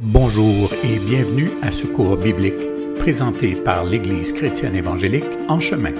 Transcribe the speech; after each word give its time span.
Bonjour 0.00 0.72
et 0.84 1.00
bienvenue 1.00 1.50
à 1.60 1.72
ce 1.72 1.84
cours 1.84 2.16
biblique 2.16 2.54
présenté 3.00 3.56
par 3.56 3.84
l'Église 3.84 4.32
chrétienne 4.32 4.76
évangélique 4.76 5.24
En 5.48 5.58
chemin. 5.58 5.92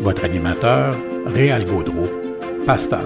Votre 0.00 0.24
animateur, 0.24 0.98
Réal 1.26 1.66
Gaudreau, 1.66 2.08
pasteur. 2.64 3.04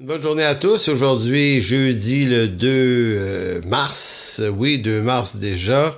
Bonne 0.00 0.22
journée 0.22 0.42
à 0.42 0.54
tous. 0.54 0.88
Aujourd'hui, 0.88 1.60
jeudi 1.60 2.24
le 2.24 2.48
2 2.48 2.66
euh, 2.66 3.60
mars. 3.66 4.40
Oui, 4.56 4.78
2 4.78 5.02
mars 5.02 5.36
déjà 5.36 5.94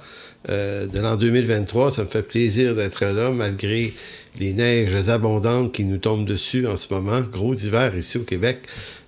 euh, 0.48 0.88
de 0.88 0.98
l'an 0.98 1.14
2023. 1.14 1.92
Ça 1.92 2.02
me 2.02 2.08
fait 2.08 2.24
plaisir 2.24 2.74
d'être 2.74 3.04
là 3.04 3.30
malgré 3.30 3.94
les 4.40 4.52
neiges 4.52 5.08
abondantes 5.08 5.72
qui 5.72 5.84
nous 5.84 5.98
tombent 5.98 6.26
dessus 6.26 6.66
en 6.66 6.76
ce 6.76 6.92
moment. 6.92 7.20
Gros 7.20 7.54
hiver 7.54 7.96
ici 7.96 8.18
au 8.18 8.24
Québec. 8.24 8.58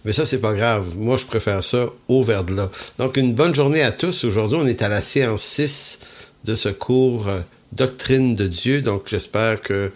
Mais 0.06 0.12
ça, 0.12 0.24
c'est 0.24 0.38
pas 0.38 0.54
grave. 0.54 0.96
Moi, 0.96 1.16
je 1.16 1.26
préfère 1.26 1.64
ça 1.64 1.86
au 2.06 2.22
vert-de-là. 2.22 2.70
Donc, 2.98 3.16
une 3.16 3.34
bonne 3.34 3.56
journée 3.56 3.82
à 3.82 3.90
tous. 3.90 4.22
Aujourd'hui, 4.22 4.56
on 4.58 4.66
est 4.66 4.80
à 4.80 4.88
la 4.88 5.00
séance 5.00 5.42
6 5.42 5.98
de 6.44 6.54
ce 6.54 6.68
cours 6.68 7.26
euh, 7.26 7.40
Doctrine 7.72 8.36
de 8.36 8.46
Dieu. 8.46 8.82
Donc, 8.82 9.08
j'espère 9.08 9.60
que 9.60 9.90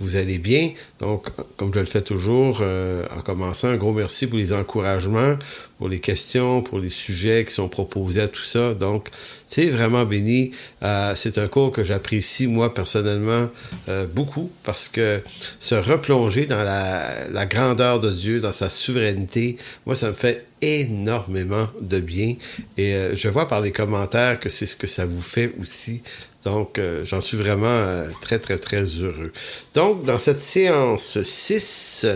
vous 0.00 0.16
allez 0.16 0.38
bien. 0.38 0.72
Donc, 1.00 1.28
comme 1.56 1.72
je 1.72 1.80
le 1.80 1.86
fais 1.86 2.02
toujours, 2.02 2.58
euh, 2.60 3.06
en 3.16 3.20
commençant, 3.20 3.68
un 3.68 3.76
gros 3.76 3.92
merci 3.92 4.26
pour 4.26 4.38
les 4.38 4.52
encouragements, 4.52 5.36
pour 5.78 5.88
les 5.88 6.00
questions, 6.00 6.62
pour 6.62 6.78
les 6.78 6.90
sujets 6.90 7.44
qui 7.44 7.52
sont 7.52 7.68
proposés 7.68 8.22
à 8.22 8.28
tout 8.28 8.42
ça. 8.42 8.74
Donc, 8.74 9.08
c'est 9.46 9.66
vraiment 9.66 10.04
béni. 10.04 10.50
Euh, 10.82 11.12
c'est 11.16 11.38
un 11.38 11.48
cours 11.48 11.70
que 11.70 11.84
j'apprécie, 11.84 12.46
moi, 12.46 12.74
personnellement, 12.74 13.48
euh, 13.88 14.06
beaucoup, 14.06 14.50
parce 14.64 14.88
que 14.88 15.22
se 15.60 15.74
replonger 15.74 16.46
dans 16.46 16.62
la, 16.62 17.28
la 17.30 17.46
grandeur 17.46 18.00
de 18.00 18.10
Dieu, 18.10 18.40
dans 18.40 18.52
sa 18.52 18.68
souveraineté, 18.68 19.56
moi, 19.86 19.94
ça 19.94 20.08
me 20.08 20.14
fait 20.14 20.46
énormément 20.64 21.68
de 21.80 22.00
bien. 22.00 22.34
Et 22.76 22.94
euh, 22.94 23.16
je 23.16 23.28
vois 23.28 23.46
par 23.46 23.60
les 23.60 23.72
commentaires 23.72 24.40
que 24.40 24.48
c'est 24.48 24.66
ce 24.66 24.76
que 24.76 24.86
ça 24.86 25.04
vous 25.04 25.20
fait 25.20 25.52
aussi. 25.60 26.02
Donc, 26.44 26.78
euh, 26.78 27.04
j'en 27.04 27.20
suis 27.20 27.36
vraiment 27.36 27.66
euh, 27.66 28.06
très, 28.20 28.38
très, 28.38 28.58
très 28.58 28.84
heureux. 28.84 29.32
Donc, 29.74 30.04
dans 30.04 30.18
cette 30.18 30.40
séance 30.40 31.20
6, 31.22 32.06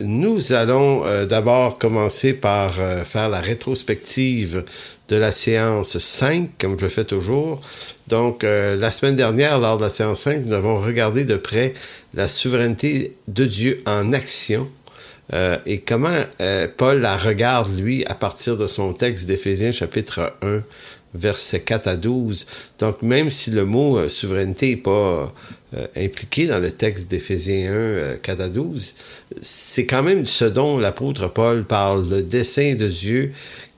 nous 0.00 0.52
allons 0.52 1.02
d'abord 1.24 1.78
commencer 1.78 2.34
par 2.34 2.74
faire 3.06 3.30
la 3.30 3.40
rétrospective 3.40 4.64
de 5.08 5.16
la 5.16 5.32
séance 5.32 5.96
5, 5.96 6.50
comme 6.60 6.78
je 6.78 6.88
fais 6.88 7.04
toujours. 7.04 7.58
Donc, 8.06 8.42
la 8.42 8.90
semaine 8.90 9.16
dernière, 9.16 9.58
lors 9.58 9.78
de 9.78 9.84
la 9.84 9.88
séance 9.88 10.20
5, 10.24 10.44
nous 10.44 10.52
avons 10.52 10.78
regardé 10.78 11.24
de 11.24 11.36
près 11.36 11.72
la 12.12 12.28
souveraineté 12.28 13.16
de 13.28 13.46
Dieu 13.46 13.82
en 13.86 14.12
action 14.12 14.68
euh, 15.32 15.56
et 15.66 15.78
comment 15.78 16.16
euh, 16.40 16.68
Paul 16.76 17.00
la 17.00 17.16
regarde, 17.16 17.78
lui, 17.78 18.04
à 18.06 18.14
partir 18.14 18.56
de 18.56 18.66
son 18.66 18.92
texte 18.92 19.26
d'Éphésiens 19.26 19.72
chapitre 19.72 20.34
1, 20.42 20.62
versets 21.14 21.60
4 21.60 21.88
à 21.88 21.96
12. 21.96 22.46
Donc, 22.78 23.02
même 23.02 23.30
si 23.30 23.50
le 23.50 23.64
mot 23.64 23.98
euh, 23.98 24.08
souveraineté 24.08 24.70
n'est 24.70 24.76
pas 24.76 25.32
impliqué 25.96 26.46
dans 26.46 26.58
le 26.58 26.70
texte 26.70 27.10
d'Éphésiens 27.10 27.72
1, 27.72 28.16
4 28.16 28.40
à 28.42 28.48
12, 28.48 28.94
c'est 29.40 29.86
quand 29.86 30.02
même 30.02 30.26
ce 30.26 30.44
dont 30.44 30.76
l'apôtre 30.76 31.28
Paul 31.28 31.64
parle, 31.64 32.06
le 32.10 32.22
dessein 32.22 32.74
de 32.74 32.86
Dieu 32.86 33.32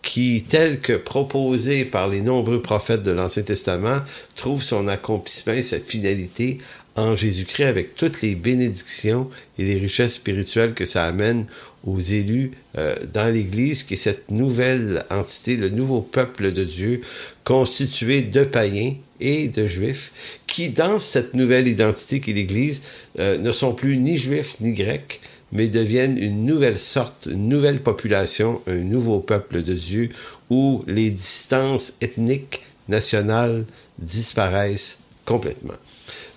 qui, 0.04 0.44
tel 0.46 0.80
que 0.80 0.92
proposé 0.92 1.84
par 1.84 2.08
les 2.08 2.20
nombreux 2.20 2.60
prophètes 2.60 3.02
de 3.02 3.10
l'Ancien 3.10 3.42
Testament, 3.42 4.00
trouve 4.36 4.62
son 4.62 4.86
accomplissement 4.86 5.54
et 5.54 5.62
sa 5.62 5.80
finalité 5.80 6.58
en 6.94 7.14
Jésus-Christ 7.16 7.64
avec 7.64 7.96
toutes 7.96 8.22
les 8.22 8.34
bénédictions 8.36 9.28
et 9.58 9.64
les 9.64 9.74
richesses 9.74 10.14
spirituelles 10.14 10.74
que 10.74 10.84
ça 10.84 11.06
amène 11.06 11.46
aux 11.84 11.98
élus 11.98 12.52
euh, 12.78 12.94
dans 13.12 13.32
l'Église, 13.32 13.82
qui 13.82 13.94
est 13.94 13.96
cette 13.96 14.30
nouvelle 14.30 15.04
entité, 15.10 15.56
le 15.56 15.70
nouveau 15.70 16.02
peuple 16.02 16.52
de 16.52 16.64
Dieu, 16.64 17.00
constitué 17.42 18.22
de 18.22 18.44
païens 18.44 18.94
et 19.20 19.48
de 19.48 19.66
juifs, 19.66 20.38
qui, 20.46 20.70
dans 20.70 21.00
cette 21.00 21.34
nouvelle 21.34 21.66
identité 21.66 22.20
qu'est 22.20 22.32
l'Église, 22.32 22.82
euh, 23.18 23.38
ne 23.38 23.52
sont 23.52 23.74
plus 23.74 23.96
ni 23.96 24.16
juifs 24.16 24.56
ni 24.60 24.72
grecs, 24.72 25.20
mais 25.54 25.68
deviennent 25.68 26.18
une 26.18 26.44
nouvelle 26.44 26.76
sorte, 26.76 27.28
une 27.30 27.48
nouvelle 27.48 27.80
population, 27.80 28.60
un 28.66 28.74
nouveau 28.74 29.20
peuple 29.20 29.62
de 29.62 29.72
Dieu, 29.72 30.10
où 30.50 30.84
les 30.86 31.10
distances 31.10 31.94
ethniques, 32.00 32.60
nationales 32.88 33.64
disparaissent 33.98 34.98
complètement. 35.24 35.74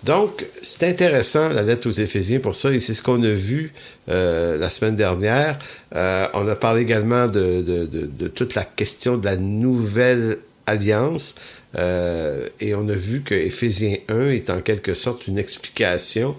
Donc, 0.04 0.46
c'est 0.62 0.88
intéressant, 0.88 1.50
la 1.50 1.64
lettre 1.64 1.90
aux 1.90 1.92
Éphésiens, 1.92 2.40
pour 2.40 2.56
ça, 2.56 2.72
et 2.72 2.80
c'est 2.80 2.94
ce 2.94 3.02
qu'on 3.02 3.22
a 3.24 3.34
vu 3.34 3.74
euh, 4.10 4.58
la 4.58 4.70
semaine 4.70 4.96
dernière. 4.96 5.60
Euh, 5.96 6.28
on 6.34 6.48
a 6.48 6.56
parlé 6.56 6.84
également 6.84 7.28
de, 7.28 8.28
toute 8.34 8.56
la 8.56 8.64
question 8.64 9.18
de 9.18 9.26
la 9.26 9.36
nouvelle 9.36 10.38
alliance, 10.66 11.36
euh, 11.78 12.48
et 12.62 12.76
on 12.76 12.88
a 12.88 12.96
vu 12.96 13.22
que 13.22 13.36
Éphésiens 13.36 13.98
1 14.08 14.30
est 14.30 14.50
en 14.50 14.62
quelque 14.62 14.94
sorte 14.94 15.28
une 15.28 15.38
explication 15.38 16.36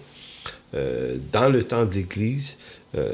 dans 0.72 1.48
le 1.48 1.62
temps 1.62 1.84
de 1.84 1.94
l'Église 1.94 2.58
euh, 2.96 3.10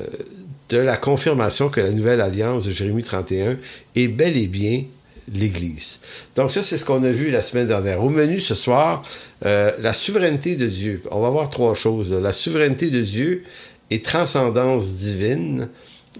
de 0.68 0.78
la 0.78 0.96
confirmation 0.96 1.68
que 1.68 1.80
la 1.80 1.90
nouvelle 1.90 2.20
alliance 2.20 2.64
de 2.64 2.70
Jérémie 2.70 3.02
31 3.02 3.58
est 3.96 4.08
bel 4.08 4.36
et 4.36 4.46
bien 4.46 4.84
l'Église. 5.32 6.00
Donc 6.36 6.52
ça, 6.52 6.62
c'est 6.62 6.78
ce 6.78 6.84
qu'on 6.84 7.02
a 7.02 7.10
vu 7.10 7.30
la 7.30 7.42
semaine 7.42 7.66
dernière. 7.66 8.02
Au 8.02 8.08
menu 8.08 8.40
ce 8.40 8.54
soir, 8.54 9.02
euh, 9.44 9.72
la 9.80 9.92
souveraineté 9.92 10.56
de 10.56 10.68
Dieu. 10.68 11.02
On 11.10 11.20
va 11.20 11.28
voir 11.28 11.50
trois 11.50 11.74
choses. 11.74 12.12
La 12.12 12.32
souveraineté 12.32 12.90
de 12.90 13.00
Dieu 13.00 13.42
et 13.90 14.00
transcendance 14.00 14.86
divine. 14.92 15.68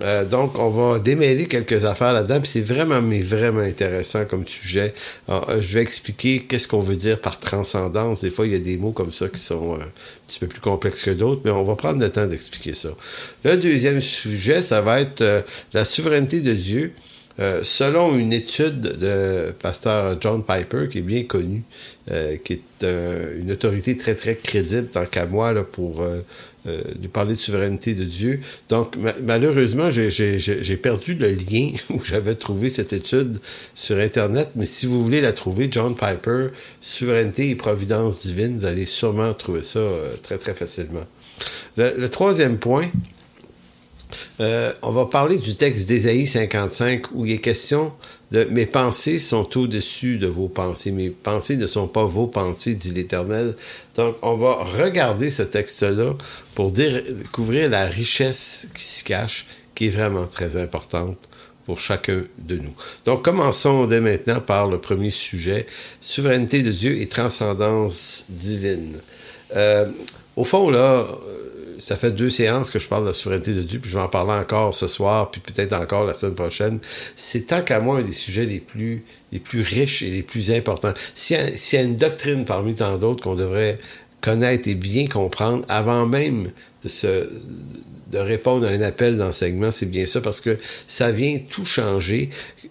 Euh, 0.03 0.25
donc, 0.25 0.59
on 0.59 0.71
va 0.71 0.99
démêler 0.99 1.47
quelques 1.47 1.85
affaires 1.85 2.13
là-dedans, 2.13 2.41
c'est 2.45 2.61
vraiment, 2.61 3.01
mais 3.01 3.21
vraiment 3.21 3.61
intéressant 3.61 4.25
comme 4.25 4.47
sujet. 4.47 4.93
Alors, 5.29 5.49
euh, 5.51 5.61
je 5.61 5.75
vais 5.75 5.83
expliquer 5.83 6.41
qu'est-ce 6.41 6.67
qu'on 6.67 6.81
veut 6.81 6.97
dire 6.97 7.21
par 7.21 7.39
transcendance. 7.39 8.23
Des 8.23 8.31
fois, 8.31 8.47
il 8.47 8.53
y 8.53 8.57
a 8.57 8.61
des 8.61 8.77
mots 8.77 8.91
comme 8.91 9.13
ça 9.13 9.29
qui 9.29 9.41
sont 9.41 9.75
euh, 9.75 9.77
un 9.77 10.27
petit 10.27 10.41
peu 10.41 10.49
plus 10.49 10.61
complexes 10.61 11.03
que 11.03 11.13
d'autres, 11.13 11.43
mais 11.45 11.51
on 11.51 11.63
va 11.63 11.77
prendre 11.77 12.01
le 12.01 12.11
temps 12.11 12.27
d'expliquer 12.27 12.75
ça. 12.75 12.91
Le 13.45 13.57
deuxième 13.57 14.01
sujet, 14.01 14.63
ça 14.63 14.81
va 14.81 15.01
être 15.01 15.23
la 15.73 15.85
souveraineté 15.85 16.41
de 16.41 16.53
Dieu. 16.53 16.93
Selon 17.63 18.17
une 18.17 18.33
étude 18.33 18.81
de 18.81 19.53
pasteur 19.61 20.17
John 20.21 20.45
Piper, 20.45 20.89
qui 20.89 20.99
est 20.99 21.03
bien 21.03 21.25
connu, 21.25 21.65
qui 22.45 22.53
est 22.53 22.87
une 23.37 23.51
autorité 23.51 23.97
très, 23.97 24.15
très 24.15 24.37
crédible, 24.37 24.87
tant 24.87 25.05
qu'à 25.05 25.27
moi, 25.27 25.53
là, 25.53 25.65
pour 25.65 26.07
euh, 26.67 26.75
euh, 26.75 26.83
lui 27.01 27.09
parler 27.09 27.35
de 27.35 27.39
souveraineté 27.39 27.95
de 27.95 28.05
Dieu. 28.05 28.41
Donc, 28.69 28.97
ma 28.97 29.13
malheureusement, 29.23 29.91
j'ai 29.91 30.77
perdu 30.77 31.15
le 31.15 31.31
lien 31.31 31.73
où 31.91 32.03
j'avais 32.03 32.35
trouvé 32.35 32.71
cette 32.71 32.93
étude 32.93 33.39
sur 33.75 33.99
Internet, 33.99 34.51
mais 34.57 34.67
si 34.67 34.87
vous 34.87 35.03
voulez 35.03 35.21
la 35.21 35.33
trouver, 35.33 35.69
John 35.71 35.95
Piper, 35.95 36.49
Souveraineté 36.81 37.51
et 37.51 37.55
Providence 37.55 38.21
divine, 38.21 38.59
vous 38.59 38.67
allez 38.67 38.87
sûrement 38.87 39.33
trouver 39.35 39.63
ça 39.63 39.81
très, 40.23 40.39
très 40.39 40.55
facilement. 40.55 41.05
Le, 41.77 41.93
le 41.99 42.09
troisième 42.09 42.59
point, 42.59 42.89
euh, 44.41 44.73
on 44.83 44.91
va 44.91 45.07
parler 45.07 45.39
du 45.39 45.55
texte 45.55 45.87
d'Ésaïe 45.87 46.27
55 46.27 47.13
où 47.13 47.25
il 47.25 47.33
est 47.33 47.39
question 47.39 47.93
de 48.33 48.45
mes 48.45 48.67
pensées 48.67 49.21
sont 49.21 49.57
au-dessus 49.57 50.19
de 50.19 50.27
vos 50.27 50.49
pensées. 50.49 50.91
Mes 50.91 51.11
pensées 51.11 51.57
ne 51.57 51.69
sont 51.69 51.87
pas 51.87 52.05
vos 52.05 52.27
pensées, 52.27 52.75
dit 52.75 52.91
l'Éternel. 52.91 53.55
Donc, 53.95 54.17
on 54.23 54.35
va 54.35 54.55
regarder 54.55 55.31
ce 55.31 55.45
texte-là 55.45 56.15
pour 56.57 56.73
découvrir 56.73 57.71
la 57.71 57.87
richesse 57.87 58.69
qui 58.75 58.83
s'y 58.83 59.05
cache, 59.05 59.47
qui 59.77 59.87
est 59.87 59.91
vraiment 59.91 60.27
très 60.27 60.61
importante 60.61 61.17
pour 61.65 61.79
chacun 61.79 62.25
de 62.39 62.57
nous. 62.57 62.75
Donc, 63.05 63.25
commençons 63.25 63.87
dès 63.87 64.01
maintenant 64.01 64.41
par 64.41 64.69
le 64.69 64.81
premier 64.81 65.11
sujet, 65.11 65.67
souveraineté 66.01 66.63
de 66.63 66.73
Dieu 66.73 67.01
et 67.01 67.07
transcendance 67.07 68.25
divine. 68.29 68.99
Euh, 69.55 69.87
au 70.37 70.45
fond, 70.45 70.71
là, 70.71 71.07
ça 71.85 71.97
fait 71.97 72.13
deux 72.13 72.31
séances 72.31 72.71
que 72.71 72.79
je 72.79 72.89
parle 72.89 73.03
de 73.03 73.09
la 73.09 73.13
souveraineté 73.13 73.53
de 73.53 73.61
Dieu, 73.61 73.79
puis 73.79 73.91
je 73.91 73.99
vais 73.99 74.03
en 74.03 74.09
parler 74.09 74.33
encore 74.33 74.75
ce 74.75 74.87
soir, 74.87 75.31
puis 75.31 75.43
peut-être 75.43 75.75
encore 75.75 76.07
la 76.07 76.15
semaine 76.15 76.35
prochaine. 76.35 76.79
C'est 77.15 77.49
tant 77.49 77.61
qu'à 77.61 77.79
moi 77.79 77.99
un 77.99 78.03
des 78.03 78.13
sujets 78.13 78.47
les 78.47 78.59
plus, 78.59 79.05
riches 79.53 80.03
et 80.03 80.09
les 80.09 80.23
plus 80.23 80.51
importants. 80.51 80.95
S'il 81.15 81.37
y, 81.37 81.77
a 81.77 81.83
une 81.83 81.99
doctrine 81.99 82.47
parmi 82.47 82.75
tant 82.75 82.97
d'autres 82.97 83.23
qu'on 83.23 83.35
devrait 83.35 83.77
connaître 84.23 84.67
et 84.67 84.75
bien 84.75 85.09
comprendre 85.09 85.67
avant 85.69 86.07
même 86.07 86.53
de 86.85 88.19
répondre 88.19 88.67
à 88.67 88.71
un 88.71 88.81
appel 88.81 89.19
d'enseignement, 89.19 89.71
c'est 89.71 89.85
bien 89.85 90.07
ça, 90.07 90.23
parce 90.23 90.41
que 90.41 90.57
ça 90.87 91.11
vient 91.11 91.39
tout 91.51 91.67
changer, 91.67 92.31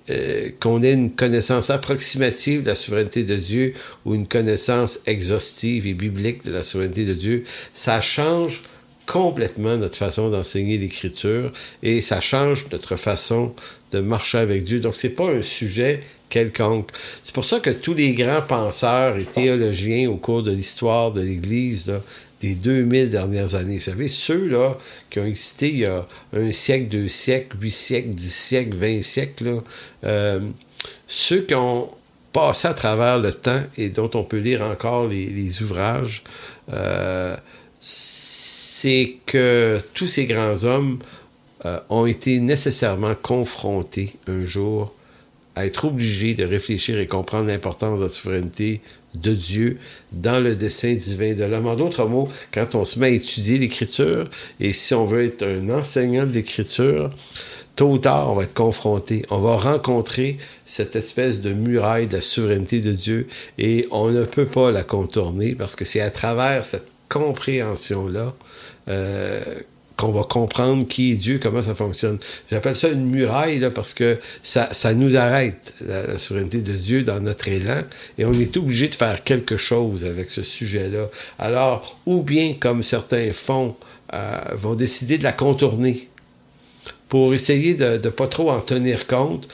euh, 0.09 0.49
qu'on 0.59 0.81
ait 0.81 0.93
une 0.93 1.11
connaissance 1.11 1.69
approximative 1.69 2.63
de 2.63 2.69
la 2.69 2.75
souveraineté 2.75 3.21
de 3.21 3.35
Dieu 3.35 3.75
ou 4.05 4.15
une 4.15 4.27
connaissance 4.27 4.99
exhaustive 5.05 5.85
et 5.85 5.93
biblique 5.93 6.43
de 6.45 6.51
la 6.51 6.63
souveraineté 6.63 7.05
de 7.05 7.13
Dieu, 7.13 7.43
ça 7.75 8.01
change 8.01 8.63
complètement 9.05 9.77
notre 9.77 9.97
façon 9.97 10.29
d'enseigner 10.29 10.77
l'écriture 10.77 11.51
et 11.81 12.01
ça 12.01 12.21
change 12.21 12.65
notre 12.71 12.95
façon 12.95 13.53
de 13.91 13.99
marcher 13.99 14.37
avec 14.37 14.63
Dieu. 14.63 14.79
Donc 14.79 14.95
c'est 14.95 15.09
pas 15.09 15.29
un 15.29 15.41
sujet 15.41 15.99
quelconque. 16.29 16.89
C'est 17.23 17.33
pour 17.33 17.45
ça 17.45 17.59
que 17.59 17.69
tous 17.69 17.93
les 17.93 18.13
grands 18.13 18.41
penseurs 18.41 19.17
et 19.17 19.25
théologiens 19.25 20.09
au 20.09 20.17
cours 20.17 20.41
de 20.41 20.51
l'histoire 20.51 21.11
de 21.11 21.21
l'Église, 21.21 21.93
des 22.43 22.55
2000 22.55 23.09
dernières 23.09 23.55
années. 23.55 23.75
Vous 23.75 23.83
savez, 23.83 24.09
ceux-là 24.09 24.77
qui 25.09 25.19
ont 25.19 25.25
existé 25.25 25.69
il 25.69 25.79
y 25.79 25.85
a 25.85 26.05
un 26.33 26.51
siècle, 26.51 26.89
deux 26.89 27.07
siècles, 27.07 27.55
huit 27.61 27.71
siècles, 27.71 28.09
dix 28.09 28.33
siècles, 28.33 28.75
vingt 28.75 29.01
siècles, 29.01 29.61
euh, 30.03 30.41
ceux 31.07 31.41
qui 31.43 31.55
ont 31.55 31.89
passé 32.33 32.67
à 32.67 32.73
travers 32.73 33.19
le 33.19 33.31
temps 33.31 33.61
et 33.77 33.89
dont 33.89 34.09
on 34.15 34.23
peut 34.23 34.39
lire 34.39 34.61
encore 34.61 35.07
les, 35.07 35.61
ouvrages, 35.61 36.23
euh, 36.73 37.37
c'est 37.83 39.17
que 39.25 39.77
tous 39.93 40.07
ces 40.07 40.25
grands 40.25 40.63
hommes 40.63 40.99
euh, 41.65 41.79
ont 41.89 42.05
été 42.05 42.39
nécessairement 42.39 43.13
confrontés 43.13 44.15
un 44.27 44.45
jour 44.45 44.93
à 45.55 45.65
être 45.65 45.85
obligés 45.85 46.33
de 46.33 46.45
réfléchir 46.45 46.97
et 46.97 47.07
comprendre 47.07 47.47
l'importance 47.47 47.99
de 47.99 48.05
la 48.05 48.09
souveraineté 48.09 48.79
de 49.15 49.33
Dieu 49.33 49.77
dans 50.13 50.41
le 50.41 50.55
dessein 50.55 50.93
divin 50.93 51.33
de 51.33 51.43
l'homme. 51.43 51.67
En 51.67 51.75
d'autres 51.75 52.05
mots, 52.05 52.29
quand 52.53 52.73
on 52.75 52.85
se 52.85 52.97
met 52.99 53.07
à 53.07 53.09
étudier 53.09 53.57
l'Écriture, 53.57 54.29
et 54.61 54.71
si 54.71 54.93
on 54.93 55.03
veut 55.03 55.25
être 55.25 55.45
un 55.45 55.69
enseignant 55.69 56.25
de 56.25 56.31
l'Écriture, 56.31 57.09
tôt 57.75 57.91
ou 57.91 57.97
tard, 57.97 58.31
on 58.31 58.35
va 58.35 58.43
être 58.43 58.53
confronté, 58.53 59.23
on 59.29 59.39
va 59.39 59.57
rencontrer 59.57 60.37
cette 60.65 60.95
espèce 60.95 61.41
de 61.41 61.51
muraille 61.51 62.07
de 62.07 62.15
la 62.15 62.21
souveraineté 62.21 62.79
de 62.79 62.93
Dieu, 62.93 63.27
et 63.59 63.87
on 63.91 64.09
ne 64.09 64.23
peut 64.23 64.47
pas 64.47 64.71
la 64.71 64.83
contourner 64.83 65.53
parce 65.53 65.75
que 65.75 65.83
c'est 65.83 66.01
à 66.01 66.09
travers 66.09 66.63
cette 66.63 66.93
compréhension-là 67.13 68.33
euh, 68.89 69.41
qu'on 69.95 70.11
va 70.11 70.23
comprendre 70.23 70.87
qui 70.87 71.11
est 71.11 71.15
Dieu, 71.15 71.39
comment 71.41 71.61
ça 71.61 71.75
fonctionne. 71.75 72.17
J'appelle 72.49 72.75
ça 72.75 72.89
une 72.89 73.05
muraille 73.05 73.69
parce 73.73 73.93
que 73.93 74.17
ça, 74.41 74.67
ça 74.73 74.95
nous 74.95 75.15
arrête, 75.15 75.75
la, 75.85 76.17
souveraineté 76.17 76.61
de 76.61 76.73
Dieu, 76.73 77.03
dans 77.03 77.19
notre 77.19 77.47
élan, 77.47 77.83
et 78.17 78.25
on 78.25 78.33
est 78.33 78.57
obligé 78.57 78.87
de 78.87 78.95
faire 78.95 79.23
quelque 79.23 79.55
chose 79.55 80.03
avec 80.03 80.31
ce 80.31 80.41
sujet-là. 80.41 81.09
Alors, 81.37 81.99
ou 82.07 82.23
bien, 82.23 82.55
comme 82.59 82.81
certains 82.81 83.31
font, 83.31 83.75
euh, 84.13 84.39
vont 84.53 84.73
décider 84.73 85.19
de 85.19 85.23
la 85.23 85.33
contourner 85.33 86.09
pour 87.07 87.35
essayer 87.35 87.75
de 87.75 87.99
ne 88.03 88.09
pas 88.09 88.27
trop 88.27 88.49
en 88.49 88.59
tenir 88.59 89.05
compte. 89.05 89.47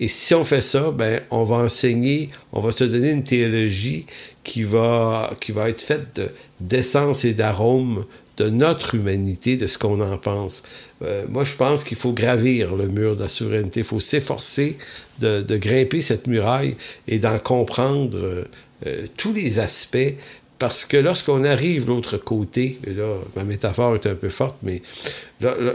Et 0.00 0.08
si 0.08 0.34
on 0.34 0.44
fait 0.44 0.60
ça, 0.60 0.90
ben, 0.90 1.20
on 1.30 1.44
va 1.44 1.56
enseigner, 1.56 2.30
on 2.52 2.60
va 2.60 2.72
se 2.72 2.84
donner 2.84 3.12
une 3.12 3.24
théologie 3.24 4.06
qui 4.42 4.62
va, 4.62 5.32
qui 5.40 5.52
va 5.52 5.68
être 5.68 5.80
faite 5.80 6.20
d'essence 6.60 7.24
et 7.24 7.32
d'arôme 7.34 8.04
de 8.36 8.48
notre 8.48 8.94
humanité, 8.94 9.56
de 9.56 9.66
ce 9.66 9.78
qu'on 9.78 10.00
en 10.00 10.18
pense. 10.18 10.62
Euh, 11.02 11.24
moi, 11.28 11.44
je 11.44 11.54
pense 11.54 11.84
qu'il 11.84 11.96
faut 11.96 12.12
gravir 12.12 12.74
le 12.74 12.88
mur 12.88 13.16
de 13.16 13.22
la 13.22 13.28
souveraineté. 13.28 13.80
Il 13.80 13.86
faut 13.86 14.00
s'efforcer 14.00 14.76
de, 15.20 15.40
de, 15.42 15.56
grimper 15.56 16.00
cette 16.02 16.26
muraille 16.26 16.74
et 17.06 17.18
d'en 17.18 17.38
comprendre 17.38 18.18
euh, 18.18 18.44
euh, 18.86 19.06
tous 19.16 19.32
les 19.32 19.60
aspects. 19.60 20.14
Parce 20.58 20.84
que 20.84 20.96
lorsqu'on 20.96 21.42
arrive 21.42 21.84
de 21.84 21.90
l'autre 21.90 22.16
côté, 22.16 22.78
et 22.86 22.94
là, 22.94 23.16
ma 23.36 23.44
métaphore 23.44 23.96
est 23.96 24.06
un 24.06 24.14
peu 24.14 24.28
forte, 24.28 24.56
mais 24.62 24.82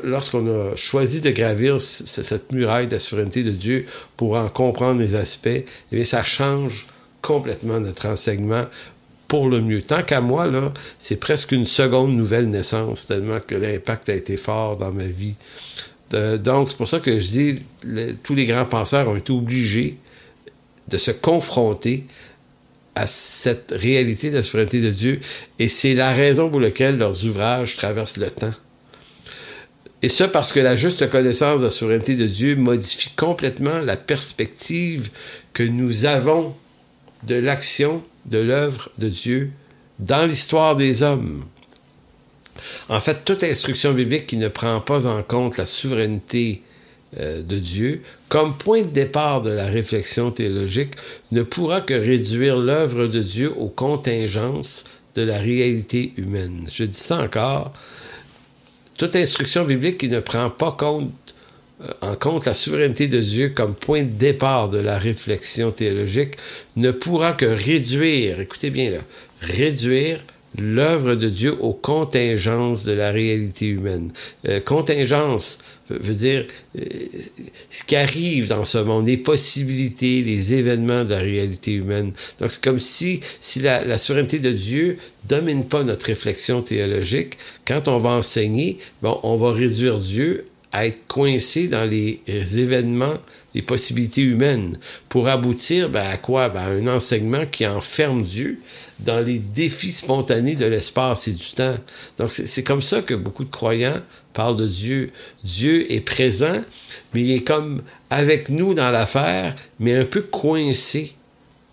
lorsqu'on 0.03 0.47
a 0.47 0.75
choisi 0.75 1.21
de 1.21 1.31
gravir 1.31 1.81
cette 1.81 2.51
muraille 2.53 2.87
de 2.87 2.93
la 2.93 2.99
souveraineté 2.99 3.43
de 3.43 3.51
Dieu 3.51 3.85
pour 4.15 4.37
en 4.37 4.47
comprendre 4.47 5.01
les 5.01 5.15
aspects, 5.15 5.47
eh 5.47 5.95
bien, 5.95 6.05
ça 6.05 6.23
change 6.23 6.87
complètement 7.21 7.79
notre 7.79 8.07
enseignement 8.07 8.65
pour 9.27 9.49
le 9.49 9.61
mieux. 9.61 9.81
Tant 9.81 10.01
qu'à 10.01 10.21
moi, 10.21 10.47
là, 10.47 10.73
c'est 10.97 11.17
presque 11.17 11.51
une 11.51 11.65
seconde 11.65 12.15
nouvelle 12.15 12.49
naissance, 12.49 13.05
tellement 13.05 13.39
que 13.45 13.55
l'impact 13.55 14.09
a 14.09 14.15
été 14.15 14.37
fort 14.37 14.77
dans 14.77 14.91
ma 14.91 15.05
vie. 15.05 15.35
donc, 16.39 16.69
c'est 16.69 16.77
pour 16.77 16.87
ça 16.87 16.99
que 16.99 17.19
je 17.19 17.29
dis, 17.29 17.55
tous 18.23 18.33
les 18.33 18.45
grands 18.45 18.65
penseurs 18.65 19.07
ont 19.07 19.15
été 19.15 19.31
obligés 19.31 19.97
de 20.87 20.97
se 20.97 21.11
confronter 21.11 22.05
à 22.99 23.07
cette 23.07 23.71
réalité 23.71 24.29
de 24.29 24.35
la 24.35 24.43
souveraineté 24.43 24.81
de 24.81 24.89
Dieu, 24.89 25.21
et 25.57 25.69
c'est 25.69 25.93
la 25.93 26.11
raison 26.11 26.49
pour 26.49 26.59
laquelle 26.59 26.97
leurs 26.97 27.23
ouvrages 27.23 27.77
traversent 27.77 28.17
le 28.17 28.29
temps. 28.29 28.53
Et 30.01 30.09
ça 30.09 30.27
parce 30.27 30.51
que 30.51 30.59
la 30.59 30.75
juste 30.75 31.09
connaissance 31.09 31.61
de 31.61 31.65
la 31.65 31.71
souveraineté 31.71 32.15
de 32.15 32.25
Dieu 32.25 32.57
modifie 32.57 33.11
complètement 33.15 33.79
la 33.79 33.95
perspective 33.95 35.11
que 35.53 35.63
nous 35.63 36.03
avons 36.03 36.53
de 37.23 37.35
l'action 37.35 38.03
de 38.25 38.39
l'œuvre 38.39 38.89
de 38.97 39.07
Dieu 39.07 39.51
dans 39.99 40.25
l'histoire 40.25 40.75
des 40.75 41.01
hommes. 41.01 41.45
En 42.89 42.99
fait, 42.99 43.23
toute 43.23 43.45
instruction 43.45 43.93
biblique 43.93 44.25
qui 44.25 44.35
ne 44.35 44.49
prend 44.49 44.81
pas 44.81 45.07
en 45.07 45.23
compte 45.23 45.55
la 45.55 45.65
souveraineté 45.65 46.63
euh, 47.17 47.41
de 47.43 47.59
Dieu 47.59 48.03
comme 48.29 48.55
point 48.55 48.83
de 48.83 48.87
départ 48.87 49.41
de 49.41 49.49
la 49.49 49.65
réflexion 49.65 50.31
théologique 50.31 50.93
ne 51.31 51.41
pourra 51.41 51.81
que 51.81 51.95
réduire 51.95 52.57
l'œuvre 52.57 53.07
de 53.07 53.21
Dieu 53.21 53.51
aux 53.57 53.69
contingences 53.69 54.85
de 55.15 55.23
la 55.23 55.39
réalité 55.39 56.13
humaine. 56.15 56.65
Je 56.71 56.83
dis 56.83 56.99
ça 56.99 57.23
encore, 57.23 57.73
toute 58.97 59.15
instruction 59.15 59.65
biblique 59.65 59.97
qui 59.97 60.09
ne 60.09 60.19
prend 60.19 60.51
pas 60.51 60.77
euh, 60.81 61.87
en 62.01 62.15
compte 62.15 62.45
la 62.45 62.53
souveraineté 62.53 63.07
de 63.07 63.19
Dieu 63.19 63.49
comme 63.49 63.73
point 63.73 64.03
de 64.03 64.09
départ 64.09 64.69
de 64.69 64.79
la 64.79 64.99
réflexion 64.99 65.71
théologique 65.71 66.35
ne 66.75 66.91
pourra 66.91 67.33
que 67.33 67.45
réduire, 67.45 68.39
écoutez 68.39 68.69
bien 68.69 68.91
là, 68.91 68.99
réduire 69.41 70.19
l'œuvre 70.57 71.15
de 71.15 71.29
Dieu 71.29 71.55
aux 71.59 71.73
contingences 71.73 72.83
de 72.83 72.93
la 72.93 73.11
réalité 73.11 73.67
humaine. 73.67 74.11
Euh, 74.47 74.59
veut 75.89 76.13
dire 76.13 76.45
euh, 76.77 76.83
ce 77.69 77.83
qui 77.83 77.95
arrive 77.95 78.47
dans 78.47 78.65
ce 78.65 78.77
monde, 78.77 79.07
les 79.07 79.17
possibilités, 79.17 80.21
les 80.21 80.53
événements 80.53 81.03
de 81.03 81.11
la 81.11 81.19
réalité 81.19 81.73
humaine. 81.73 82.13
Donc 82.39 82.51
c'est 82.51 82.63
comme 82.63 82.79
si, 82.79 83.19
si 83.39 83.59
la, 83.59 83.83
la, 83.83 83.97
souveraineté 83.97 84.39
de 84.39 84.51
Dieu 84.51 84.97
domine 85.27 85.65
pas 85.65 85.83
notre 85.83 86.07
réflexion 86.07 86.61
théologique, 86.61 87.37
quand 87.65 87.87
on 87.87 87.99
va 87.99 88.11
enseigner, 88.11 88.77
bon, 89.01 89.19
on 89.23 89.35
va 89.37 89.51
réduire 89.51 89.99
Dieu 89.99 90.45
à 90.71 90.85
être 90.85 91.07
coincé 91.07 91.67
dans 91.67 91.89
les 91.89 92.21
événements, 92.27 93.15
les 93.55 93.61
possibilités 93.63 94.21
humaines, 94.21 94.77
pour 95.09 95.27
aboutir 95.27 95.89
ben, 95.89 96.05
à 96.07 96.17
quoi? 96.17 96.49
Ben, 96.49 96.61
à 96.61 96.67
un 96.67 96.87
enseignement 96.87 97.45
qui 97.47 97.65
enferme 97.65 98.23
Dieu 98.23 98.59
dans 98.99 99.19
les 99.19 99.39
défis 99.39 99.91
spontanés 99.91 100.55
de 100.55 100.65
l'espace 100.65 101.27
et 101.27 101.33
du 101.33 101.51
temps. 101.55 101.75
Donc 102.17 102.31
c'est 102.31 102.63
comme 102.63 102.81
ça 102.81 103.01
que 103.01 103.13
beaucoup 103.13 103.43
de 103.43 103.49
croyants 103.49 104.01
parlent 104.33 104.57
de 104.57 104.67
Dieu. 104.67 105.11
Dieu 105.43 105.91
est 105.91 106.01
présent, 106.01 106.61
mais 107.13 107.21
il 107.21 107.31
est 107.31 107.43
comme 107.43 107.81
avec 108.09 108.49
nous 108.49 108.73
dans 108.73 108.91
l'affaire, 108.91 109.55
mais 109.79 109.95
un 109.95 110.05
peu 110.05 110.21
coincé 110.21 111.15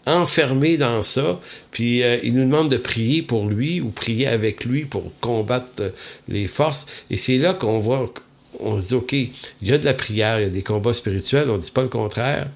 enfermé 0.09 0.77
dans 0.77 1.03
ça, 1.03 1.41
puis 1.73 2.05
euh, 2.05 2.19
il 2.23 2.35
nous 2.35 2.45
demande 2.45 2.71
de 2.71 2.77
prier 2.77 3.23
pour 3.23 3.47
lui 3.47 3.81
ou 3.81 3.89
prier 3.89 4.29
avec 4.29 4.65
lui 4.65 4.85
pour 4.85 5.11
combattre 5.21 5.93
les 6.29 6.47
forces. 6.47 6.87
Et 7.11 7.17
c'est 7.17 7.39
là 7.39 7.55
qu'on 7.55 7.81
voit 7.81 8.13
on 8.61 8.79
se 8.79 8.89
dit, 8.89 8.95
OK, 8.95 9.13
il 9.13 9.31
y 9.63 9.73
a 9.73 9.79
de 9.79 9.85
la 9.85 9.95
prière, 9.95 10.39
il 10.39 10.45
y 10.45 10.47
a 10.47 10.51
des 10.51 10.63
combats 10.63 10.93
spirituels, 10.93 11.51
on 11.51 11.57
ne 11.57 11.63
dit 11.63 11.71
pas 11.71 11.83
le 11.83 11.89
contraire, 11.89 12.49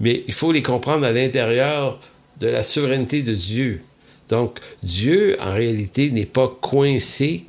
mais 0.00 0.24
il 0.26 0.34
faut 0.34 0.52
les 0.52 0.62
comprendre 0.62 1.06
à 1.06 1.12
l'intérieur 1.12 2.00
de 2.40 2.48
la 2.48 2.62
souveraineté 2.62 3.22
de 3.22 3.34
Dieu. 3.34 3.80
Donc, 4.28 4.58
Dieu, 4.82 5.36
en 5.40 5.52
réalité, 5.52 6.10
n'est 6.10 6.26
pas 6.26 6.48
coincé 6.60 7.46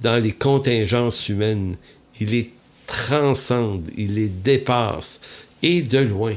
dans 0.00 0.22
les 0.22 0.32
contingences 0.32 1.28
humaines. 1.28 1.76
Il 2.20 2.30
les 2.30 2.52
transcende, 2.86 3.88
il 3.96 4.14
les 4.14 4.28
dépasse, 4.28 5.20
et 5.62 5.82
de 5.82 5.98
loin. 5.98 6.34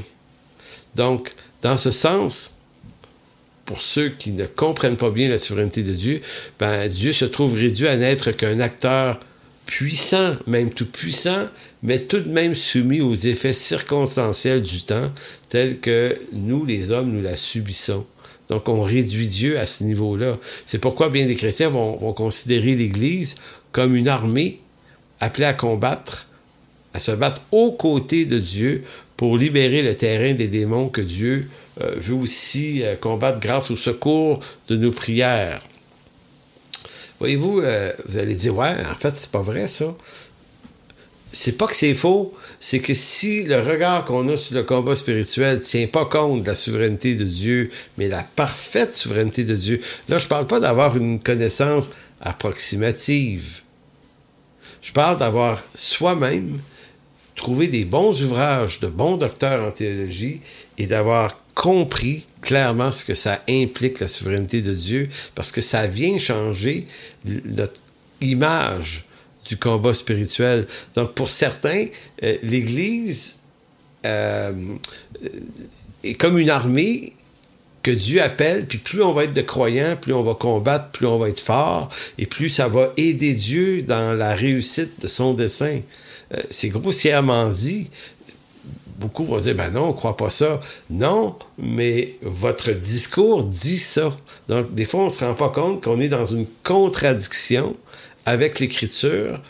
Donc, 0.94 1.32
dans 1.62 1.76
ce 1.76 1.90
sens, 1.90 2.52
pour 3.64 3.80
ceux 3.80 4.10
qui 4.10 4.32
ne 4.32 4.46
comprennent 4.46 4.96
pas 4.96 5.10
bien 5.10 5.28
la 5.28 5.38
souveraineté 5.38 5.82
de 5.82 5.92
Dieu, 5.92 6.20
ben, 6.58 6.88
Dieu 6.88 7.12
se 7.12 7.24
trouve 7.24 7.54
réduit 7.54 7.88
à 7.88 7.96
n'être 7.96 8.32
qu'un 8.32 8.60
acteur 8.60 9.18
puissant, 9.66 10.34
même 10.46 10.70
tout 10.70 10.86
puissant, 10.86 11.46
mais 11.82 12.00
tout 12.00 12.20
de 12.20 12.28
même 12.28 12.54
soumis 12.54 13.00
aux 13.00 13.14
effets 13.14 13.54
circonstanciels 13.54 14.62
du 14.62 14.82
temps, 14.82 15.10
tels 15.48 15.80
que 15.80 16.18
nous, 16.32 16.64
les 16.64 16.90
hommes, 16.90 17.12
nous 17.12 17.22
la 17.22 17.36
subissons. 17.36 18.06
Donc, 18.54 18.68
on 18.68 18.84
réduit 18.84 19.26
Dieu 19.26 19.58
à 19.58 19.66
ce 19.66 19.82
niveau-là. 19.82 20.38
C'est 20.64 20.78
pourquoi 20.78 21.08
bien 21.08 21.26
des 21.26 21.34
chrétiens 21.34 21.70
vont, 21.70 22.12
considérer 22.12 22.76
l'Église 22.76 23.34
comme 23.72 23.96
une 23.96 24.06
armée 24.06 24.60
appelée 25.18 25.46
à 25.46 25.54
combattre, 25.54 26.28
à 26.92 27.00
se 27.00 27.10
battre 27.10 27.42
aux 27.50 27.72
côtés 27.72 28.26
de 28.26 28.38
Dieu 28.38 28.84
pour 29.16 29.36
libérer 29.36 29.82
le 29.82 29.96
terrain 29.96 30.34
des 30.34 30.46
démons 30.46 30.88
que 30.88 31.00
Dieu 31.00 31.48
euh, 31.80 31.96
veut 31.96 32.14
aussi 32.14 32.84
euh, 32.84 32.94
combattre 32.94 33.40
grâce 33.40 33.72
au 33.72 33.76
secours 33.76 34.38
de 34.68 34.76
nos 34.76 34.92
prières. 34.92 35.60
Voyez-vous, 37.18 37.58
euh, 37.58 37.90
vous 38.06 38.18
allez 38.18 38.36
dire, 38.36 38.56
ouais, 38.56 38.76
en 38.88 38.94
fait, 38.94 39.14
c'est 39.16 39.32
pas 39.32 39.42
vrai, 39.42 39.66
ça. 39.66 39.96
C'est 41.34 41.58
pas 41.58 41.66
que 41.66 41.74
c'est 41.74 41.94
faux, 41.94 42.32
c'est 42.60 42.78
que 42.78 42.94
si 42.94 43.42
le 43.42 43.58
regard 43.58 44.04
qu'on 44.04 44.28
a 44.28 44.36
sur 44.36 44.54
le 44.54 44.62
combat 44.62 44.94
spirituel 44.94 45.60
tient 45.60 45.88
pas 45.88 46.04
compte 46.04 46.44
de 46.44 46.46
la 46.46 46.54
souveraineté 46.54 47.16
de 47.16 47.24
Dieu, 47.24 47.70
mais 47.98 48.06
la 48.06 48.22
parfaite 48.22 48.94
souveraineté 48.94 49.42
de 49.42 49.56
Dieu, 49.56 49.80
là, 50.08 50.18
je 50.18 50.28
parle 50.28 50.46
pas 50.46 50.60
d'avoir 50.60 50.96
une 50.96 51.18
connaissance 51.18 51.90
approximative. 52.20 53.62
Je 54.80 54.92
parle 54.92 55.18
d'avoir 55.18 55.60
soi-même 55.74 56.60
trouver 57.34 57.66
des 57.66 57.84
bons 57.84 58.22
ouvrages 58.22 58.78
de 58.78 58.86
bons 58.86 59.16
docteurs 59.16 59.66
en 59.66 59.72
théologie 59.72 60.40
et 60.78 60.86
d'avoir 60.86 61.36
compris 61.54 62.26
clairement 62.42 62.92
ce 62.92 63.04
que 63.04 63.14
ça 63.14 63.42
implique 63.50 63.98
la 63.98 64.06
souveraineté 64.06 64.62
de 64.62 64.72
Dieu, 64.72 65.08
parce 65.34 65.50
que 65.50 65.60
ça 65.60 65.88
vient 65.88 66.16
changer 66.16 66.86
notre 67.24 67.80
image 68.20 69.04
du 69.44 69.56
combat 69.56 69.94
spirituel. 69.94 70.66
Donc 70.94 71.14
pour 71.14 71.28
certains, 71.28 71.86
euh, 72.22 72.36
l'Église 72.42 73.38
euh, 74.06 74.52
est 76.02 76.14
comme 76.14 76.38
une 76.38 76.50
armée 76.50 77.12
que 77.82 77.90
Dieu 77.90 78.22
appelle, 78.22 78.66
puis 78.66 78.78
plus 78.78 79.02
on 79.02 79.12
va 79.12 79.24
être 79.24 79.34
de 79.34 79.42
croyants, 79.42 79.96
plus 80.00 80.14
on 80.14 80.22
va 80.22 80.34
combattre, 80.34 80.90
plus 80.90 81.06
on 81.06 81.18
va 81.18 81.28
être 81.28 81.40
fort, 81.40 81.90
et 82.16 82.26
plus 82.26 82.48
ça 82.48 82.66
va 82.66 82.92
aider 82.96 83.34
Dieu 83.34 83.82
dans 83.82 84.16
la 84.16 84.34
réussite 84.34 85.02
de 85.02 85.06
son 85.06 85.34
dessein. 85.34 85.80
Euh, 86.32 86.40
c'est 86.50 86.70
grossièrement 86.70 87.50
dit. 87.50 87.90
Beaucoup 88.98 89.24
vont 89.24 89.38
dire, 89.38 89.54
ben 89.54 89.70
non, 89.70 89.86
on 89.86 89.88
ne 89.88 89.92
croit 89.92 90.16
pas 90.16 90.30
ça. 90.30 90.60
Non, 90.88 91.36
mais 91.58 92.14
votre 92.22 92.70
discours 92.70 93.44
dit 93.44 93.78
ça. 93.78 94.16
Donc, 94.48 94.72
des 94.72 94.84
fois, 94.86 95.00
on 95.00 95.06
ne 95.06 95.10
se 95.10 95.24
rend 95.24 95.34
pas 95.34 95.50
compte 95.50 95.82
qu'on 95.82 96.00
est 96.00 96.08
dans 96.08 96.24
une 96.24 96.46
contradiction 96.62 97.76
avec 98.26 98.60
l'Écriture 98.60 99.40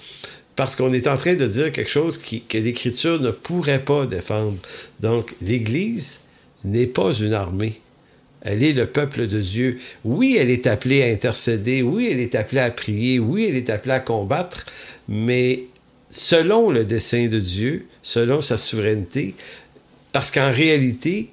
parce 0.56 0.76
qu'on 0.76 0.92
est 0.92 1.08
en 1.08 1.16
train 1.16 1.34
de 1.34 1.46
dire 1.46 1.72
quelque 1.72 1.90
chose 1.90 2.18
que 2.18 2.58
l'Écriture 2.58 3.20
ne 3.20 3.30
pourrait 3.30 3.84
pas 3.84 4.06
défendre. 4.06 4.56
Donc, 5.00 5.34
l'Église 5.42 6.20
n'est 6.64 6.86
pas 6.86 7.12
une 7.12 7.32
armée. 7.32 7.80
Elle 8.42 8.62
est 8.62 8.72
le 8.72 8.86
peuple 8.86 9.26
de 9.26 9.40
Dieu. 9.40 9.78
Oui, 10.04 10.36
elle 10.38 10.50
est 10.50 10.66
appelée 10.66 11.02
à 11.02 11.06
intercéder. 11.06 11.82
Oui, 11.82 12.08
elle 12.10 12.20
est 12.20 12.34
appelée 12.34 12.60
à 12.60 12.70
prier. 12.70 13.18
Oui, 13.18 13.46
elle 13.48 13.56
est 13.56 13.70
appelée 13.70 13.94
à 13.94 14.00
combattre. 14.00 14.64
Mais 15.08 15.64
selon 16.10 16.70
le 16.70 16.84
dessein 16.84 17.26
de 17.28 17.40
Dieu, 17.40 17.86
selon 18.02 18.40
sa 18.40 18.58
souveraineté, 18.58 19.34
parce 20.12 20.30
qu'en 20.30 20.52
réalité, 20.52 21.30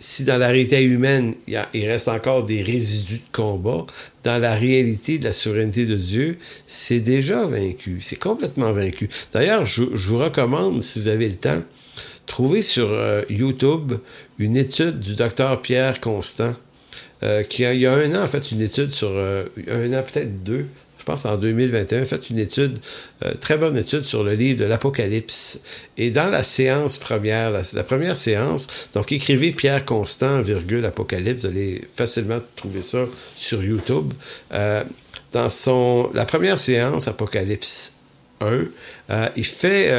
si 0.00 0.24
dans 0.24 0.38
la 0.38 0.48
réalité 0.48 0.82
humaine, 0.82 1.34
il, 1.46 1.86
reste 1.86 2.08
encore 2.08 2.44
des 2.44 2.62
résidus 2.62 3.18
de 3.18 3.36
combat, 3.36 3.84
dans 4.24 4.40
la 4.40 4.54
réalité 4.54 5.18
de 5.18 5.24
la 5.24 5.32
souveraineté 5.32 5.84
de 5.84 5.94
Dieu, 5.94 6.38
c'est 6.66 7.00
déjà 7.00 7.44
vaincu. 7.44 7.98
C'est 8.00 8.18
complètement 8.18 8.72
vaincu. 8.72 9.10
D'ailleurs, 9.32 9.66
je, 9.66 9.82
vous 9.82 10.18
recommande, 10.18 10.82
si 10.82 10.98
vous 10.98 11.08
avez 11.08 11.28
le 11.28 11.36
temps, 11.36 11.62
trouver 12.26 12.62
sur 12.62 12.88
euh, 12.90 13.22
YouTube 13.28 13.92
une 14.38 14.56
étude 14.56 15.00
du 15.00 15.14
docteur 15.14 15.60
Pierre 15.60 16.00
Constant, 16.00 16.54
euh, 17.22 17.42
qui 17.42 17.66
a, 17.66 17.74
il 17.74 17.80
y 17.80 17.86
a 17.86 17.92
un 17.92 18.14
an, 18.14 18.24
en 18.24 18.28
fait, 18.28 18.52
une 18.52 18.62
étude 18.62 18.92
sur, 18.92 19.10
euh, 19.10 19.44
un 19.68 19.92
an, 19.92 20.02
peut-être 20.02 20.42
deux, 20.42 20.64
pense 21.10 21.26
en 21.26 21.36
2021, 21.36 22.04
fait 22.04 22.30
une 22.30 22.38
étude, 22.38 22.78
euh, 23.24 23.34
très 23.34 23.56
bonne 23.56 23.76
étude 23.76 24.04
sur 24.04 24.22
le 24.22 24.34
livre 24.34 24.60
de 24.60 24.64
l'Apocalypse. 24.64 25.58
Et 25.96 26.10
dans 26.10 26.30
la 26.30 26.44
séance 26.44 26.98
première, 26.98 27.50
la, 27.50 27.82
première 27.82 28.16
séance, 28.16 28.90
donc 28.94 29.10
écrivez 29.12 29.52
Pierre 29.52 29.84
Constant, 29.84 30.40
virgule, 30.42 30.84
Apocalypse, 30.84 31.42
vous 31.42 31.48
allez 31.48 31.84
facilement 31.94 32.38
trouver 32.54 32.82
ça 32.82 33.04
sur 33.36 33.62
YouTube. 33.62 34.12
Euh, 34.52 34.84
dans 35.32 35.50
son, 35.50 36.10
la 36.14 36.24
première 36.24 36.58
séance, 36.58 37.08
Apocalypse 37.08 37.92
1, 38.40 38.46
euh, 39.10 39.28
il 39.36 39.44
fait 39.44 39.90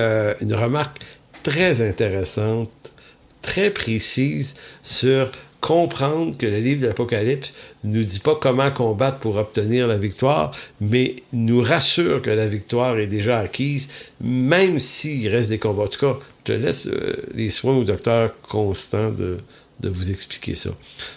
une 0.42 0.54
remarque 0.54 0.98
très 1.44 1.88
intéressante, 1.88 2.94
très 3.42 3.70
précise 3.70 4.56
sur 4.82 5.32
comprendre 5.62 6.36
que 6.38 6.48
le 6.48 6.58
livre 6.58 6.82
de 6.82 6.88
l'Apocalypse 6.88 7.54
nous 7.84 8.04
dit 8.04 8.20
pas 8.20 8.36
comment 8.36 8.72
combattre 8.72 9.20
pour 9.20 9.38
obtenir 9.38 9.88
la 9.88 9.98
victoire, 9.98 10.52
mais 10.82 11.16
nous 11.32 11.62
rassure 11.62 12.22
que 12.22 12.32
la 12.32 12.48
victoire 12.48 12.98
est 12.98 13.08
déjà 13.08 13.38
acquise, 13.38 13.88
même 14.20 14.80
s'il 14.80 15.30
reste 15.30 15.52
des 15.52 15.60
combats. 15.60 15.84
En 15.84 15.88
tout 15.88 16.00
cas, 16.00 16.18
je 16.48 16.54
laisse 16.54 16.88
euh, 16.88 17.16
les 17.36 17.52
soins 17.52 17.78
au 17.78 17.84
docteur 17.84 18.34
Constant 18.42 19.12
de, 19.12 19.38
vous 19.84 20.12
expliquer 20.12 20.56
ça. 20.56 20.72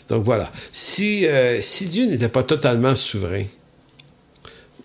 Donc 0.08 0.24
voilà. 0.24 0.50
Si, 0.72 1.26
euh, 1.26 1.60
si 1.60 1.86
Dieu 1.86 2.06
n'était 2.06 2.28
pas 2.28 2.42
totalement 2.42 2.94
souverain, 2.94 3.44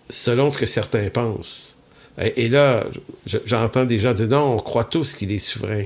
selon 0.08 0.50
ce 0.50 0.58
que 0.58 0.66
certains 0.66 1.08
pensent, 1.10 1.76
et, 2.20 2.44
et 2.44 2.48
là, 2.48 2.84
j'entends 3.46 3.84
des 3.84 3.98
gens 3.98 4.12
dire 4.12 4.28
non, 4.28 4.54
on 4.54 4.58
croit 4.58 4.84
tous 4.84 5.12
qu'il 5.12 5.32
est 5.32 5.38
souverain. 5.38 5.84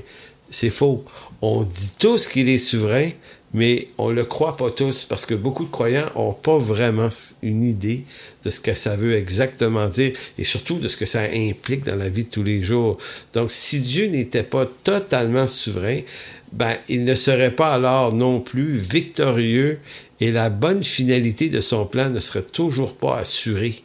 C'est 0.49 0.69
faux. 0.69 1.05
On 1.41 1.63
dit 1.63 1.91
tous 1.99 2.27
qu'il 2.27 2.49
est 2.49 2.57
souverain, 2.57 3.09
mais 3.55 3.87
on 3.97 4.09
le 4.09 4.25
croit 4.25 4.57
pas 4.57 4.69
tous 4.69 5.05
parce 5.05 5.25
que 5.25 5.33
beaucoup 5.33 5.63
de 5.63 5.71
croyants 5.71 6.09
ont 6.15 6.33
pas 6.33 6.57
vraiment 6.57 7.07
une 7.41 7.63
idée 7.63 8.03
de 8.43 8.49
ce 8.49 8.59
que 8.59 8.73
ça 8.73 8.97
veut 8.97 9.15
exactement 9.15 9.87
dire 9.87 10.11
et 10.37 10.43
surtout 10.43 10.77
de 10.77 10.89
ce 10.89 10.97
que 10.97 11.05
ça 11.05 11.21
implique 11.33 11.85
dans 11.85 11.95
la 11.95 12.09
vie 12.09 12.25
de 12.25 12.29
tous 12.29 12.43
les 12.43 12.61
jours. 12.61 12.97
Donc, 13.31 13.51
si 13.51 13.79
Dieu 13.79 14.07
n'était 14.07 14.43
pas 14.43 14.65
totalement 14.83 15.47
souverain, 15.47 16.01
ben, 16.51 16.75
il 16.89 17.05
ne 17.05 17.15
serait 17.15 17.55
pas 17.55 17.73
alors 17.73 18.11
non 18.11 18.41
plus 18.41 18.75
victorieux 18.75 19.79
et 20.19 20.33
la 20.33 20.49
bonne 20.49 20.83
finalité 20.83 21.47
de 21.47 21.61
son 21.61 21.85
plan 21.85 22.09
ne 22.09 22.19
serait 22.19 22.43
toujours 22.43 22.93
pas 22.93 23.19
assurée. 23.19 23.83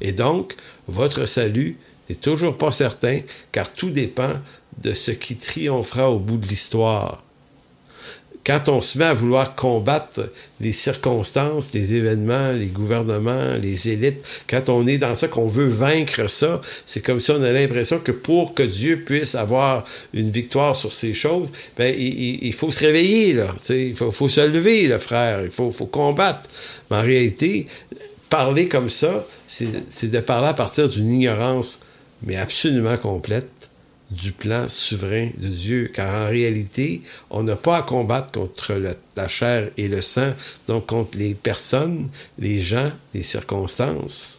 Et 0.00 0.12
donc, 0.12 0.54
votre 0.88 1.26
salut 1.26 1.76
n'est 2.08 2.16
toujours 2.16 2.56
pas 2.56 2.72
certain 2.72 3.20
car 3.52 3.70
tout 3.70 3.90
dépend 3.90 4.32
de 4.82 4.94
ce 4.94 5.10
qui 5.10 5.36
triomphera 5.36 6.10
au 6.10 6.18
bout 6.18 6.38
de 6.38 6.46
l'histoire 6.46 7.22
quand 8.44 8.68
on 8.68 8.80
se 8.80 8.96
met 8.96 9.04
à 9.04 9.12
vouloir 9.12 9.54
combattre 9.54 10.30
les 10.60 10.72
circonstances, 10.72 11.72
les 11.74 11.94
événements, 11.94 12.52
les 12.52 12.66
gouvernements, 12.66 13.56
les 13.60 13.90
élites, 13.90 14.18
quand 14.48 14.68
on 14.70 14.86
est 14.86 14.98
dans 14.98 15.14
ça, 15.14 15.28
qu'on 15.28 15.46
veut 15.46 15.66
vaincre 15.66 16.28
ça, 16.28 16.60
c'est 16.86 17.04
comme 17.04 17.20
si 17.20 17.30
on 17.30 17.42
a 17.42 17.52
l'impression 17.52 17.98
que 17.98 18.12
pour 18.12 18.54
que 18.54 18.62
Dieu 18.62 19.02
puisse 19.04 19.34
avoir 19.34 19.84
une 20.14 20.30
victoire 20.30 20.74
sur 20.74 20.92
ces 20.92 21.12
choses, 21.12 21.52
ben, 21.76 21.94
il, 21.96 22.52
faut 22.54 22.70
se 22.70 22.80
réveiller, 22.80 23.34
là. 23.34 23.54
Il 23.68 23.94
faut, 23.94 24.28
se 24.28 24.46
lever, 24.46 24.88
le 24.88 24.98
frère. 24.98 25.42
Il 25.42 25.50
faut, 25.50 25.70
faut 25.70 25.86
combattre. 25.86 26.48
Mais 26.90 26.96
en 26.96 27.02
réalité, 27.02 27.66
parler 28.30 28.68
comme 28.68 28.88
ça, 28.88 29.26
c'est 29.46 30.10
de 30.10 30.20
parler 30.20 30.48
à 30.48 30.54
partir 30.54 30.88
d'une 30.88 31.10
ignorance, 31.10 31.80
mais 32.22 32.36
absolument 32.36 32.96
complète 32.96 33.59
du 34.10 34.32
plan 34.32 34.68
souverain 34.68 35.28
de 35.38 35.48
Dieu, 35.48 35.90
car 35.94 36.26
en 36.26 36.28
réalité, 36.28 37.02
on 37.30 37.42
n'a 37.42 37.56
pas 37.56 37.78
à 37.78 37.82
combattre 37.82 38.32
contre 38.32 38.74
la 39.16 39.28
chair 39.28 39.70
et 39.76 39.88
le 39.88 40.02
sang, 40.02 40.32
donc 40.66 40.86
contre 40.86 41.16
les 41.16 41.34
personnes, 41.34 42.08
les 42.38 42.60
gens, 42.60 42.90
les 43.14 43.22
circonstances. 43.22 44.38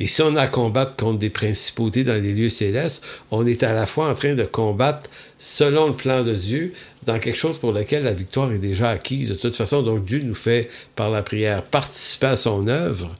Et 0.00 0.06
si 0.06 0.22
on 0.22 0.36
a 0.36 0.42
à 0.42 0.46
combattre 0.48 0.96
contre 0.96 1.18
des 1.18 1.30
principautés 1.30 2.04
dans 2.04 2.20
les 2.20 2.34
lieux 2.34 2.50
célestes, 2.50 3.02
on 3.30 3.46
est 3.46 3.62
à 3.62 3.72
la 3.74 3.86
fois 3.86 4.10
en 4.10 4.14
train 4.14 4.34
de 4.34 4.44
combattre 4.44 5.10
selon 5.38 5.88
le 5.88 5.94
plan 5.94 6.22
de 6.22 6.34
Dieu, 6.34 6.72
dans 7.04 7.18
quelque 7.18 7.38
chose 7.38 7.58
pour 7.58 7.72
lequel 7.72 8.04
la 8.04 8.14
victoire 8.14 8.52
est 8.52 8.58
déjà 8.58 8.90
acquise. 8.90 9.30
De 9.30 9.34
toute 9.34 9.56
façon, 9.56 9.82
donc 9.82 10.04
Dieu 10.04 10.20
nous 10.22 10.34
fait, 10.34 10.68
par 10.94 11.10
la 11.10 11.22
prière, 11.22 11.62
participer 11.62 12.26
à 12.26 12.36
son 12.36 12.68
œuvre, 12.68 13.12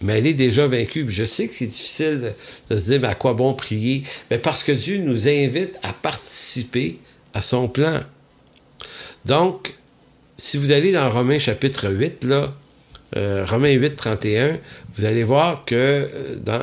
mais 0.00 0.18
elle 0.18 0.26
est 0.26 0.34
déjà 0.34 0.66
vaincue. 0.66 1.06
je 1.08 1.24
sais 1.24 1.46
que 1.46 1.54
c'est 1.54 1.66
difficile 1.66 2.32
de, 2.70 2.76
se 2.76 2.90
dire, 2.90 3.00
mais 3.00 3.08
à 3.08 3.14
quoi 3.14 3.34
bon 3.34 3.54
prier? 3.54 4.02
Mais 4.30 4.38
parce 4.38 4.62
que 4.62 4.72
Dieu 4.72 4.98
nous 4.98 5.28
invite 5.28 5.78
à 5.82 5.92
participer 5.92 6.98
à 7.34 7.42
son 7.42 7.68
plan. 7.68 8.00
Donc, 9.24 9.74
si 10.38 10.56
vous 10.56 10.72
allez 10.72 10.92
dans 10.92 11.10
Romains 11.10 11.38
chapitre 11.38 11.90
8, 11.90 12.24
là, 12.24 12.54
euh, 13.16 13.44
Romains 13.46 13.72
8, 13.72 13.96
31, 13.96 14.58
vous 14.94 15.04
allez 15.04 15.22
voir 15.22 15.64
que 15.64 15.74
euh, 15.74 16.36
dans 16.36 16.62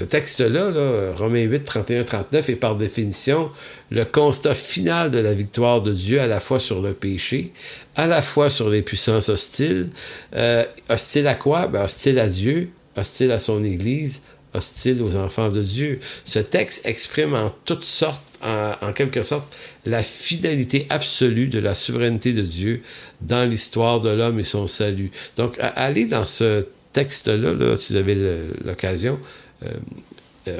ce 0.00 0.06
texte-là, 0.06 0.70
là, 0.70 1.12
Romains 1.14 1.42
8, 1.42 1.62
31, 1.62 2.04
39, 2.04 2.48
est 2.48 2.56
par 2.56 2.76
définition 2.76 3.50
le 3.90 4.06
constat 4.06 4.54
final 4.54 5.10
de 5.10 5.18
la 5.18 5.34
victoire 5.34 5.82
de 5.82 5.92
Dieu 5.92 6.22
à 6.22 6.26
la 6.26 6.40
fois 6.40 6.58
sur 6.58 6.80
le 6.80 6.94
péché, 6.94 7.52
à 7.96 8.06
la 8.06 8.22
fois 8.22 8.48
sur 8.48 8.70
les 8.70 8.80
puissances 8.80 9.28
hostiles. 9.28 9.90
Euh, 10.34 10.64
hostiles 10.88 11.26
à 11.26 11.34
quoi? 11.34 11.66
Ben, 11.66 11.82
hostiles 11.82 12.18
à 12.18 12.28
Dieu, 12.28 12.70
hostiles 12.96 13.30
à 13.30 13.38
son 13.38 13.62
Église, 13.62 14.22
hostiles 14.54 15.02
aux 15.02 15.16
enfants 15.16 15.50
de 15.50 15.62
Dieu. 15.62 16.00
Ce 16.24 16.38
texte 16.38 16.86
exprime 16.86 17.34
en 17.34 17.50
toutes 17.66 17.84
sortes, 17.84 18.24
en, 18.42 18.94
quelque 18.94 19.20
sorte, 19.20 19.54
la 19.84 20.02
fidélité 20.02 20.86
absolue 20.88 21.48
de 21.48 21.58
la 21.58 21.74
souveraineté 21.74 22.32
de 22.32 22.40
Dieu 22.40 22.80
dans 23.20 23.46
l'histoire 23.46 24.00
de 24.00 24.08
l'homme 24.08 24.40
et 24.40 24.44
son 24.44 24.66
salut. 24.66 25.10
Donc, 25.36 25.58
allez 25.60 26.06
dans 26.06 26.24
ce 26.24 26.66
texte-là, 26.94 27.52
là, 27.52 27.76
si 27.76 27.92
vous 27.92 27.98
avez 27.98 28.16
l'occasion, 28.64 29.20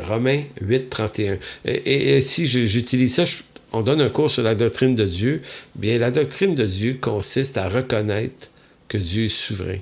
Romains 0.07 0.43
8, 0.61 0.91
31. 0.91 1.39
Et, 1.65 2.21
si 2.21 2.47
j'utilise 2.47 3.15
ça, 3.15 3.25
on 3.73 3.83
donne 3.83 4.01
un 4.01 4.09
cours 4.09 4.31
sur 4.31 4.43
la 4.43 4.55
doctrine 4.55 4.95
de 4.95 5.05
Dieu. 5.05 5.43
Bien, 5.75 5.99
la 5.99 6.11
doctrine 6.11 6.55
de 6.55 6.67
Dieu 6.67 6.99
consiste 7.01 7.57
à 7.57 7.69
reconnaître 7.69 8.51
que 8.89 8.99
Dieu 8.99 9.25
est 9.25 9.29
souverain. 9.29 9.79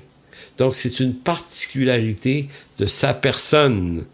Donc, 0.57 0.75
c'est 0.75 0.99
une 0.99 1.15
particularité 1.15 2.47
de 2.77 2.85
sa 2.85 3.13
personne. 3.13 4.05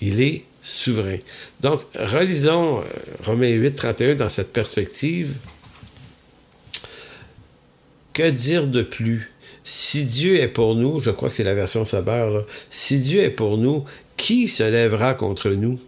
Il 0.00 0.20
est 0.20 0.44
souverain. 0.62 1.18
Donc, 1.60 1.80
relisons 1.98 2.80
euh, 2.80 2.82
Romains 3.24 3.50
8, 3.50 3.74
31 3.74 4.14
dans 4.14 4.28
cette 4.28 4.52
perspective. 4.52 5.34
Que 8.12 8.30
dire 8.30 8.66
de 8.66 8.82
plus? 8.82 9.32
Si 9.64 10.04
Dieu 10.04 10.36
est 10.36 10.48
pour 10.48 10.74
nous, 10.74 11.00
je 11.00 11.10
crois 11.10 11.28
que 11.28 11.34
c'est 11.36 11.44
la 11.44 11.54
version 11.54 11.84
Saber, 11.84 12.40
si 12.68 12.98
Dieu 12.98 13.22
est 13.22 13.30
pour 13.30 13.58
nous, 13.58 13.84
qui 14.22 14.46
se 14.46 14.62
lèvera 14.62 15.14
contre 15.14 15.50
nous? 15.50 15.80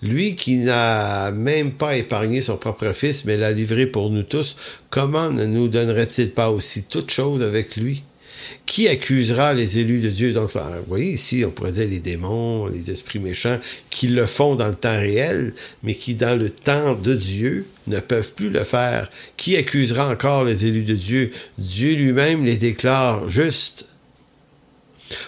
Lui 0.00 0.36
qui 0.36 0.58
n'a 0.58 1.32
même 1.32 1.72
pas 1.72 1.96
épargné 1.96 2.40
son 2.40 2.56
propre 2.56 2.92
fils, 2.92 3.24
mais 3.24 3.36
l'a 3.36 3.50
livré 3.50 3.86
pour 3.86 4.10
nous 4.10 4.22
tous, 4.22 4.54
comment 4.90 5.32
ne 5.32 5.44
nous 5.44 5.66
donnerait-il 5.66 6.30
pas 6.30 6.52
aussi 6.52 6.84
toutes 6.84 7.10
choses 7.10 7.42
avec 7.42 7.76
lui? 7.76 8.04
Qui 8.64 8.86
accusera 8.86 9.54
les 9.54 9.78
élus 9.78 9.98
de 9.98 10.10
Dieu? 10.10 10.32
Donc, 10.32 10.52
vous 10.52 10.60
voyez, 10.86 11.10
ici, 11.14 11.44
on 11.44 11.50
pourrait 11.50 11.72
dire 11.72 11.88
les 11.88 11.98
démons, 11.98 12.68
les 12.68 12.92
esprits 12.92 13.18
méchants, 13.18 13.58
qui 13.90 14.06
le 14.06 14.26
font 14.26 14.54
dans 14.54 14.68
le 14.68 14.76
temps 14.76 14.96
réel, 14.96 15.52
mais 15.82 15.96
qui, 15.96 16.14
dans 16.14 16.38
le 16.38 16.50
temps 16.50 16.94
de 16.94 17.16
Dieu, 17.16 17.66
ne 17.88 17.98
peuvent 17.98 18.34
plus 18.34 18.50
le 18.50 18.62
faire. 18.62 19.10
Qui 19.36 19.56
accusera 19.56 20.08
encore 20.08 20.44
les 20.44 20.64
élus 20.64 20.84
de 20.84 20.94
Dieu? 20.94 21.32
Dieu 21.58 21.96
lui-même 21.96 22.44
les 22.44 22.56
déclare 22.56 23.28
justes. 23.28 23.88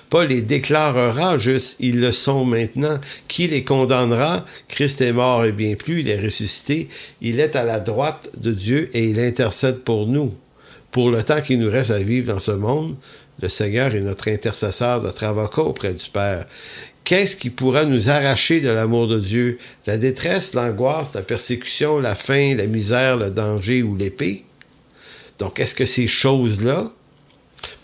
Paul 0.08 0.28
les 0.28 0.42
déclarera 0.42 1.38
justes, 1.38 1.76
ils 1.80 2.00
le 2.00 2.12
sont 2.12 2.44
maintenant. 2.44 3.00
Qui 3.28 3.48
les 3.48 3.64
condamnera? 3.64 4.44
Christ 4.68 5.00
est 5.00 5.12
mort 5.12 5.44
et 5.44 5.52
bien 5.52 5.74
plus, 5.74 6.00
il 6.00 6.08
est 6.08 6.20
ressuscité, 6.20 6.88
il 7.20 7.40
est 7.40 7.56
à 7.56 7.64
la 7.64 7.80
droite 7.80 8.30
de 8.36 8.52
Dieu 8.52 8.90
et 8.92 9.04
il 9.04 9.18
intercède 9.18 9.78
pour 9.80 10.06
nous 10.06 10.34
pour 10.90 11.10
le 11.10 11.22
temps 11.22 11.40
qu'il 11.40 11.60
nous 11.60 11.70
reste 11.70 11.90
à 11.90 11.98
vivre 11.98 12.32
dans 12.32 12.38
ce 12.38 12.50
monde, 12.50 12.96
le 13.40 13.48
Seigneur 13.48 13.94
est 13.94 14.00
notre 14.00 14.28
intercesseur, 14.28 15.02
notre 15.02 15.24
avocat 15.24 15.62
auprès 15.62 15.92
du 15.92 16.08
Père. 16.10 16.46
Qu'est-ce 17.04 17.36
qui 17.36 17.50
pourra 17.50 17.86
nous 17.86 18.10
arracher 18.10 18.60
de 18.60 18.68
l'amour 18.68 19.08
de 19.08 19.18
Dieu? 19.18 19.58
La 19.86 19.96
détresse, 19.96 20.54
l'angoisse, 20.54 21.14
la 21.14 21.22
persécution, 21.22 21.98
la 21.98 22.14
faim, 22.14 22.54
la 22.56 22.66
misère, 22.66 23.16
le 23.16 23.30
danger 23.30 23.82
ou 23.82 23.96
l'épée? 23.96 24.44
Donc, 25.38 25.58
est-ce 25.58 25.74
que 25.74 25.86
ces 25.86 26.06
choses-là, 26.06 26.92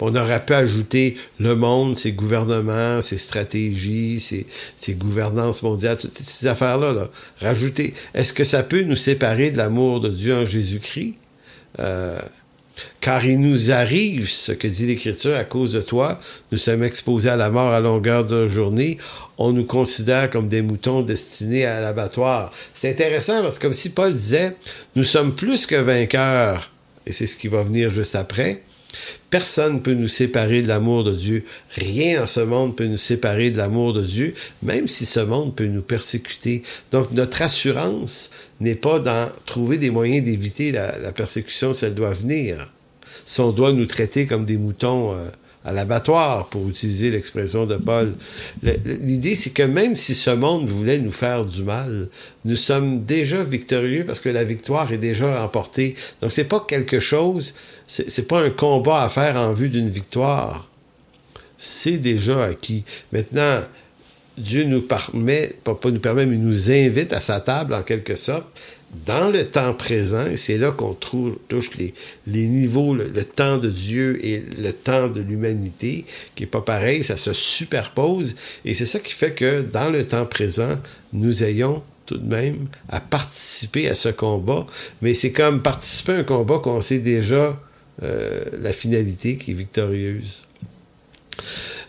on 0.00 0.14
aurait 0.14 0.44
pu 0.44 0.54
ajouter 0.54 1.16
le 1.38 1.56
monde, 1.56 1.96
ses 1.96 2.12
gouvernements, 2.12 3.02
ses 3.02 3.18
stratégies, 3.18 4.20
ses, 4.20 4.94
gouvernances 4.94 5.62
mondiales, 5.62 5.98
ces 5.98 6.46
affaires-là, 6.46 6.92
là, 6.92 7.08
rajouter. 7.40 7.94
Est-ce 8.14 8.32
que 8.32 8.44
ça 8.44 8.62
peut 8.62 8.82
nous 8.82 8.96
séparer 8.96 9.50
de 9.50 9.58
l'amour 9.58 10.00
de 10.00 10.08
Dieu 10.08 10.34
en 10.34 10.44
Jésus-Christ? 10.44 11.14
Euh, 11.78 12.18
car 13.00 13.24
il 13.24 13.40
nous 13.40 13.70
arrive 13.70 14.28
ce 14.28 14.52
que 14.52 14.68
dit 14.68 14.86
l'Écriture 14.86 15.34
à 15.36 15.44
cause 15.44 15.72
de 15.72 15.80
toi. 15.80 16.20
Nous 16.52 16.58
sommes 16.58 16.82
exposés 16.82 17.30
à 17.30 17.36
la 17.36 17.50
mort 17.50 17.72
à 17.72 17.80
longueur 17.80 18.24
de 18.24 18.48
journée. 18.48 18.98
On 19.38 19.52
nous 19.52 19.64
considère 19.64 20.28
comme 20.28 20.48
des 20.48 20.62
moutons 20.62 21.02
destinés 21.02 21.64
à 21.64 21.80
l'abattoir. 21.80 22.52
C'est 22.74 22.90
intéressant 22.90 23.42
parce 23.42 23.58
que 23.58 23.62
comme 23.62 23.72
si 23.72 23.90
Paul 23.90 24.12
disait, 24.12 24.56
nous 24.94 25.04
sommes 25.04 25.34
plus 25.34 25.66
que 25.66 25.76
vainqueurs. 25.76 26.70
Et 27.06 27.12
c'est 27.12 27.26
ce 27.26 27.36
qui 27.36 27.48
va 27.48 27.62
venir 27.62 27.90
juste 27.90 28.16
après. 28.16 28.62
Personne 29.30 29.74
ne 29.74 29.78
peut 29.80 29.94
nous 29.94 30.08
séparer 30.08 30.62
de 30.62 30.68
l'amour 30.68 31.04
de 31.04 31.14
Dieu. 31.14 31.44
Rien 31.74 32.20
dans 32.20 32.26
ce 32.26 32.40
monde 32.40 32.76
peut 32.76 32.86
nous 32.86 32.96
séparer 32.96 33.50
de 33.50 33.58
l'amour 33.58 33.92
de 33.92 34.02
Dieu, 34.02 34.34
même 34.62 34.88
si 34.88 35.04
ce 35.04 35.20
monde 35.20 35.54
peut 35.54 35.66
nous 35.66 35.82
persécuter. 35.82 36.62
Donc 36.92 37.10
notre 37.12 37.42
assurance 37.42 38.30
n'est 38.60 38.76
pas 38.76 38.98
dans 38.98 39.30
trouver 39.44 39.78
des 39.78 39.90
moyens 39.90 40.24
d'éviter 40.24 40.72
la, 40.72 41.12
persécution 41.12 41.72
si 41.72 41.84
elle 41.84 41.94
doit 41.94 42.14
venir. 42.14 42.70
Si 43.26 43.40
on 43.40 43.50
doit 43.50 43.72
nous 43.72 43.86
traiter 43.86 44.26
comme 44.26 44.44
des 44.44 44.56
moutons 44.56 45.12
euh, 45.12 45.26
à 45.66 45.72
l'abattoir, 45.72 46.46
pour 46.46 46.68
utiliser 46.68 47.10
l'expression 47.10 47.66
de 47.66 47.74
Paul. 47.76 48.14
L'idée, 48.62 49.34
c'est 49.34 49.50
que 49.50 49.64
même 49.64 49.96
si 49.96 50.14
ce 50.14 50.30
monde 50.30 50.68
voulait 50.68 51.00
nous 51.00 51.10
faire 51.10 51.44
du 51.44 51.64
mal, 51.64 52.08
nous 52.44 52.56
sommes 52.56 53.02
déjà 53.02 53.42
victorieux 53.42 54.04
parce 54.06 54.20
que 54.20 54.28
la 54.28 54.44
victoire 54.44 54.92
est 54.92 54.98
déjà 54.98 55.42
remportée. 55.42 55.94
Donc, 56.20 56.32
c'est 56.32 56.44
pas 56.44 56.64
quelque 56.66 57.00
chose, 57.00 57.54
c'est 57.86 58.28
pas 58.28 58.42
un 58.42 58.50
combat 58.50 59.02
à 59.02 59.08
faire 59.08 59.36
en 59.36 59.52
vue 59.52 59.68
d'une 59.68 59.90
victoire. 59.90 60.68
C'est 61.58 61.98
déjà 61.98 62.44
acquis. 62.44 62.84
Maintenant, 63.12 63.60
Dieu 64.38 64.64
nous 64.64 64.82
permet, 64.82 65.52
pas, 65.64 65.76
nous 65.84 65.98
permet, 65.98 66.26
mais 66.26 66.36
nous 66.36 66.70
invite 66.70 67.12
à 67.12 67.20
sa 67.20 67.40
table 67.40 67.74
en 67.74 67.82
quelque 67.82 68.14
sorte 68.14 68.46
dans 69.04 69.30
le 69.30 69.44
temps 69.44 69.74
présent, 69.74 70.26
et 70.26 70.36
c'est 70.36 70.58
là 70.58 70.70
qu'on 70.70 70.94
touche 70.94 71.76
les, 71.76 71.92
les 72.26 72.46
niveaux, 72.46 72.94
le, 72.94 73.24
temps 73.24 73.58
de 73.58 73.68
Dieu 73.68 74.24
et 74.24 74.42
le 74.58 74.72
temps 74.72 75.08
de 75.08 75.20
l'humanité, 75.20 76.04
qui 76.34 76.44
n'est 76.44 76.48
pas 76.48 76.60
pareil, 76.60 77.04
ça 77.04 77.16
se 77.16 77.32
superpose, 77.32 78.36
et 78.64 78.74
c'est 78.74 78.86
ça 78.86 79.00
qui 79.00 79.12
fait 79.12 79.32
que 79.32 79.62
dans 79.62 79.90
le 79.90 80.06
temps 80.06 80.26
présent, 80.26 80.78
nous 81.12 81.42
ayons 81.42 81.82
tout 82.06 82.18
de 82.18 82.28
même 82.28 82.68
à 82.88 83.00
participer 83.00 83.88
à 83.88 83.94
ce 83.94 84.08
combat, 84.08 84.66
mais 85.02 85.14
c'est 85.14 85.32
comme 85.32 85.62
participer 85.62 86.12
à 86.12 86.16
un 86.18 86.24
combat 86.24 86.60
qu'on 86.60 86.80
sait 86.80 87.00
déjà 87.00 87.60
euh, 88.02 88.44
la 88.60 88.72
finalité 88.72 89.36
qui 89.36 89.50
est 89.50 89.54
victorieuse. 89.54 90.44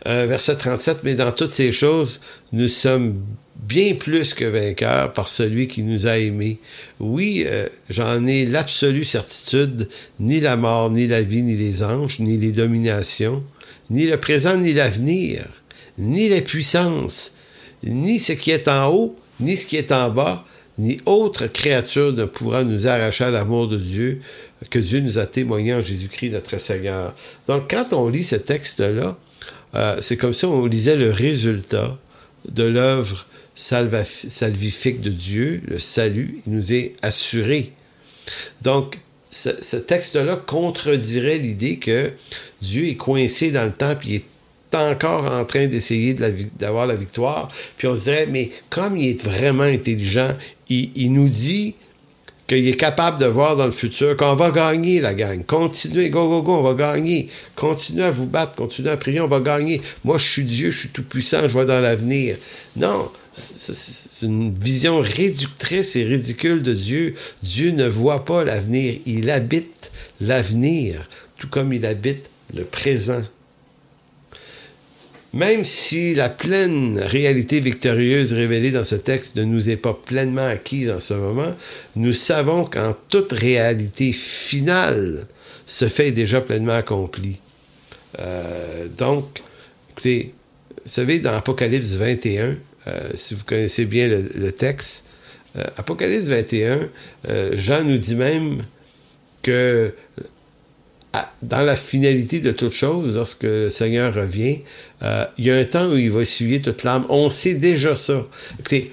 Euh, 0.08 0.26
verset 0.28 0.56
37, 0.56 1.00
mais 1.04 1.16
dans 1.16 1.32
toutes 1.32 1.52
ces 1.52 1.72
choses, 1.72 2.22
nous 2.52 2.68
sommes 2.68 3.22
bien 3.68 3.96
plus 3.96 4.34
que 4.34 4.46
vainqueur 4.46 5.12
par 5.14 5.28
celui 5.28 5.68
qui 5.68 5.84
nous 5.84 6.08
a 6.08 6.18
aimés. 6.18 6.60
Oui, 7.00 7.44
euh, 7.46 7.68
j'en 7.90 8.26
ai 8.26 8.46
l'absolue 8.46 9.04
certitude, 9.04 9.90
ni 10.20 10.40
la 10.40 10.56
mort, 10.56 10.90
ni 10.90 11.08
la 11.08 11.22
vie, 11.22 11.44
ni 11.44 11.56
les 11.56 11.84
anges, 11.84 12.20
ni 12.20 12.38
les 12.38 12.52
dominations, 12.52 13.44
ni 13.90 14.08
le 14.08 14.18
présent, 14.18 14.58
ni 14.58 14.74
l'avenir, 14.74 15.44
ni 15.98 16.30
les 16.30 16.42
puissances, 16.42 17.34
ni 17.84 18.20
ce 18.20 18.34
qui 18.34 18.52
est 18.52 18.68
en 18.68 18.90
haut, 18.90 19.16
ni 19.40 19.58
ce 19.58 19.66
qui 19.66 19.76
est 19.76 19.92
en 19.92 20.10
bas, 20.10 20.46
ni 20.78 21.00
autre 21.06 21.48
créature 21.48 22.14
ne 22.14 22.26
pourra 22.26 22.64
nous 22.64 22.88
arracher 22.88 23.26
à 23.26 23.32
l'amour 23.32 23.68
de 23.68 23.78
Dieu 23.78 24.22
que 24.70 24.80
Dieu 24.80 25.00
nous 25.00 25.18
a 25.18 25.26
témoigné 25.26 25.74
en 25.74 25.82
Jésus-Christ 25.82 26.32
notre 26.32 26.58
Seigneur. 26.60 27.16
Donc 27.48 27.70
quand 27.70 27.94
on 27.94 28.10
lit 28.10 28.24
ce 28.24 28.36
texte-là, 28.36 29.18
euh, 29.76 29.98
c'est 30.00 30.18
comme 30.18 30.34
si 30.34 30.46
on 30.46 30.66
lisait 30.68 30.96
le 30.96 31.12
résultat 31.12 31.98
de 32.50 32.64
l'œuvre 32.64 33.26
salvifique 33.56 35.02
de 35.02 35.10
Dieu, 35.10 35.62
le 35.68 35.80
salut, 35.80 36.42
il 36.46 36.54
nous 36.54 36.74
est 36.74 36.94
assuré. 37.02 37.74
Donc, 38.62 39.00
ce, 39.32 39.76
texte-là 39.76 40.36
contredirait 40.36 41.38
l'idée 41.38 41.78
que 41.78 42.12
Dieu 42.62 42.88
est 42.88 42.96
coincé 42.96 43.52
dans 43.52 43.66
le 43.66 43.74
temps, 43.74 43.96
puis 43.96 44.10
il 44.10 44.16
est 44.16 44.76
encore 44.76 45.32
en 45.32 45.46
train 45.46 45.68
d'essayer 45.68 46.14
d'avoir 46.14 46.88
la, 46.88 46.96
victoire. 46.96 47.50
Puis 47.78 47.88
on 47.88 47.96
se 47.96 48.04
dirait, 48.04 48.28
mais 48.28 48.52
comme 48.70 48.98
il 48.98 49.10
est 49.10 49.24
vraiment 49.24 49.64
intelligent, 49.64 50.30
il, 50.70 50.92
il 50.96 51.14
nous 51.14 51.30
dit 51.30 51.76
qu'il 52.48 52.68
est 52.68 52.78
capable 52.78 53.20
de 53.20 53.26
voir 53.26 53.58
dans 53.58 53.66
le 53.66 53.72
futur 53.72 54.16
qu'on 54.16 54.36
va 54.36 54.52
gagner 54.52 55.02
la 55.02 55.14
gang. 55.14 55.46
Continuez, 55.46 56.10
go, 56.10 56.28
go, 56.30 56.42
go, 56.42 56.54
on 56.54 56.64
va 56.64 56.74
gagner. 56.74 57.30
Continuez 57.56 58.06
à 58.06 58.12
vous 58.12 58.26
battre, 58.26 58.56
continuez 58.56 58.90
à 58.90 58.98
prier, 58.98 59.20
on 59.20 59.28
va 59.28 59.42
gagner. 59.42 59.82
Moi, 60.06 60.18
je 60.18 60.26
suis 60.26 60.46
Dieu, 60.46 60.72
je 60.72 60.80
suis 60.80 60.90
tout 60.90 61.04
puissant, 61.04 61.42
je 61.44 61.54
vois 61.54 61.66
dans 61.66 61.82
l'avenir. 61.82 62.38
Non, 62.78 63.12
c'est 63.34 64.26
une 64.26 64.54
vision 64.54 65.02
réductrice 65.02 65.96
et 65.98 66.06
ridicule 66.06 66.62
de 66.64 66.74
Dieu. 66.74 67.16
Dieu 67.44 67.72
ne 67.72 67.88
voit 67.88 68.24
pas 68.24 68.44
l'avenir, 68.46 68.96
il 69.06 69.30
habite 69.30 69.92
l'avenir, 70.22 71.08
tout 71.38 71.48
comme 71.48 71.74
il 71.74 71.86
habite 71.86 72.30
le 72.56 72.64
présent. 72.64 73.22
Même 75.34 75.64
si 75.64 76.16
la 76.16 76.30
pleine 76.30 77.00
réalité 77.00 77.60
victorieuse 77.60 78.34
révélée 78.34 78.72
dans 78.72 78.84
ce 78.84 78.96
texte 78.96 79.36
ne 79.36 79.44
nous 79.44 79.70
est 79.70 79.78
pas 79.78 79.94
pleinement 79.94 80.48
acquise 80.48 80.90
en 80.90 81.00
ce 81.00 81.14
moment, 81.14 81.54
nous 81.96 82.14
savons 82.14 82.66
qu'en 82.66 82.96
toute 83.10 83.34
réalité 83.34 84.14
finale 84.14 85.28
ce 85.68 85.90
fait 85.90 86.08
est 86.08 86.14
déjà 86.14 86.40
pleinement 86.42 86.74
accompli. 86.74 87.40
Euh, 88.20 88.88
donc, 88.98 89.44
écoutez, 89.92 90.34
vous 90.86 90.92
savez, 90.92 91.20
dans 91.20 91.34
Apocalypse 91.34 91.96
21, 91.96 92.56
euh, 92.88 93.00
si 93.14 93.34
vous 93.36 93.44
connaissez 93.44 93.86
bien 93.86 94.08
le, 94.08 94.52
texte. 94.52 95.04
Euh, 95.58 95.64
Apocalypse 95.76 96.28
21, 96.28 96.80
euh, 97.28 97.52
Jean 97.56 97.84
nous 97.84 97.98
dit 97.98 98.16
même 98.16 98.64
que 99.42 99.94
dans 101.42 101.64
la 101.64 101.76
finalité 101.76 102.40
de 102.40 102.52
toute 102.52 102.74
chose, 102.74 103.16
lorsque 103.16 103.44
le 103.44 103.70
Seigneur 103.70 104.14
revient, 104.14 104.60
il 105.38 105.46
y 105.46 105.52
a 105.52 105.56
un 105.56 105.66
temps 105.66 105.90
où 105.90 105.98
il 105.98 106.12
va 106.12 106.22
essuyer 106.22 106.62
toute 106.62 106.84
l'âme. 106.84 107.06
On 107.10 107.30
sait 107.30 107.54
déjà 107.54 107.96
ça. 107.96 108.26
Écoutez, 108.60 108.92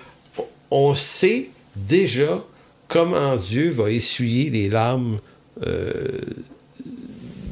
on 0.70 0.94
sait 0.94 1.50
déjà 1.76 2.44
comment 2.88 3.36
Dieu 3.36 3.70
va 3.70 3.90
essuyer 3.90 4.50
les 4.50 4.68
larmes 4.68 5.18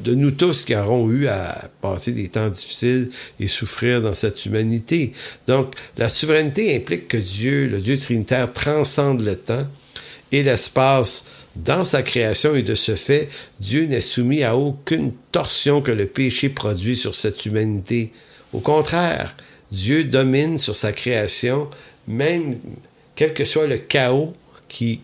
de 0.03 0.15
nous 0.15 0.31
tous 0.31 0.63
qui 0.63 0.75
aurons 0.75 1.09
eu 1.09 1.27
à 1.27 1.69
passer 1.81 2.11
des 2.11 2.27
temps 2.27 2.49
difficiles 2.49 3.09
et 3.39 3.47
souffrir 3.47 4.01
dans 4.01 4.13
cette 4.13 4.45
humanité. 4.45 5.13
Donc, 5.47 5.75
la 5.97 6.09
souveraineté 6.09 6.75
implique 6.75 7.07
que 7.07 7.17
Dieu, 7.17 7.67
le 7.67 7.79
Dieu 7.79 7.97
trinitaire, 7.97 8.51
transcende 8.51 9.21
le 9.21 9.35
temps 9.35 9.65
et 10.31 10.43
l'espace 10.43 11.23
dans 11.55 11.85
sa 11.85 12.01
création 12.01 12.55
et 12.55 12.63
de 12.63 12.75
ce 12.75 12.95
fait, 12.95 13.29
Dieu 13.59 13.85
n'est 13.85 14.01
soumis 14.01 14.43
à 14.43 14.57
aucune 14.57 15.11
torsion 15.31 15.81
que 15.81 15.91
le 15.91 16.07
péché 16.07 16.49
produit 16.49 16.95
sur 16.95 17.13
cette 17.13 17.45
humanité. 17.45 18.11
Au 18.53 18.59
contraire, 18.59 19.35
Dieu 19.71 20.03
domine 20.03 20.57
sur 20.57 20.75
sa 20.75 20.91
création, 20.91 21.69
même 22.07 22.57
quel 23.15 23.33
que 23.33 23.45
soit 23.45 23.67
le 23.67 23.77
chaos 23.77 24.33
qui, 24.67 25.01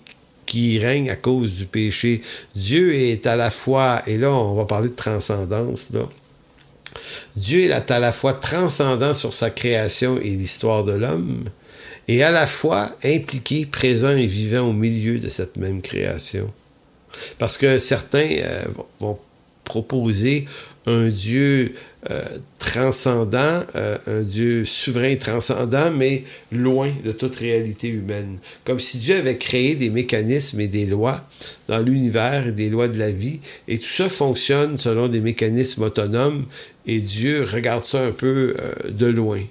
règne 0.80 1.12
à 1.12 1.16
cause 1.16 1.54
du 1.54 1.66
péché. 1.66 2.22
Dieu 2.56 2.96
est 2.96 3.28
à 3.28 3.36
la 3.36 3.52
fois, 3.52 4.02
et 4.08 4.18
là 4.18 4.32
on 4.32 4.56
va 4.56 4.66
parler 4.66 4.90
de 4.90 4.96
transcendance. 4.96 5.92
Dieu 7.36 7.66
est 7.66 7.92
à 7.92 8.00
la 8.00 8.12
fois 8.12 8.34
transcendant 8.34 9.14
sur 9.14 9.34
sa 9.34 9.52
création 9.52 10.18
et 10.18 10.30
l'histoire 10.30 10.84
de 10.84 10.94
l'homme, 10.94 11.46
et 12.10 12.24
à 12.24 12.32
la 12.32 12.48
fois 12.48 12.92
impliqué, 13.04 13.68
présent 13.68 14.18
et 14.18 14.26
vivant 14.26 14.68
au 14.68 14.74
milieu 14.74 15.20
de 15.20 15.30
cette 15.30 15.58
même 15.58 15.80
création. 15.80 16.52
Parce 17.38 17.56
que 17.56 17.78
certains 17.78 18.28
euh, 18.42 18.64
vont 19.00 19.20
proposer 19.64 20.46
un 20.88 21.08
Dieu 21.10 21.76
euh, 22.10 22.24
transcendant, 22.58 23.62
euh, 23.76 23.96
un 24.08 24.22
Dieu 24.22 24.66
souverain 24.66 25.16
transcendant, 25.18 25.92
mais 25.92 26.24
loin 26.52 26.92
de 27.06 27.12
toute 27.12 27.36
réalité 27.36 27.90
humaine. 27.90 28.40
Comme 28.66 28.80
si 28.80 28.98
Dieu 28.98 29.18
avait 29.18 29.38
créé 29.38 29.76
des 29.76 29.92
mécanismes 29.92 30.62
et 30.62 30.68
des 30.68 30.88
lois 30.88 31.24
dans 31.68 31.80
l'univers 31.80 32.48
et 32.48 32.54
des 32.54 32.72
lois 32.72 32.88
de 32.88 32.98
la 32.98 33.12
vie, 33.12 33.40
et 33.68 33.78
tout 33.78 33.88
ça 33.88 34.10
fonctionne 34.10 34.78
selon 34.78 35.10
des 35.10 35.22
mécanismes 35.22 35.84
autonomes, 35.84 36.48
et 36.88 37.02
Dieu 37.02 37.44
regarde 37.44 37.84
ça 37.84 38.02
un 38.02 38.12
peu 38.12 38.56
de 38.90 39.06
loin. 39.06 39.42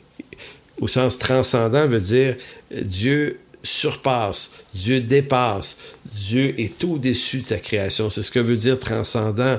Au 0.81 0.87
sens 0.87 1.19
transcendant 1.19 1.87
veut 1.87 2.01
dire 2.01 2.37
Dieu 2.71 3.39
surpasse, 3.63 4.51
Dieu 4.75 5.01
dépasse, 5.01 5.77
Dieu 6.13 6.55
est 6.59 6.83
au-dessus 6.85 7.41
de 7.41 7.45
sa 7.45 7.59
création. 7.59 8.09
C'est 8.09 8.23
ce 8.23 8.31
que 8.31 8.39
veut 8.39 8.57
dire 8.57 8.79
transcendant. 8.79 9.59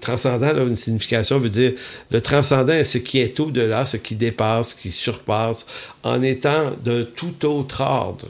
Transcendant, 0.00 0.52
là, 0.52 0.62
une 0.62 0.76
signification 0.76 1.38
veut 1.38 1.48
dire 1.48 1.72
le 2.10 2.20
transcendant 2.20 2.74
est 2.74 2.84
ce 2.84 2.98
qui 2.98 3.18
est 3.18 3.38
au-delà, 3.40 3.84
ce 3.86 3.96
qui 3.96 4.14
dépasse, 4.14 4.74
qui 4.74 4.90
surpasse, 4.90 5.66
en 6.02 6.22
étant 6.22 6.72
d'un 6.84 7.04
tout 7.04 7.46
autre 7.46 7.80
ordre. 7.80 8.28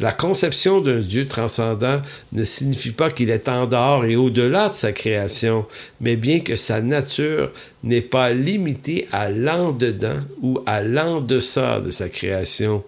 La 0.00 0.12
conception 0.12 0.80
d'un 0.80 1.00
Dieu 1.00 1.26
transcendant 1.26 2.00
ne 2.32 2.42
signifie 2.42 2.92
pas 2.92 3.10
qu'il 3.10 3.28
est 3.28 3.50
en 3.50 3.66
dehors 3.66 4.06
et 4.06 4.16
au-delà 4.16 4.70
de 4.70 4.74
sa 4.74 4.92
création, 4.92 5.66
mais 6.00 6.16
bien 6.16 6.40
que 6.40 6.56
sa 6.56 6.80
nature 6.80 7.52
n'est 7.84 8.00
pas 8.00 8.32
limitée 8.32 9.06
à 9.12 9.28
l'en-dedans 9.28 10.16
ou 10.40 10.58
à 10.64 10.82
l'en-deçà 10.82 11.80
de 11.80 11.90
sa 11.90 12.08
création. 12.08 12.82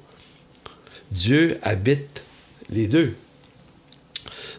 Dieu 1.11 1.59
habite 1.63 2.25
les 2.71 2.87
deux. 2.87 3.13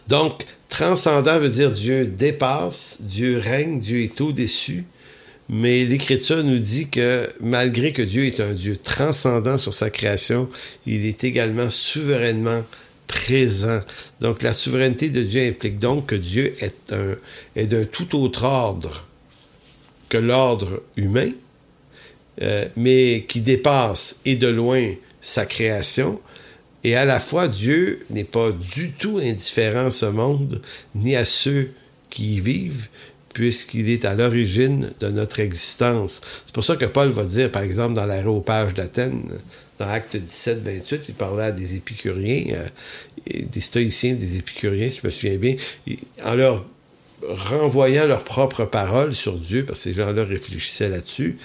Donc, 0.06 0.44
transcendant 0.68 1.40
veut 1.40 1.48
dire 1.48 1.72
Dieu 1.72 2.06
dépasse, 2.06 2.98
Dieu 3.00 3.36
règne, 3.38 3.80
Dieu 3.80 4.04
est 4.04 4.20
au-dessus. 4.20 4.84
Mais 5.48 5.84
l'Écriture 5.84 6.42
nous 6.42 6.58
dit 6.58 6.88
que 6.88 7.28
malgré 7.40 7.92
que 7.92 8.02
Dieu 8.02 8.26
est 8.26 8.40
un 8.40 8.52
Dieu 8.52 8.76
transcendant 8.76 9.58
sur 9.58 9.74
sa 9.74 9.90
création, 9.90 10.48
il 10.86 11.04
est 11.06 11.24
également 11.24 11.68
souverainement 11.68 12.62
présent. 13.06 13.80
Donc 14.20 14.42
la 14.42 14.54
souveraineté 14.54 15.10
de 15.10 15.22
Dieu 15.22 15.46
implique 15.46 15.78
donc 15.78 16.06
que 16.06 16.14
Dieu 16.14 16.54
est, 16.60 16.92
un, 16.92 17.16
est 17.56 17.66
d'un 17.66 17.84
tout 17.84 18.18
autre 18.18 18.44
ordre 18.44 19.04
que 20.08 20.16
l'ordre 20.16 20.82
humain, 20.96 21.30
euh, 22.42 22.66
mais 22.76 23.26
qui 23.28 23.40
dépasse 23.40 24.16
et 24.24 24.36
de 24.36 24.48
loin 24.48 24.92
sa 25.20 25.44
création, 25.44 26.20
et 26.84 26.96
à 26.96 27.06
la 27.06 27.18
fois, 27.18 27.48
Dieu 27.48 28.00
n'est 28.10 28.24
pas 28.24 28.52
du 28.52 28.92
tout 28.92 29.18
indifférent 29.18 29.86
à 29.86 29.90
ce 29.90 30.04
monde, 30.04 30.60
ni 30.94 31.16
à 31.16 31.24
ceux 31.24 31.70
qui 32.10 32.36
y 32.36 32.40
vivent, 32.40 32.88
puisqu'il 33.34 33.90
est 33.90 34.06
à 34.06 34.14
l'origine 34.14 34.90
de 35.00 35.08
notre 35.08 35.40
existence. 35.40 36.22
C'est 36.46 36.54
pour 36.54 36.64
ça 36.64 36.76
que 36.76 36.86
Paul 36.86 37.10
va 37.10 37.24
dire, 37.24 37.50
par 37.50 37.62
exemple, 37.62 37.94
dans 37.94 38.06
l'aéropage 38.06 38.72
d'Athènes, 38.72 39.28
dans 39.78 39.88
Acte 39.88 40.16
17, 40.16 40.62
28, 40.62 41.08
il 41.08 41.14
parlait 41.14 41.44
à 41.44 41.52
des 41.52 41.74
épicuriens, 41.74 42.54
euh, 42.54 43.40
des 43.50 43.60
stoïciens, 43.60 44.14
des 44.14 44.36
épicuriens, 44.36 44.88
si 44.88 45.00
je 45.02 45.06
me 45.06 45.10
souviens 45.10 45.36
bien, 45.36 45.56
en 46.24 46.34
leur 46.34 46.64
renvoyant 47.28 48.06
leurs 48.06 48.24
propres 48.24 48.64
paroles 48.64 49.14
sur 49.14 49.36
Dieu, 49.36 49.64
parce 49.64 49.80
que 49.80 49.84
ces 49.84 49.94
gens-là 49.94 50.24
réfléchissaient 50.24 50.88
là-dessus, 50.88 51.36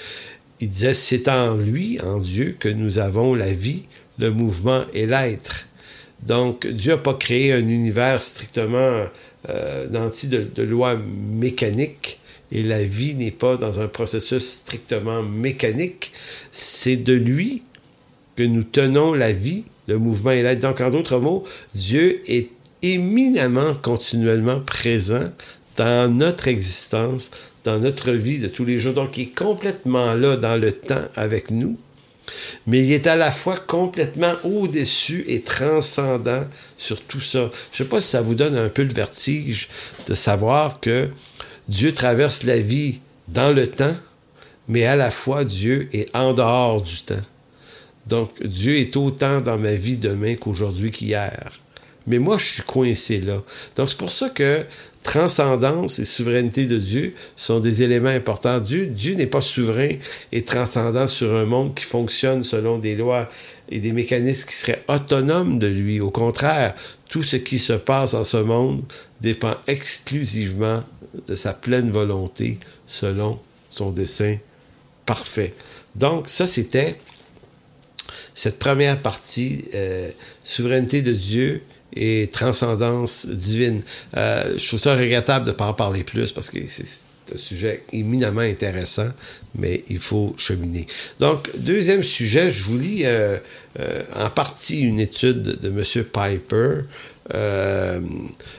il 0.59 0.69
disait, 0.69 0.93
c'est 0.93 1.27
en 1.27 1.55
lui, 1.55 1.99
en 2.01 2.19
Dieu, 2.19 2.55
que 2.59 2.69
nous 2.69 2.99
avons 2.99 3.33
la 3.33 3.51
vie, 3.51 3.83
le 4.19 4.29
mouvement 4.29 4.83
et 4.93 5.05
l'être. 5.05 5.67
Donc, 6.23 6.67
Dieu 6.67 6.93
n'a 6.93 6.97
pas 6.97 7.13
créé 7.13 7.53
un 7.53 7.67
univers 7.67 8.21
strictement 8.21 9.05
euh, 9.47 9.87
de, 9.87 10.47
de 10.55 10.63
lois 10.63 10.97
mécaniques 10.97 12.19
et 12.51 12.63
la 12.63 12.83
vie 12.83 13.13
n'est 13.15 13.31
pas 13.31 13.57
dans 13.57 13.79
un 13.79 13.87
processus 13.87 14.43
strictement 14.43 15.21
mécanique. 15.21 16.11
C'est 16.51 16.97
de 16.97 17.13
lui 17.13 17.63
que 18.35 18.43
nous 18.43 18.63
tenons 18.63 19.13
la 19.13 19.31
vie, 19.31 19.65
le 19.87 19.97
mouvement 19.97 20.31
et 20.31 20.41
l'être. 20.41 20.61
Donc, 20.61 20.81
en 20.81 20.89
d'autres 20.89 21.19
mots, 21.19 21.43
Dieu 21.75 22.21
est 22.27 22.49
éminemment 22.81 23.75
continuellement 23.81 24.61
présent 24.61 25.29
dans 25.77 26.11
notre 26.13 26.47
existence, 26.47 27.31
dans 27.63 27.79
notre 27.79 28.11
vie 28.11 28.39
de 28.39 28.47
tous 28.47 28.65
les 28.65 28.79
jours. 28.79 28.93
Donc, 28.93 29.17
il 29.17 29.23
est 29.23 29.35
complètement 29.35 30.15
là 30.15 30.35
dans 30.35 30.59
le 30.59 30.71
temps 30.71 31.05
avec 31.15 31.51
nous 31.51 31.77
mais 32.67 32.79
il 32.79 32.91
est 32.91 33.07
à 33.07 33.15
la 33.15 33.31
fois 33.31 33.57
complètement 33.57 34.33
au-dessus 34.43 35.23
et 35.27 35.41
transcendant 35.41 36.43
sur 36.77 37.01
tout 37.01 37.21
ça. 37.21 37.49
Je 37.71 37.83
ne 37.83 37.85
sais 37.85 37.89
pas 37.89 38.01
si 38.01 38.07
ça 38.07 38.21
vous 38.21 38.35
donne 38.35 38.57
un 38.57 38.69
peu 38.69 38.83
le 38.83 38.93
vertige 38.93 39.69
de 40.07 40.13
savoir 40.13 40.79
que 40.79 41.09
Dieu 41.67 41.93
traverse 41.93 42.43
la 42.43 42.59
vie 42.59 42.99
dans 43.27 43.51
le 43.51 43.67
temps, 43.67 43.95
mais 44.67 44.85
à 44.85 44.95
la 44.95 45.11
fois 45.11 45.43
Dieu 45.43 45.89
est 45.93 46.15
en 46.15 46.33
dehors 46.33 46.81
du 46.81 47.01
temps. 47.01 47.15
Donc 48.07 48.31
Dieu 48.43 48.77
est 48.77 48.95
autant 48.95 49.39
dans 49.39 49.57
ma 49.57 49.73
vie 49.73 49.97
demain 49.97 50.35
qu'aujourd'hui 50.35 50.91
qu'hier. 50.91 51.59
Mais 52.09 52.19
moi, 52.19 52.37
je 52.37 52.45
suis 52.45 52.63
coincé 52.63 53.21
là. 53.21 53.41
Donc 53.75 53.89
c'est 53.89 53.97
pour 53.97 54.11
ça 54.11 54.29
que 54.29 54.65
transcendance 55.03 55.99
et 55.99 56.05
souveraineté 56.05 56.65
de 56.65 56.77
Dieu 56.77 57.13
sont 57.37 57.59
des 57.59 57.83
éléments 57.83 58.09
importants. 58.09 58.59
Dieu, 58.59 58.87
Dieu 58.87 59.15
n'est 59.15 59.27
pas 59.27 59.41
souverain 59.41 59.91
et 60.31 60.43
transcendant 60.43 61.07
sur 61.07 61.33
un 61.33 61.45
monde 61.45 61.73
qui 61.73 61.85
fonctionne 61.85 62.43
selon 62.43 62.79
des 62.79 62.95
lois 62.95 63.29
et 63.69 63.79
des 63.79 63.93
mécanismes 63.93 64.49
qui 64.49 64.55
seraient 64.55 64.83
autonomes 64.87 65.59
de 65.59 65.67
lui. 65.67 66.01
Au 66.01 66.09
contraire, 66.09 66.75
tout 67.07 67.23
ce 67.23 67.37
qui 67.37 67.59
se 67.59 67.73
passe 67.73 68.13
en 68.13 68.23
ce 68.23 68.37
monde 68.37 68.83
dépend 69.21 69.55
exclusivement 69.67 70.83
de 71.27 71.35
sa 71.35 71.53
pleine 71.53 71.91
volonté 71.91 72.59
selon 72.87 73.39
son 73.69 73.91
dessein 73.91 74.37
parfait. 75.05 75.53
Donc, 75.95 76.27
ça, 76.27 76.47
c'était 76.47 76.99
cette 78.33 78.59
première 78.59 78.97
partie, 78.99 79.65
euh, 79.75 80.09
souveraineté 80.43 81.01
de 81.01 81.13
Dieu 81.13 81.61
et 81.95 82.29
transcendance 82.31 83.25
divine. 83.27 83.81
Euh, 84.15 84.57
je 84.57 84.67
trouve 84.67 84.79
ça 84.79 84.95
regrettable 84.95 85.45
de 85.45 85.51
ne 85.51 85.55
pas 85.55 85.65
en 85.65 85.73
parler 85.73 86.03
plus 86.03 86.31
parce 86.31 86.49
que 86.49 86.59
c'est 86.67 86.85
un 87.33 87.37
sujet 87.37 87.83
éminemment 87.93 88.41
intéressant, 88.41 89.09
mais 89.55 89.83
il 89.89 89.99
faut 89.99 90.33
cheminer. 90.37 90.87
Donc, 91.19 91.49
deuxième 91.57 92.03
sujet, 92.03 92.51
je 92.51 92.63
vous 92.63 92.77
lis 92.77 93.01
euh, 93.05 93.37
euh, 93.79 94.03
en 94.15 94.29
partie 94.29 94.79
une 94.81 94.99
étude 94.99 95.41
de 95.41 95.69
M. 95.69 96.03
Piper 96.05 96.81
euh, 97.35 97.99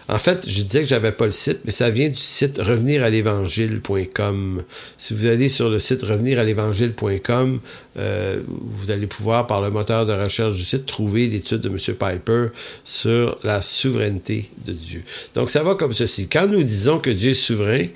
en 0.08 0.18
fait, 0.18 0.48
je 0.48 0.62
disais 0.62 0.80
que 0.80 0.86
j'avais 0.86 1.12
pas 1.12 1.26
le 1.26 1.32
site, 1.32 1.60
mais 1.64 1.70
ça 1.70 1.90
vient 1.90 2.08
du 2.08 2.16
site 2.16 2.58
reveniralévangile.com. 2.58 4.62
Si 4.98 5.14
vous 5.14 5.26
allez 5.26 5.48
sur 5.48 5.68
le 5.68 5.78
site 5.78 6.02
reveniralévangile.com, 6.02 7.60
euh, 7.98 8.40
vous 8.46 8.90
allez 8.90 9.06
pouvoir, 9.06 9.46
par 9.46 9.60
le 9.60 9.70
moteur 9.70 10.06
de 10.06 10.12
recherche 10.12 10.56
du 10.56 10.64
site, 10.64 10.86
trouver 10.86 11.26
l'étude 11.26 11.60
de 11.60 11.68
M. 11.68 11.76
Piper 11.76 12.46
sur 12.84 13.38
la 13.42 13.62
souveraineté 13.62 14.50
de 14.64 14.72
Dieu. 14.72 15.02
Donc, 15.34 15.50
ça 15.50 15.62
va 15.62 15.74
comme 15.74 15.92
ceci. 15.92 16.28
Quand 16.28 16.46
nous 16.46 16.62
disons 16.62 16.98
que 16.98 17.10
Dieu 17.10 17.30
est 17.30 17.34
souverain, 17.34 17.86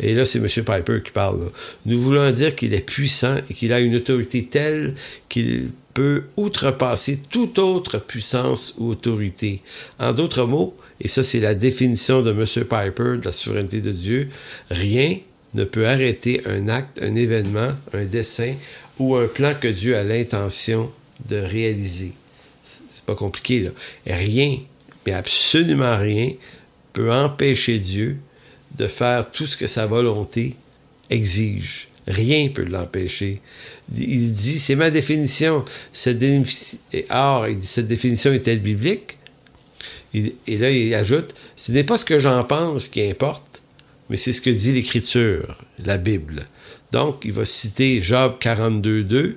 et 0.00 0.14
là, 0.14 0.24
c'est 0.24 0.38
M. 0.38 0.48
Piper 0.48 1.02
qui 1.04 1.12
parle. 1.12 1.50
Nous 1.86 2.00
voulons 2.00 2.28
dire 2.32 2.56
qu'il 2.56 2.74
est 2.74 2.84
puissant 2.84 3.36
et 3.48 3.54
qu'il 3.54 3.72
a 3.72 3.78
une 3.78 3.94
autorité 3.94 4.48
telle 4.50 4.94
qu'il 5.28 5.70
peut 5.94 6.24
outrepasser 6.36 7.22
toute 7.30 7.58
autre 7.58 7.98
puissance 7.98 8.74
ou 8.78 8.90
autorité. 8.90 9.62
En 9.98 10.12
d'autres 10.12 10.44
mots, 10.44 10.76
et 11.00 11.08
ça 11.08 11.22
c'est 11.22 11.40
la 11.40 11.54
définition 11.54 12.22
de 12.22 12.30
M. 12.30 12.44
Piper 12.64 13.18
de 13.18 13.24
la 13.24 13.32
souveraineté 13.32 13.80
de 13.80 13.92
Dieu, 13.92 14.28
rien 14.70 15.16
ne 15.54 15.64
peut 15.64 15.86
arrêter 15.86 16.42
un 16.46 16.68
acte, 16.68 17.00
un 17.00 17.14
événement, 17.14 17.70
un 17.92 18.04
dessein 18.04 18.54
ou 18.98 19.14
un 19.14 19.26
plan 19.26 19.54
que 19.58 19.68
Dieu 19.68 19.96
a 19.96 20.02
l'intention 20.02 20.90
de 21.28 21.36
réaliser. 21.36 22.12
C'est 22.90 23.04
pas 23.04 23.14
compliqué, 23.14 23.60
là. 23.60 23.70
Rien, 24.06 24.58
mais 25.06 25.12
absolument 25.12 25.96
rien, 25.96 26.30
peut 26.92 27.12
empêcher 27.12 27.78
Dieu 27.78 28.18
de 28.76 28.88
faire 28.88 29.30
tout 29.30 29.46
ce 29.46 29.56
que 29.56 29.66
sa 29.66 29.86
volonté 29.86 30.54
exige. 31.10 31.88
Rien 32.06 32.44
ne 32.44 32.48
peut 32.50 32.64
l'empêcher. 32.64 33.40
Il 33.96 34.32
dit, 34.34 34.58
c'est 34.58 34.74
ma 34.74 34.90
définition. 34.90 35.64
Cette 35.92 36.22
Or, 37.10 37.48
il 37.48 37.58
dit, 37.58 37.66
cette 37.66 37.86
définition 37.86 38.32
est-elle 38.32 38.60
biblique? 38.60 39.16
Et 40.12 40.58
là, 40.58 40.70
il 40.70 40.94
ajoute, 40.94 41.34
ce 41.56 41.72
n'est 41.72 41.82
pas 41.82 41.98
ce 41.98 42.04
que 42.04 42.20
j'en 42.20 42.44
pense 42.44 42.88
qui 42.88 43.02
importe, 43.02 43.62
mais 44.08 44.16
c'est 44.16 44.32
ce 44.32 44.40
que 44.40 44.50
dit 44.50 44.72
l'Écriture, 44.72 45.58
la 45.84 45.96
Bible. 45.98 46.46
Donc, 46.92 47.22
il 47.24 47.32
va 47.32 47.44
citer 47.44 48.00
Job 48.00 48.36
42.2. 48.40 49.34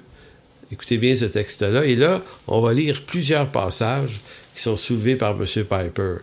Écoutez 0.72 0.98
bien 0.98 1.16
ce 1.16 1.26
texte-là. 1.26 1.86
Et 1.86 1.96
là, 1.96 2.22
on 2.48 2.62
va 2.62 2.74
lire 2.74 3.04
plusieurs 3.06 3.50
passages 3.50 4.22
qui 4.54 4.62
sont 4.62 4.76
soulevés 4.76 5.16
par 5.16 5.32
M. 5.32 5.46
Piper. 5.46 6.18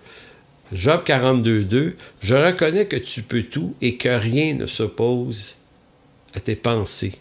Job 0.73 1.03
42.2, 1.07 1.95
je 2.21 2.35
reconnais 2.35 2.87
que 2.87 2.97
tu 2.97 3.23
peux 3.23 3.43
tout 3.43 3.75
et 3.81 3.97
que 3.97 4.09
rien 4.09 4.55
ne 4.55 4.67
s'oppose 4.67 5.57
à 6.35 6.41
tes 6.41 6.57
pensées. 6.57 7.15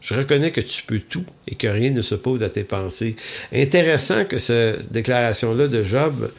Je 0.00 0.14
reconnais 0.14 0.52
que 0.52 0.60
tu 0.60 0.84
peux 0.84 1.00
tout 1.00 1.24
et 1.48 1.54
que 1.54 1.66
rien 1.66 1.90
ne 1.90 2.02
s'oppose 2.02 2.42
à 2.42 2.50
tes 2.50 2.64
pensées. 2.64 3.16
Intéressant 3.52 4.24
que 4.24 4.38
cette 4.38 4.92
déclaration-là 4.92 5.66
de 5.66 5.82
Job 5.82 6.30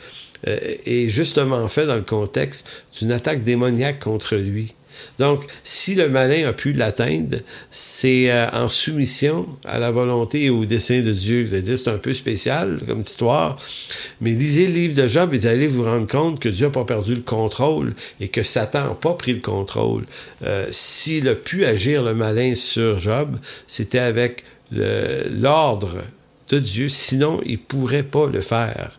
euh, 0.48 0.58
est 0.86 1.10
justement 1.10 1.68
faite 1.68 1.88
dans 1.88 1.96
le 1.96 2.02
contexte 2.02 2.86
d'une 2.98 3.12
attaque 3.12 3.44
démoniaque 3.44 4.00
contre 4.00 4.38
lui. 4.38 4.74
Donc, 5.18 5.44
si 5.64 5.96
le 5.96 6.10
malin 6.10 6.48
a 6.48 6.54
pu 6.54 6.74
l'atteindre, 6.74 7.38
c'est 7.70 8.32
euh, 8.32 8.48
en 8.54 8.70
soumission 8.70 9.48
à 9.66 9.80
la 9.80 9.92
volonté 9.92 10.46
et 10.46 10.50
au 10.50 10.66
dessein 10.66 11.02
de 11.02 11.12
Dieu. 11.12 11.46
Vous 11.46 11.54
allez 11.54 11.78
c'est 11.78 11.90
un 11.90 11.98
peu 11.98 12.14
spécial 12.14 12.80
comme 12.88 13.02
histoire, 13.02 13.58
mais 14.22 14.32
lisez 14.32 14.68
le 14.68 14.74
livre 14.74 15.02
de 15.02 15.08
Job 15.08 15.34
et 15.34 15.38
vous 15.38 15.48
allez 15.48 15.68
vous 15.68 15.84
rendre 15.84 16.08
compte 16.08 16.40
que 16.40 16.50
Dieu 16.50 16.68
n'a 16.68 16.72
pas 16.72 16.86
perdu 16.86 17.16
le 17.16 17.22
contrôle 17.22 17.94
et 18.20 18.28
que 18.28 18.44
Satan 18.44 18.84
n'a 18.84 18.96
pas 18.96 19.14
pris 19.14 19.34
le 19.34 19.42
contrôle. 19.42 20.06
Euh, 20.46 20.66
s'il 20.72 21.28
a 21.30 21.36
pu 21.36 21.66
agir 21.66 22.04
le 22.04 22.14
malin 22.14 22.56
sur 22.56 23.00
Job, 23.00 23.38
c'était 23.68 24.00
avec 24.00 24.44
l'ordre 24.72 25.96
de 26.50 26.60
Dieu, 26.60 26.88
sinon 26.88 27.42
il 27.46 27.54
ne 27.54 27.58
pourrait 27.58 28.04
pas 28.04 28.28
le 28.28 28.42
faire. 28.42 28.92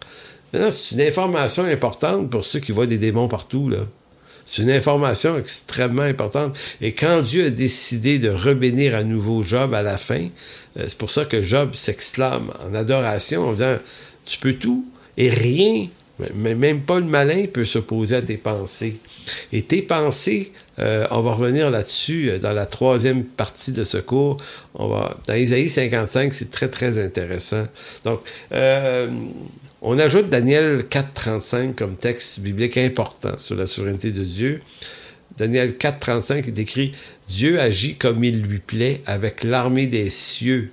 Maintenant, 0.53 0.73
c'est 0.73 0.95
une 0.95 1.01
information 1.03 1.65
importante 1.65 2.31
pour 2.31 2.45
ceux 2.45 2.59
qui 2.59 2.73
voient 2.73 2.87
des 2.87 2.99
démons 2.99 3.29
partout. 3.29 3.71
C'est 4.51 4.63
une 4.63 4.71
information 4.73 5.39
extrêmement 5.39 6.03
importante. 6.03 6.59
Et 6.81 6.93
quand 6.93 7.23
Dieu 7.23 7.47
a 7.47 7.51
décidé 7.51 8.19
de 8.19 8.31
rebénir 8.31 8.97
à 8.97 9.05
nouveau 9.05 9.45
Job 9.45 9.75
à 9.75 9.83
la 9.83 9.97
fin, 9.97 10.27
euh, 10.77 10.87
c'est 10.89 10.99
pour 10.99 11.13
ça 11.13 11.25
que 11.25 11.41
Job 11.41 11.77
s'exclame 11.77 12.51
en 12.69 12.75
adoration 12.75 13.47
en 13.47 13.53
disant 13.53 13.77
Tu 14.25 14.39
peux 14.41 14.55
tout 14.55 14.85
et 15.17 15.31
rien, 15.31 15.87
même 16.35 16.81
pas 16.81 16.99
le 16.99 17.07
malin 17.07 17.45
peut 17.47 17.65
s'opposer 17.65 18.17
à 18.17 18.23
tes 18.23 18.39
pensées. 18.39 18.97
Et 19.53 19.63
tes 19.63 19.83
pensées, 19.83 20.51
euh, 20.81 21.07
on 21.13 21.21
va 21.21 21.35
revenir 21.35 21.71
là-dessus 21.71 22.31
euh, 22.31 22.39
dans 22.41 22.53
la 22.53 22.67
troisième 22.67 23.23
partie 23.23 23.71
de 23.71 23.85
ce 23.85 23.99
cours. 23.99 24.37
On 24.75 24.89
va, 24.89 25.17
dans 25.29 25.35
Isaïe 25.35 25.71
55, 25.71 26.35
c'est 26.35 26.51
très, 26.51 26.69
très 26.69 27.01
intéressant. 27.01 27.63
Donc, 28.03 28.21
on 29.83 29.99
ajoute 29.99 30.29
Daniel 30.29 30.83
4.35 30.83 31.75
comme 31.75 31.97
texte 31.97 32.41
biblique 32.41 32.77
important 32.77 33.39
sur 33.39 33.57
la 33.57 33.67
souveraineté 33.67 34.11
de 34.13 34.25
Dieu. 34.25 34.61
Daniel 35.37 35.73
4.35 35.73 36.49
est 36.49 36.59
écrit 36.59 36.93
Dieu 37.29 37.59
agit 37.61 37.95
comme 37.95 38.23
il 38.23 38.43
lui 38.43 38.59
plaît 38.59 39.03
avec 39.07 39.45
l'armée 39.45 39.87
des 39.87 40.11
cieux 40.11 40.71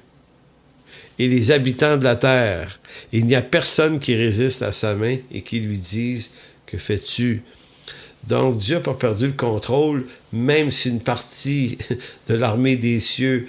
et 1.20 1.28
les 1.28 1.52
habitants 1.52 1.98
de 1.98 2.04
la 2.04 2.16
terre. 2.16 2.80
Il 3.12 3.26
n'y 3.26 3.36
a 3.36 3.42
personne 3.42 4.00
qui 4.00 4.16
résiste 4.16 4.62
à 4.62 4.72
sa 4.72 4.94
main 4.94 5.18
et 5.32 5.42
qui 5.42 5.60
lui 5.60 5.78
dise 5.78 6.32
Que 6.66 6.78
fais-tu 6.78 7.44
donc 8.28 8.58
Dieu 8.58 8.76
n'a 8.76 8.82
pas 8.82 8.94
perdu 8.94 9.28
le 9.28 9.34
contrôle, 9.34 10.06
même 10.38 10.72
si 10.72 10.90
une 10.90 11.00
partie 11.00 11.78
de 12.30 12.36
l'armée 12.36 12.76
des 12.76 13.00
cieux 13.00 13.48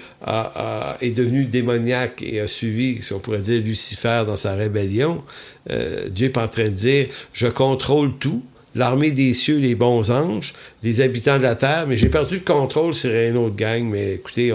est 1.01 1.11
devenue 1.11 1.47
démoniaque 1.47 2.23
et 2.23 2.41
a 2.41 2.47
suivi, 2.47 3.03
si 3.03 3.13
on 3.13 3.21
pourrait 3.21 3.39
dire, 3.39 3.63
Lucifer 3.63 4.25
dans 4.27 4.37
sa 4.37 4.55
rébellion. 4.55 5.23
Euh, 5.71 6.09
Dieu 6.09 6.31
pas 6.33 6.45
en 6.45 6.49
train 6.49 6.65
de 6.65 6.69
dire, 6.69 7.09
je 7.33 7.47
contrôle 7.47 8.17
tout, 8.19 8.43
l'armée 8.75 9.11
des 9.11 9.35
cieux, 9.35 9.59
les 9.59 9.75
bons 9.75 10.11
anges, 10.11 10.55
les 10.83 11.01
habitants 11.01 11.39
de 11.39 11.43
la 11.43 11.55
terre, 11.55 11.87
mais 11.87 11.97
j'ai 11.97 12.09
perdu 12.09 12.37
le 12.37 12.45
contrôle 12.45 12.95
sur 12.95 13.11
un 13.11 13.37
autre 13.37 13.57
gang, 13.57 13.85
mais 13.85 14.15
écoutez, 14.15 14.53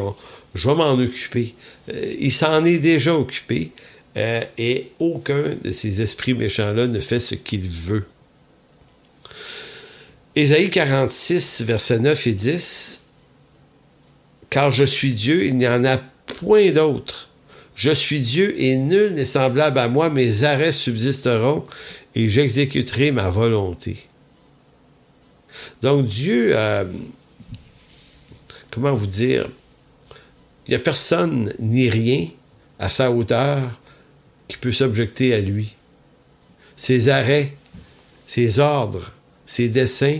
je 0.56 0.70
vais 0.70 0.76
m'en 0.76 0.94
occuper. 0.94 1.54
Euh, 1.94 2.14
il 2.20 2.32
s'en 2.32 2.66
est 2.66 2.80
déjà 2.80 3.16
occupé. 3.16 3.72
Euh, 4.16 4.42
et 4.60 4.92
aucun 5.00 5.56
de 5.64 5.72
ces 5.72 6.02
esprits 6.02 6.36
méchants-là 6.36 6.86
ne 6.86 7.00
fait 7.00 7.20
ce 7.20 7.34
qu'il 7.34 7.68
veut. 7.68 8.06
Ésaïe 10.36 10.72
46, 10.72 11.62
versets 11.62 12.00
9 12.00 12.28
et 12.28 12.32
10. 12.32 13.02
Car 14.50 14.72
je 14.72 14.84
suis 14.84 15.14
Dieu, 15.14 15.46
il 15.46 15.58
n'y 15.58 15.68
en 15.68 15.86
a 15.86 15.98
point 15.98 16.72
d'autre. 16.72 17.30
Je 17.76 17.92
suis 17.92 18.22
Dieu 18.22 18.60
et 18.60 18.76
nul 18.76 19.14
n'est 19.14 19.26
semblable 19.26 19.80
à 19.80 19.88
moi, 19.88 20.10
mes 20.10 20.44
arrêts 20.44 20.72
subsisteront 20.72 21.64
et 22.16 22.30
j'exécuterai 22.30 23.12
ma 23.12 23.30
volonté. 23.30 23.98
Donc 25.82 26.06
Dieu, 26.06 26.52
euh, 26.56 26.84
comment 28.72 28.94
vous 28.94 29.06
dire, 29.06 29.48
il 30.68 30.72
n'y 30.72 30.76
a 30.76 30.80
personne 30.80 31.52
ni 31.60 31.90
rien 31.90 32.28
à 32.80 32.90
sa 32.90 33.12
hauteur 33.12 33.60
qui 34.48 34.58
peut 34.58 34.72
s'objecter 34.72 35.34
à 35.34 35.40
lui. 35.40 35.76
Ses 36.76 37.10
arrêts, 37.10 37.56
ses 38.28 38.60
ordres, 38.60 39.13
ses 39.46 39.70
desseins 39.70 40.20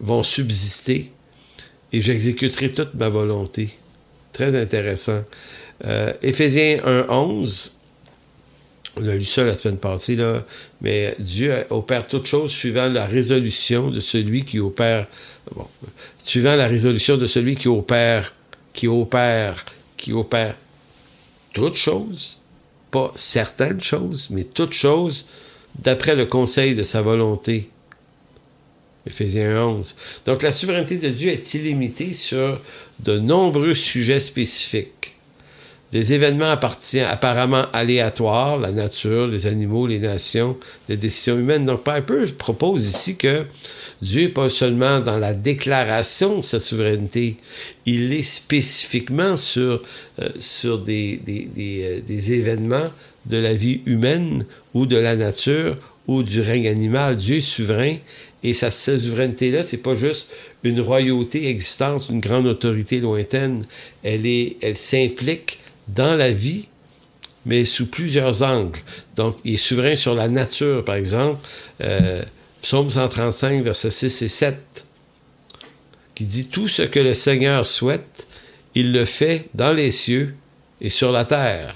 vont 0.00 0.22
subsister 0.22 1.12
et 1.92 2.00
j'exécuterai 2.00 2.70
toute 2.70 2.94
ma 2.94 3.08
volonté. 3.08 3.70
Très 4.32 4.60
intéressant. 4.60 5.22
Euh, 5.84 6.12
Éphésiens 6.22 6.80
1, 6.84 7.06
11, 7.08 7.72
on 8.96 9.08
a 9.08 9.14
lu 9.14 9.24
ça 9.24 9.44
la 9.44 9.54
semaine 9.54 9.78
passée, 9.78 10.16
mais 10.80 11.14
Dieu 11.18 11.54
opère 11.70 12.06
toutes 12.06 12.26
choses 12.26 12.50
suivant 12.50 12.88
la 12.88 13.06
résolution 13.06 13.90
de 13.90 14.00
celui 14.00 14.44
qui 14.44 14.58
opère, 14.60 15.06
suivant 16.18 16.56
la 16.56 16.66
résolution 16.66 17.16
de 17.16 17.26
celui 17.26 17.56
qui 17.56 17.68
opère, 17.68 18.34
qui 18.72 18.88
opère, 18.88 19.64
qui 19.96 20.12
opère 20.12 20.54
toutes 21.52 21.74
choses, 21.74 22.38
pas 22.90 23.12
certaines 23.14 23.80
choses, 23.80 24.28
mais 24.30 24.44
toutes 24.44 24.72
choses 24.72 25.26
d'après 25.78 26.14
le 26.14 26.26
conseil 26.26 26.74
de 26.74 26.82
sa 26.82 27.02
volonté. 27.02 27.70
Éphésiens 29.06 29.66
11. 29.66 29.96
Donc 30.26 30.42
la 30.42 30.52
souveraineté 30.52 30.98
de 30.98 31.08
Dieu 31.08 31.30
est 31.30 31.54
illimitée 31.54 32.12
sur 32.12 32.60
de 33.00 33.18
nombreux 33.18 33.74
sujets 33.74 34.20
spécifiques. 34.20 35.16
Des 35.90 36.14
événements 36.14 36.46
apparemment 36.46 37.66
aléatoires, 37.74 38.58
la 38.58 38.72
nature, 38.72 39.26
les 39.26 39.46
animaux, 39.46 39.86
les 39.86 39.98
nations, 39.98 40.56
les 40.88 40.96
décisions 40.96 41.36
humaines. 41.36 41.66
Donc 41.66 41.84
Piper 41.84 42.32
propose 42.38 42.88
ici 42.88 43.16
que 43.16 43.44
Dieu 44.00 44.22
n'est 44.22 44.28
pas 44.28 44.48
seulement 44.48 45.00
dans 45.00 45.18
la 45.18 45.34
déclaration 45.34 46.38
de 46.38 46.42
sa 46.42 46.60
souveraineté, 46.60 47.36
il 47.84 48.14
est 48.14 48.22
spécifiquement 48.22 49.36
sur, 49.36 49.82
euh, 50.20 50.28
sur 50.40 50.78
des, 50.78 51.18
des, 51.18 51.44
des, 51.44 51.82
euh, 51.84 52.00
des 52.00 52.32
événements 52.32 52.90
de 53.26 53.36
la 53.36 53.54
vie 53.54 53.80
humaine 53.86 54.44
ou 54.74 54.86
de 54.86 54.96
la 54.96 55.16
nature 55.16 55.76
ou 56.08 56.22
du 56.22 56.40
règne 56.40 56.68
animal. 56.68 57.16
Dieu 57.16 57.36
est 57.36 57.40
souverain 57.40 57.96
et 58.42 58.54
sa, 58.54 58.70
souveraineté-là, 58.70 59.62
c'est 59.62 59.76
pas 59.76 59.94
juste 59.94 60.28
une 60.64 60.80
royauté 60.80 61.48
existante, 61.48 62.08
une 62.10 62.20
grande 62.20 62.46
autorité 62.46 63.00
lointaine. 63.00 63.64
Elle, 64.02 64.26
est, 64.26 64.56
elle 64.60 64.76
s'implique 64.76 65.60
dans 65.88 66.16
la 66.16 66.32
vie, 66.32 66.68
mais 67.46 67.64
sous 67.64 67.86
plusieurs 67.86 68.42
angles. 68.42 68.80
Donc, 69.14 69.36
il 69.44 69.54
est 69.54 69.58
souverain 69.58 69.94
sur 69.94 70.14
la 70.14 70.28
nature, 70.28 70.84
par 70.84 70.96
exemple. 70.96 71.40
Euh, 71.82 72.22
Psaume 72.62 72.90
135, 72.90 73.62
versets 73.62 73.90
6 73.90 74.22
et 74.22 74.28
7, 74.28 74.86
qui 76.14 76.24
dit 76.24 76.46
Tout 76.46 76.68
ce 76.68 76.82
que 76.82 77.00
le 77.00 77.14
Seigneur 77.14 77.66
souhaite, 77.66 78.26
il 78.74 78.92
le 78.92 79.04
fait 79.04 79.48
dans 79.54 79.72
les 79.72 79.90
cieux 79.90 80.34
et 80.80 80.90
sur 80.90 81.12
la 81.12 81.24
terre, 81.24 81.74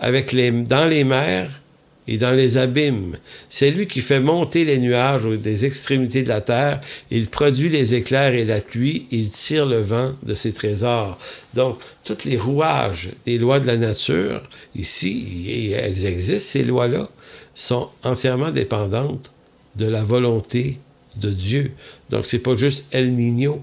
avec 0.00 0.32
les, 0.32 0.50
dans 0.50 0.86
les 0.88 1.04
mers 1.04 1.60
et 2.08 2.18
dans 2.18 2.32
les 2.32 2.56
abîmes. 2.56 3.16
C'est 3.48 3.70
lui 3.70 3.86
qui 3.86 4.00
fait 4.00 4.18
monter 4.18 4.64
les 4.64 4.78
nuages 4.78 5.22
des 5.24 5.64
extrémités 5.64 6.22
de 6.24 6.28
la 6.28 6.40
terre. 6.40 6.80
Il 7.10 7.26
produit 7.26 7.68
les 7.68 7.94
éclairs 7.94 8.34
et 8.34 8.44
la 8.44 8.60
pluie. 8.60 9.06
Il 9.12 9.30
tire 9.30 9.66
le 9.66 9.80
vent 9.80 10.12
de 10.24 10.34
ses 10.34 10.52
trésors. 10.52 11.18
Donc, 11.54 11.78
toutes 12.02 12.24
les 12.24 12.36
rouages 12.36 13.10
des 13.26 13.38
lois 13.38 13.60
de 13.60 13.68
la 13.68 13.76
nature, 13.76 14.42
ici, 14.74 15.72
elles 15.72 16.04
existent, 16.04 16.50
ces 16.50 16.64
lois-là, 16.64 17.08
sont 17.54 17.88
entièrement 18.02 18.50
dépendantes 18.50 19.30
de 19.76 19.86
la 19.86 20.02
volonté 20.02 20.78
de 21.16 21.30
Dieu. 21.30 21.72
Donc, 22.08 22.26
c'est 22.26 22.38
pas 22.40 22.56
juste 22.56 22.86
El 22.90 23.14
Niño. 23.14 23.62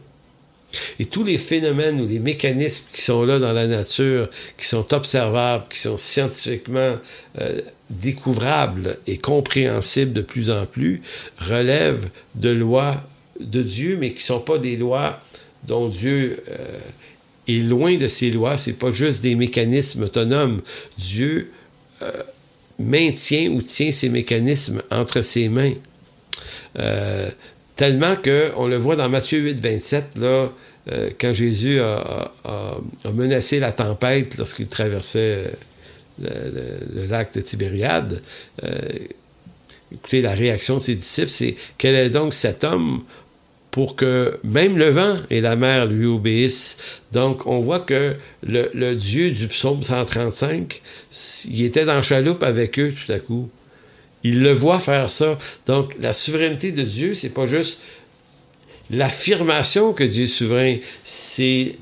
Et 0.99 1.05
tous 1.05 1.23
les 1.23 1.37
phénomènes 1.37 2.01
ou 2.01 2.07
les 2.07 2.19
mécanismes 2.19 2.85
qui 2.93 3.01
sont 3.01 3.23
là 3.23 3.39
dans 3.39 3.53
la 3.53 3.67
nature, 3.67 4.29
qui 4.57 4.65
sont 4.65 4.93
observables, 4.93 5.65
qui 5.69 5.79
sont 5.79 5.97
scientifiquement 5.97 6.97
euh, 7.39 7.61
découvrables 7.89 8.97
et 9.07 9.17
compréhensibles 9.17 10.13
de 10.13 10.21
plus 10.21 10.49
en 10.49 10.65
plus, 10.65 11.01
relèvent 11.39 12.09
de 12.35 12.49
lois 12.49 12.95
de 13.39 13.61
Dieu, 13.61 13.97
mais 13.99 14.09
qui 14.09 14.19
ne 14.19 14.21
sont 14.21 14.39
pas 14.39 14.57
des 14.57 14.77
lois 14.77 15.19
dont 15.63 15.87
Dieu 15.87 16.43
euh, 16.49 16.79
est 17.47 17.67
loin 17.67 17.97
de 17.97 18.07
ces 18.07 18.31
lois. 18.31 18.57
C'est 18.57 18.73
pas 18.73 18.91
juste 18.91 19.21
des 19.21 19.35
mécanismes 19.35 20.03
autonomes. 20.03 20.61
Dieu 20.97 21.51
euh, 22.01 22.11
maintient 22.79 23.51
ou 23.51 23.61
tient 23.61 23.91
ces 23.91 24.09
mécanismes 24.09 24.81
entre 24.91 25.21
ses 25.21 25.49
mains. 25.49 25.73
Tellement 27.77 28.15
qu'on 28.15 28.67
le 28.67 28.75
voit 28.75 28.95
dans 28.95 29.07
Matthieu 29.07 29.37
8, 29.37 29.59
27, 29.59 30.17
là, 30.17 30.49
euh, 30.91 31.09
quand 31.19 31.33
Jésus 31.33 31.79
a, 31.79 32.31
menacé 33.13 33.59
la 33.59 33.71
tempête 33.71 34.37
lorsqu'il 34.37 34.67
traversait 34.67 35.51
euh, 36.25 36.77
le, 36.93 37.05
lac 37.07 37.33
de 37.33 37.41
Tibériade. 37.41 38.21
Euh, 38.63 38.69
écoutez, 39.91 40.21
la 40.21 40.33
réaction 40.33 40.75
de 40.75 40.79
ses 40.79 40.95
disciples, 40.95 41.29
c'est 41.29 41.55
quel 41.77 41.95
est 41.95 42.09
donc 42.09 42.33
cet 42.33 42.63
homme 42.63 43.03
pour 43.71 43.95
que 43.95 44.39
même 44.43 44.77
le 44.77 44.89
vent 44.89 45.15
et 45.29 45.41
la 45.41 45.55
mer 45.55 45.85
lui 45.85 46.07
obéissent. 46.07 47.01
Donc, 47.11 47.45
on 47.45 47.59
voit 47.59 47.81
que 47.81 48.15
le, 48.41 48.95
Dieu 48.95 49.29
du 49.29 49.47
psaume 49.47 49.83
135, 49.83 50.81
il 51.49 51.63
était 51.63 51.85
dans 51.85 52.01
chaloupe 52.01 52.41
avec 52.41 52.79
eux 52.79 52.91
tout 52.91 53.11
à 53.11 53.19
coup. 53.19 53.49
Il 54.23 54.41
le 54.41 54.51
voit 54.51 54.79
faire 54.79 55.11
ça. 55.11 55.37
Donc, 55.67 55.95
la 55.99 56.13
souveraineté 56.13 56.71
de 56.71 56.81
Dieu, 56.81 57.13
c'est 57.13 57.29
pas 57.29 57.45
juste 57.45 57.79
l'affirmation 58.91 59.93
que 59.93 60.03
Dieu 60.03 60.23
est 60.23 60.27
souverain, 60.27 60.75
c'est 61.03 61.75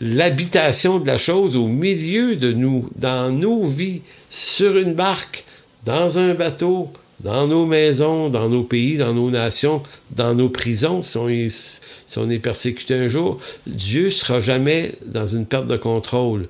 l'habitation 0.00 0.98
de 0.98 1.06
la 1.06 1.18
chose 1.18 1.56
au 1.56 1.68
milieu 1.68 2.36
de 2.36 2.52
nous, 2.52 2.88
dans 2.96 3.30
nos 3.30 3.64
vies, 3.64 4.02
sur 4.30 4.76
une 4.76 4.94
barque, 4.94 5.44
dans 5.84 6.18
un 6.18 6.34
bateau, 6.34 6.92
dans 7.20 7.46
nos 7.46 7.66
maisons, 7.66 8.28
dans 8.28 8.48
nos 8.48 8.64
pays, 8.64 8.96
dans 8.96 9.14
nos 9.14 9.30
nations, 9.30 9.82
dans 10.10 10.34
nos 10.34 10.48
prisons, 10.48 11.02
si 11.02 11.18
on 11.18 11.28
est, 11.28 12.38
persécuté 12.38 12.94
un 12.94 13.08
jour, 13.08 13.38
Dieu 13.66 14.10
sera 14.10 14.40
jamais 14.40 14.92
dans 15.06 15.26
une 15.26 15.46
perte 15.46 15.66
de 15.66 15.76
contrôle. 15.76 16.48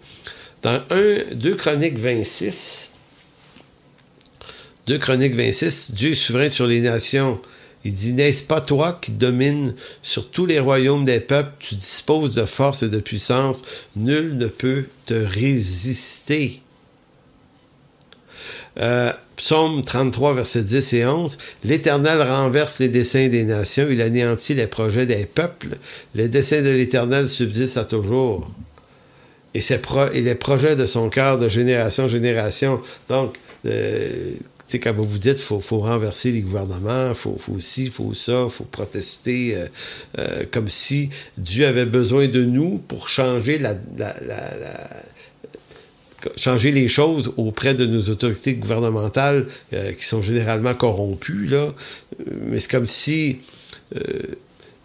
Dans 0.63 0.81
1, 0.91 1.35
2 1.35 1.55
Chroniques 1.57 1.99
26, 1.99 2.93
2 4.87 4.99
Chroniques 4.99 5.35
26, 5.35 5.93
Dieu 5.93 6.13
est 6.13 6.15
souverain 6.15 6.49
sur 6.49 6.67
les 6.67 6.81
nations. 6.81 7.41
Il 7.85 7.95
dit, 7.95 8.13
n'est-ce 8.13 8.45
pas 8.45 8.61
toi 8.61 8.99
qui 9.01 9.13
domines 9.13 9.75
sur 10.03 10.31
tous 10.31 10.47
les 10.47 10.61
royaumes 10.61 11.05
des 11.05 11.21
peuples, 11.21 11.53
tu 11.59 11.75
disposes 11.75 12.35
de 12.35 12.45
force 12.45 12.83
et 12.85 12.89
de 12.89 13.01
puissance, 13.01 13.63
nul 13.97 14.37
ne 14.39 14.47
peut 14.47 14.87
te 15.07 15.15
résister. 15.15 16.63
Euh, 18.81 19.13
psaume 19.37 19.83
33, 19.83 20.35
versets 20.35 20.63
10 20.63 20.93
et 20.95 21.07
11. 21.07 21.39
L'Éternel 21.65 22.23
renverse 22.23 22.79
les 22.79 22.89
desseins 22.89 23.29
des 23.29 23.45
nations, 23.45 23.89
il 23.91 24.01
anéantit 24.01 24.55
les 24.55 24.69
projets 24.69 25.07
des 25.07 25.27
peuples. 25.27 25.77
Les 26.15 26.29
desseins 26.29 26.63
de 26.63 26.71
l'Éternel 26.71 27.27
subsistent 27.27 27.79
à 27.79 27.85
toujours. 27.85 28.51
Et, 29.55 29.61
les 30.15 30.35
projets 30.35 30.77
de 30.77 30.87
son 30.87 31.11
cœur 31.11 31.39
de 31.39 31.49
génération 31.49 32.05
en 32.05 32.09
génération. 32.09 32.81
Donc, 33.09 33.37
euh, 33.67 34.35
sais, 34.67 34.79
quand 34.79 34.95
vous 34.95 35.05
vous 35.05 35.19
dites 35.19 35.41
faut, 35.41 35.61
faut 35.61 35.81
renverser 35.81 36.31
les 36.31 36.41
gouvernements, 36.41 37.15
faut, 37.15 37.37
faut 37.39 37.61
ci, 37.61 37.89
faut 37.89 38.15
ça, 38.15 38.47
faut 38.49 38.65
protester, 38.65 39.57
euh, 39.57 39.67
euh, 40.19 40.45
comme 40.51 40.69
si 40.69 41.11
Dieu 41.39 41.67
avait 41.67 41.87
besoin 41.87 42.29
de 42.29 42.45
nous 42.45 42.79
pour 42.79 43.09
changer 43.09 43.59
la, 43.59 43.75
changer 46.37 46.71
les 46.71 46.89
choses 46.89 47.33
auprès 47.37 47.75
de 47.75 47.85
nos 47.85 48.03
autorités 48.03 48.55
gouvernementales 48.55 49.47
euh, 49.73 49.93
qui 49.93 50.05
sont 50.05 50.23
généralement 50.23 50.75
corrompues 50.75 51.47
là. 51.47 51.73
Mais 52.43 52.61
c'est 52.61 52.71
comme 52.71 52.87
si 52.87 53.39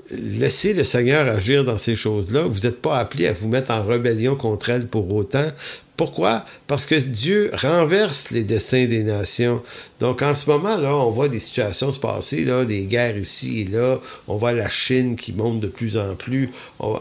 laissez 0.10 0.74
le 0.74 0.84
Seigneur 0.84 1.28
agir 1.28 1.64
dans 1.64 1.78
ces 1.78 1.96
choses-là. 1.96 2.44
Vous 2.44 2.62
n'êtes 2.62 2.82
pas 2.82 2.98
appelé 2.98 3.28
à 3.28 3.34
vous 3.34 3.48
mettre 3.48 3.72
en 3.72 3.84
rébellion 3.84 4.36
contre 4.36 4.70
elle 4.70 4.88
pour 4.88 5.14
autant, 5.14 5.48
pourquoi? 5.98 6.46
Parce 6.68 6.86
que 6.86 6.94
Dieu 6.94 7.50
renverse 7.54 8.30
les 8.30 8.44
desseins 8.44 8.86
des 8.86 9.02
nations. 9.02 9.64
Donc 10.00 10.22
en 10.22 10.36
ce 10.36 10.48
moment, 10.48 10.78
là, 10.78 10.96
on 10.96 11.10
voit 11.10 11.28
des 11.28 11.40
situations 11.40 11.92
se 11.92 12.00
passer, 12.00 12.46
des 12.66 12.86
guerres 12.86 13.18
ici 13.18 13.62
et 13.62 13.66
là. 13.66 14.00
On 14.28 14.38
voit 14.38 14.54
la 14.54 14.70
Chine 14.70 15.16
qui 15.16 15.34
monte 15.34 15.60
de 15.60 15.68
plus 15.68 15.98
en 15.98 16.14
plus. 16.14 16.52
On, 16.80 17.00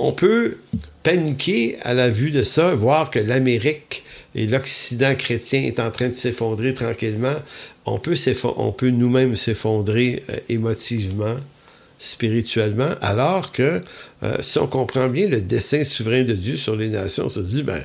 euh, 0.00 0.12
peut 0.12 0.58
paniquer 1.02 1.76
à 1.82 1.92
la 1.92 2.08
vue 2.08 2.30
de 2.30 2.44
ça, 2.44 2.72
voir 2.72 3.10
que 3.10 3.18
l'Amérique 3.18 4.04
et 4.36 4.46
l'Occident 4.46 5.16
chrétien 5.16 5.62
est 5.62 5.80
en 5.80 5.90
train 5.90 6.08
de 6.08 6.14
s'effondrer 6.14 6.74
tranquillement. 6.74 7.34
On 7.84 7.98
peut, 7.98 8.14
on 8.56 8.70
peut 8.70 8.90
nous-mêmes 8.90 9.34
s'effondrer 9.34 10.22
euh, 10.30 10.36
émotivement 10.48 11.36
spirituellement, 12.02 12.90
alors 13.00 13.52
que 13.52 13.80
euh, 14.24 14.36
si 14.40 14.58
on 14.58 14.66
comprend 14.66 15.06
bien 15.08 15.28
le 15.28 15.40
dessein 15.40 15.84
souverain 15.84 16.24
de 16.24 16.32
Dieu 16.32 16.56
sur 16.56 16.74
les 16.74 16.88
nations, 16.88 17.26
on 17.26 17.28
se 17.28 17.38
dit, 17.38 17.62
ben, 17.62 17.80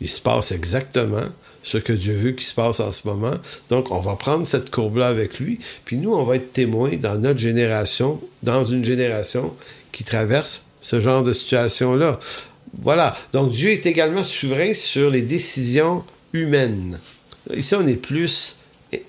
il 0.00 0.08
se 0.08 0.22
passe 0.22 0.52
exactement 0.52 1.22
ce 1.62 1.76
que 1.76 1.92
Dieu 1.92 2.14
veut 2.14 2.30
qu'il 2.32 2.46
se 2.46 2.54
passe 2.54 2.80
en 2.80 2.90
ce 2.90 3.06
moment. 3.06 3.34
Donc, 3.68 3.90
on 3.90 4.00
va 4.00 4.16
prendre 4.16 4.46
cette 4.46 4.70
courbe-là 4.70 5.08
avec 5.08 5.38
lui, 5.38 5.58
puis 5.84 5.98
nous, 5.98 6.14
on 6.14 6.24
va 6.24 6.36
être 6.36 6.52
témoins 6.52 6.96
dans 6.96 7.18
notre 7.18 7.38
génération, 7.38 8.20
dans 8.42 8.64
une 8.64 8.86
génération 8.86 9.52
qui 9.92 10.02
traverse 10.04 10.64
ce 10.80 10.98
genre 10.98 11.22
de 11.22 11.34
situation-là. 11.34 12.18
Voilà. 12.78 13.14
Donc, 13.34 13.52
Dieu 13.52 13.70
est 13.70 13.84
également 13.84 14.24
souverain 14.24 14.72
sur 14.72 15.10
les 15.10 15.22
décisions 15.22 16.04
humaines. 16.32 16.98
Ici, 17.54 17.74
on 17.74 17.86
est 17.86 17.94
plus 17.96 18.56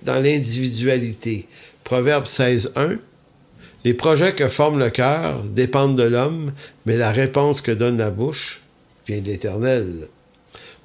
dans 0.03 0.21
l'individualité. 0.21 1.47
Proverbe 1.85 2.25
16, 2.25 2.73
1. 2.75 2.97
Les 3.85 3.93
projets 3.93 4.33
que 4.33 4.49
forme 4.49 4.79
le 4.79 4.89
cœur 4.89 5.43
dépendent 5.43 5.95
de 5.95 6.03
l'homme, 6.03 6.51
mais 6.87 6.97
la 6.97 7.11
réponse 7.11 7.61
que 7.61 7.71
donne 7.71 7.99
la 7.99 8.09
bouche 8.09 8.63
vient 9.07 9.21
de 9.21 9.27
l'Éternel. 9.27 9.85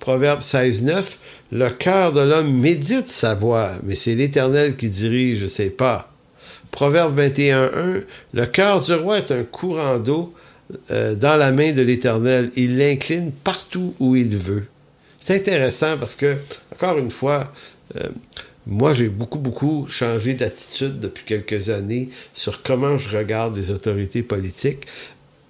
Proverbe 0.01 0.43
16, 0.43 0.85
9. 0.85 1.19
Le 1.53 1.71
cœur 1.71 2.13
de 2.13 2.21
l'homme 2.21 2.61
médite 2.61 3.09
sa 3.09 3.35
voix, 3.35 3.71
mais 3.85 3.97
c'est 3.97 4.15
l'Éternel 4.15 4.77
qui 4.77 4.91
dirige 4.91 5.47
ses 5.47 5.71
pas. 5.71 6.13
Proverbe 6.73 7.17
21, 7.17 7.65
1. 7.65 7.71
Le 8.35 8.47
cœur 8.47 8.83
du 8.83 8.93
roi 8.93 9.19
est 9.19 9.33
un 9.33 9.45
courant 9.45 9.99
d'eau 9.99 10.35
euh, 10.91 11.15
dans 11.15 11.39
la 11.39 11.53
main 11.53 11.73
de 11.73 11.81
l'Éternel. 11.81 12.51
Il 12.55 12.77
l'incline 12.77 13.33
partout 13.33 13.95
où 13.99 14.15
il 14.15 14.37
veut. 14.37 14.67
C'est 15.19 15.37
intéressant 15.37 15.97
parce 15.97 16.15
que, 16.15 16.37
encore 16.75 16.99
une 16.99 17.11
fois, 17.11 17.51
euh, 17.97 18.09
moi, 18.71 18.95
j'ai 18.95 19.09
beaucoup, 19.09 19.41
beaucoup 19.41 19.89
changé 19.89 20.35
d'attitude 20.35 21.01
depuis 21.01 21.25
quelques 21.25 21.71
années 21.71 22.09
sur 22.35 22.63
comment 22.63 22.97
je 22.97 23.15
regarde 23.15 23.57
les 23.57 23.73
autorités 23.73 24.23
politiques. 24.23 24.87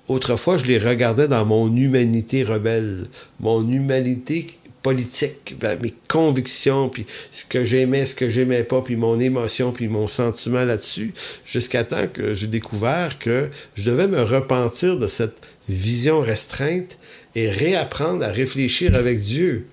Autrefois, 0.09 0.57
je 0.57 0.65
les 0.65 0.79
regardais 0.79 1.29
dans 1.29 1.45
mon 1.45 1.77
humanité 1.77 2.43
rebelle, 2.43 3.05
mon 3.39 3.71
humanité 3.71 4.47
politique, 4.83 5.57
ben, 5.61 5.79
mes 5.83 5.93
convictions, 6.09 6.89
puis 6.89 7.05
ce 7.31 7.45
que 7.45 7.63
j'aimais, 7.63 8.07
ce 8.07 8.15
que 8.15 8.31
j'aimais 8.31 8.65
pas, 8.65 8.81
puis 8.81 8.97
mon 8.97 9.21
émotion, 9.21 9.71
puis 9.71 9.89
mon 9.89 10.07
sentiment 10.07 10.65
là-dessus, 10.65 11.13
jusqu'à 11.45 11.85
temps 11.85 12.07
que 12.11 12.33
j'ai 12.33 12.47
découvert 12.47 13.19
que 13.19 13.51
je 13.75 13.91
devais 13.91 14.09
me 14.09 14.23
repentir 14.23 14.99
de 14.99 15.07
cette 15.07 15.53
vision 15.69 16.23
restreinte 16.23 16.97
et 17.35 17.51
réapprendre 17.51 18.25
à 18.25 18.29
réfléchir 18.29 18.95
avec 18.95 19.21
Dieu 19.21 19.67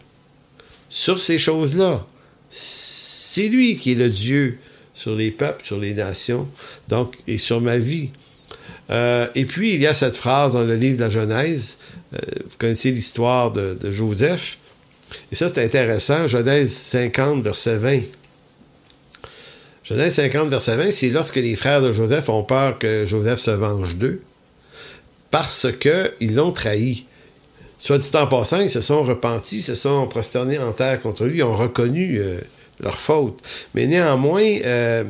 sur 0.89 1.21
ces 1.21 1.39
choses-là 1.39 2.05
c'est 3.29 3.49
lui 3.49 3.75
qui 3.75 3.91
est 3.91 3.95
le 3.95 4.07
Dieu 4.07 4.57
sur 4.93 5.13
les 5.13 5.31
peuples, 5.31 5.65
sur 5.65 5.77
les 5.77 5.93
nations, 5.93 6.47
donc, 6.87 7.13
et 7.27 7.37
sur 7.37 7.59
ma 7.59 7.77
vie. 7.77 8.11
Euh, 8.89 9.27
et 9.35 9.43
puis, 9.43 9.73
il 9.73 9.81
y 9.81 9.85
a 9.85 9.93
cette 9.93 10.15
phrase 10.15 10.53
dans 10.53 10.63
le 10.63 10.77
livre 10.77 10.95
de 10.95 11.03
la 11.03 11.09
Genèse. 11.09 11.77
Euh, 12.13 12.17
vous 12.45 12.55
connaissez 12.57 12.89
l'histoire 12.89 13.51
de, 13.51 13.91
Joseph. 13.91 14.59
Et 15.29 15.35
ça, 15.35 15.49
c'est 15.49 15.61
intéressant. 15.61 16.25
Genèse 16.25 16.71
50, 16.71 17.43
verset 17.43 17.77
20. 17.77 17.99
Genèse 19.83 20.13
50, 20.13 20.47
verset 20.47 20.77
20, 20.77 20.91
c'est 20.93 21.09
lorsque 21.09 21.35
les 21.35 21.57
frères 21.57 21.81
de 21.81 21.91
Joseph 21.91 22.29
ont 22.29 22.43
peur 22.43 22.79
que 22.79 23.05
Joseph 23.05 23.41
se 23.41 23.51
venge 23.51 23.97
d'eux, 23.97 24.21
parce 25.31 25.67
qu'ils 25.81 26.33
l'ont 26.33 26.53
trahi. 26.53 27.05
Soit 27.79 27.97
dit 27.97 28.09
en 28.13 28.27
passant, 28.27 28.61
ils 28.61 28.69
se 28.69 28.81
sont 28.81 29.03
repentis, 29.03 29.61
se 29.61 29.75
sont 29.75 30.07
prosternés 30.07 30.59
en 30.59 30.71
terre 30.71 31.01
contre 31.01 31.25
lui, 31.25 31.43
ont 31.43 31.57
reconnu 31.57 32.19
euh, 32.19 32.39
leur 32.79 32.97
faute. 32.97 33.39
Mais 33.73 33.87
néanmoins, 33.87 34.43
euh, 34.43 35.03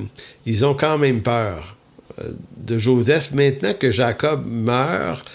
ils 0.46 0.66
ont 0.66 0.74
quand 0.74 0.98
même 0.98 1.22
peur 1.22 1.76
euh, 2.20 2.30
de 2.58 2.78
Joseph. 2.78 3.32
Maintenant 3.34 3.74
que 3.74 3.92
Jacob 3.92 4.46
meurt, 4.48 5.28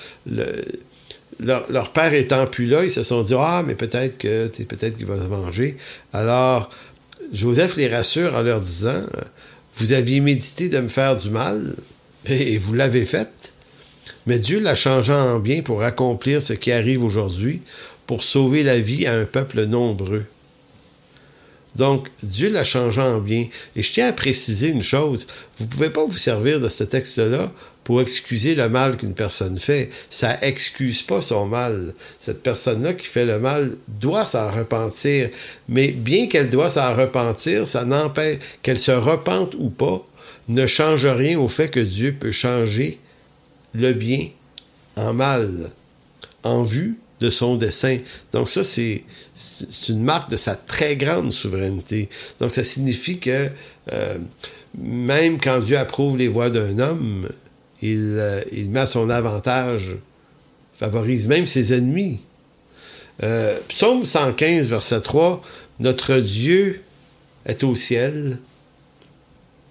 leur, 1.41 1.93
père 1.93 2.15
étant 2.15 2.47
plus 2.47 2.67
là, 2.67 2.85
ils 2.85 2.91
se 2.91 3.03
sont 3.03 3.23
dit 3.23 3.35
Ah, 3.37 3.63
mais 3.67 3.75
peut-être 3.75 4.19
que 4.19 4.47
peut-être 4.65 4.97
qu'il 4.97 5.07
va 5.07 5.17
se 5.17 5.27
venger. 5.27 5.77
Alors, 6.13 6.71
Joseph 7.33 7.77
les 7.77 7.89
rassure 7.89 8.35
en 8.35 8.43
leur 8.43 8.61
disant 8.61 9.03
Vous 9.79 9.93
aviez 9.93 10.21
médité 10.21 10.69
de 10.69 10.79
me 10.79 10.89
faire 10.89 11.17
du 11.17 11.31
mal, 11.31 11.75
et 12.27 12.59
vous 12.59 12.75
l'avez 12.75 13.05
fait. 13.05 13.53
Mais 14.27 14.39
Dieu 14.39 14.61
l'a 14.61 14.75
changé 14.75 15.13
en 15.13 15.41
bien 15.41 15.63
pour 15.63 15.83
accomplir 15.83 16.43
ce 16.43 16.53
qui 16.53 16.71
arrive 16.71 17.03
aujourd'hui, 17.03 17.63
pour 18.07 18.23
sauver 18.23 18.63
la 18.63 18.79
vie 18.79 19.07
à 19.07 19.15
un 19.15 19.25
peuple 19.25 19.65
nombreux. 19.65 20.25
Donc, 21.77 22.09
Dieu 22.23 22.51
l'a 22.51 22.65
changé 22.65 23.01
en 23.01 23.19
bien. 23.19 23.47
Et 23.77 23.83
je 23.83 23.93
tiens 23.93 24.09
à 24.09 24.13
préciser 24.13 24.69
une 24.69 24.83
chose. 24.83 25.27
Vous 25.57 25.65
ne 25.65 25.71
pouvez 25.71 25.91
pas 25.91 26.05
vous 26.05 26.17
servir 26.17 26.61
de 26.61 26.69
ce 26.69 26.85
texte-là 26.85 27.51
pour 27.85 28.01
excuser 28.01 28.55
le 28.55 28.69
mal 28.69 28.97
qu'une 28.97 29.15
personne 29.15 29.59
fait. 29.59 29.91
Ça 30.11 30.37
excuse 30.43 31.03
pas 31.03 31.21
son 31.21 31.47
mal. 31.47 31.95
Cette 32.21 32.43
personne-là 32.43 32.95
qui 32.95 33.07
fait 33.07 33.27
le 33.27 33.39
mal 33.39 33.77
doit 33.89 34.27
s'en 34.27 34.51
repentir. 34.51 35.31
Mais 35.69 35.89
bien 35.89 36.29
qu'elle 36.29 36.51
doit 36.51 36.71
s'en 36.71 36.95
repentir, 36.95 37.67
ça 37.67 37.85
n'empêche 37.85 38.39
qu'elle 38.63 38.79
se 38.79 38.93
repente 38.93 39.55
ou 39.59 39.71
pas, 39.71 40.07
ne 40.49 40.67
change 40.67 41.07
rien 41.07 41.39
au 41.39 41.49
fait 41.49 41.69
que 41.69 41.81
Dieu 41.81 42.15
peut 42.19 42.33
changer 42.33 42.99
le 43.75 43.93
bien 43.93 44.29
en 44.97 45.15
mal, 45.15 45.71
en 46.43 46.63
vue 46.63 46.99
de 47.23 47.31
son 47.31 47.57
dessein. 47.57 47.99
Donc 48.33 48.51
ça, 48.51 48.65
c'est 48.65 49.05
une 49.89 50.03
marque 50.03 50.31
de 50.31 50.37
sa 50.37 50.55
très 50.55 50.97
grande 50.97 51.33
souveraineté. 51.33 52.09
Donc 52.41 52.51
ça 52.51 52.65
signifie 52.65 53.19
que 53.19 53.49
euh, 53.93 54.19
même 54.77 55.39
quand 55.39 55.61
Dieu 55.61 55.79
approuve 55.79 56.19
les 56.19 56.29
voies 56.29 56.51
d'un 56.51 56.79
homme, 56.79 57.29
il, 57.81 58.17
euh, 58.19 58.43
il, 58.53 58.71
met 58.71 58.81
à 58.81 58.87
son 58.87 59.09
avantage, 59.09 59.97
favorise 60.75 61.27
même 61.27 61.47
ses 61.47 61.73
ennemis. 61.73 62.21
Euh, 63.23 63.59
Psaume 63.69 64.05
115, 64.05 64.69
verset 64.69 65.01
3, 65.01 65.43
Notre 65.81 66.17
Dieu 66.17 66.83
est 67.47 67.63
au 67.65 67.75
ciel, 67.75 68.39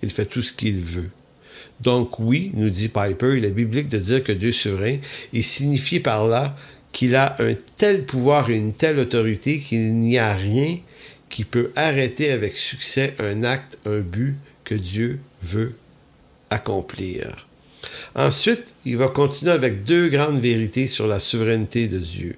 il 0.02 0.10
fait 0.10 0.26
tout 0.26 0.42
ce 0.42 0.54
qu'il 0.54 0.80
veut. 0.80 1.10
Donc 1.82 2.20
oui, 2.20 2.52
nous 2.54 2.70
dit 2.70 2.90
Piper, 2.90 3.38
il 3.38 3.46
est 3.46 3.52
biblique 3.52 3.88
de 3.88 3.98
dire 3.98 4.24
que 4.24 4.32
Dieu 4.32 4.50
est 4.50 4.52
souverain, 4.52 4.98
et 5.34 5.42
signifie 5.42 6.00
par 6.00 6.28
là 6.28 6.56
qu'il 6.92 7.16
a 7.16 7.36
un 7.40 7.54
tel 7.78 8.06
pouvoir 8.06 8.50
et 8.50 8.58
une 8.58 8.74
telle 8.74 9.00
autorité 9.00 9.60
qu'il 9.60 9.96
n'y 9.96 10.18
a 10.18 10.34
rien 10.34 10.78
qui 11.30 11.46
peut 11.46 11.72
arrêter 11.76 12.32
avec 12.32 12.58
succès 12.58 13.16
un 13.20 13.44
acte, 13.44 13.80
un 13.86 14.00
but 14.00 14.36
que 14.64 14.76
Dieu 14.76 15.20
veut 15.42 15.74
accomplir. 16.50 17.48
Ensuite, 18.16 18.76
il 18.86 18.98
va 18.98 19.08
continuer 19.08 19.52
avec 19.52 19.84
deux 19.86 20.10
grandes 20.10 20.42
vérités 20.42 20.88
sur 20.88 21.08
la 21.08 21.20
souveraineté 21.20 21.88
de 21.88 21.98
Dieu. 21.98 22.36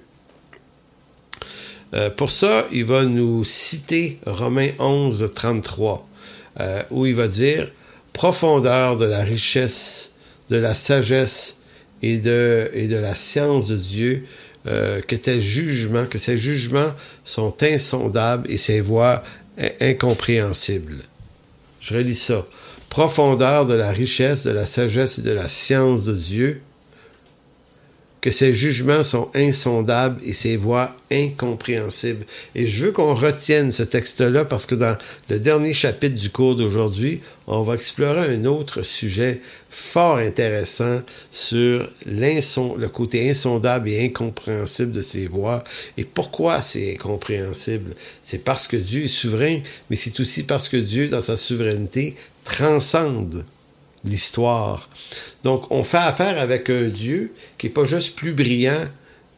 Euh, 1.94 2.10
pour 2.10 2.30
ça, 2.30 2.66
il 2.72 2.84
va 2.84 3.04
nous 3.04 3.44
citer 3.44 4.18
Romains 4.26 4.70
11, 4.78 5.30
33, 5.34 6.08
euh, 6.60 6.82
où 6.90 7.06
il 7.06 7.14
va 7.14 7.28
dire 7.28 7.70
profondeur 8.12 8.96
de 8.96 9.04
la 9.04 9.22
richesse, 9.22 10.12
de 10.48 10.56
la 10.56 10.74
sagesse 10.74 11.56
et 12.02 12.18
de, 12.18 12.70
et 12.74 12.86
de 12.86 12.96
la 12.96 13.14
science 13.14 13.68
de 13.68 13.76
Dieu, 13.76 14.24
euh, 14.66 15.00
que 15.00 15.16
tes 15.16 15.40
jugements, 15.40 16.06
que 16.06 16.18
ses 16.18 16.38
jugements 16.38 16.92
sont 17.24 17.54
insondables 17.62 18.50
et 18.50 18.56
ses 18.56 18.80
voies 18.80 19.22
incompréhensibles. 19.80 20.96
Je 21.80 21.94
relis 21.94 22.16
ça. 22.16 22.44
Profondeur 22.88 23.66
de 23.66 23.74
la 23.74 23.90
richesse, 23.90 24.44
de 24.44 24.50
la 24.50 24.66
sagesse 24.66 25.18
et 25.18 25.22
de 25.22 25.32
la 25.32 25.48
science 25.48 26.06
de 26.06 26.14
Dieu, 26.14 26.60
que 28.24 28.30
ses 28.30 28.54
jugements 28.54 29.04
sont 29.04 29.28
insondables 29.34 30.18
et 30.24 30.32
ses 30.32 30.56
voies 30.56 30.96
incompréhensibles. 31.12 32.24
Et 32.54 32.66
je 32.66 32.86
veux 32.86 32.90
qu'on 32.90 33.14
retienne 33.14 33.70
ce 33.70 33.82
texte-là 33.82 34.46
parce 34.46 34.64
que 34.64 34.74
dans 34.74 34.96
le 35.28 35.38
dernier 35.38 35.74
chapitre 35.74 36.18
du 36.18 36.30
cours 36.30 36.56
d'aujourd'hui, 36.56 37.20
on 37.46 37.60
va 37.60 37.74
explorer 37.74 38.34
un 38.34 38.46
autre 38.46 38.80
sujet 38.80 39.42
fort 39.68 40.16
intéressant 40.16 41.02
sur 41.30 41.86
le 42.06 42.86
côté 42.86 43.28
insondable 43.28 43.90
et 43.90 44.06
incompréhensible 44.06 44.92
de 44.92 45.02
ses 45.02 45.26
voies. 45.26 45.62
Et 45.98 46.04
pourquoi 46.04 46.62
c'est 46.62 46.94
incompréhensible? 46.94 47.94
C'est 48.22 48.42
parce 48.42 48.66
que 48.66 48.78
Dieu 48.78 49.04
est 49.04 49.08
souverain, 49.08 49.58
mais 49.90 49.96
c'est 49.96 50.18
aussi 50.18 50.44
parce 50.44 50.70
que 50.70 50.78
Dieu, 50.78 51.08
dans 51.08 51.20
sa 51.20 51.36
souveraineté, 51.36 52.14
transcende 52.42 53.44
l'histoire. 54.04 54.88
Donc, 55.42 55.70
on 55.70 55.84
fait 55.84 55.96
affaire 55.98 56.38
avec 56.38 56.70
un 56.70 56.88
Dieu 56.88 57.32
qui 57.58 57.66
n'est 57.66 57.72
pas 57.72 57.84
juste 57.84 58.16
plus 58.16 58.32
brillant, 58.32 58.84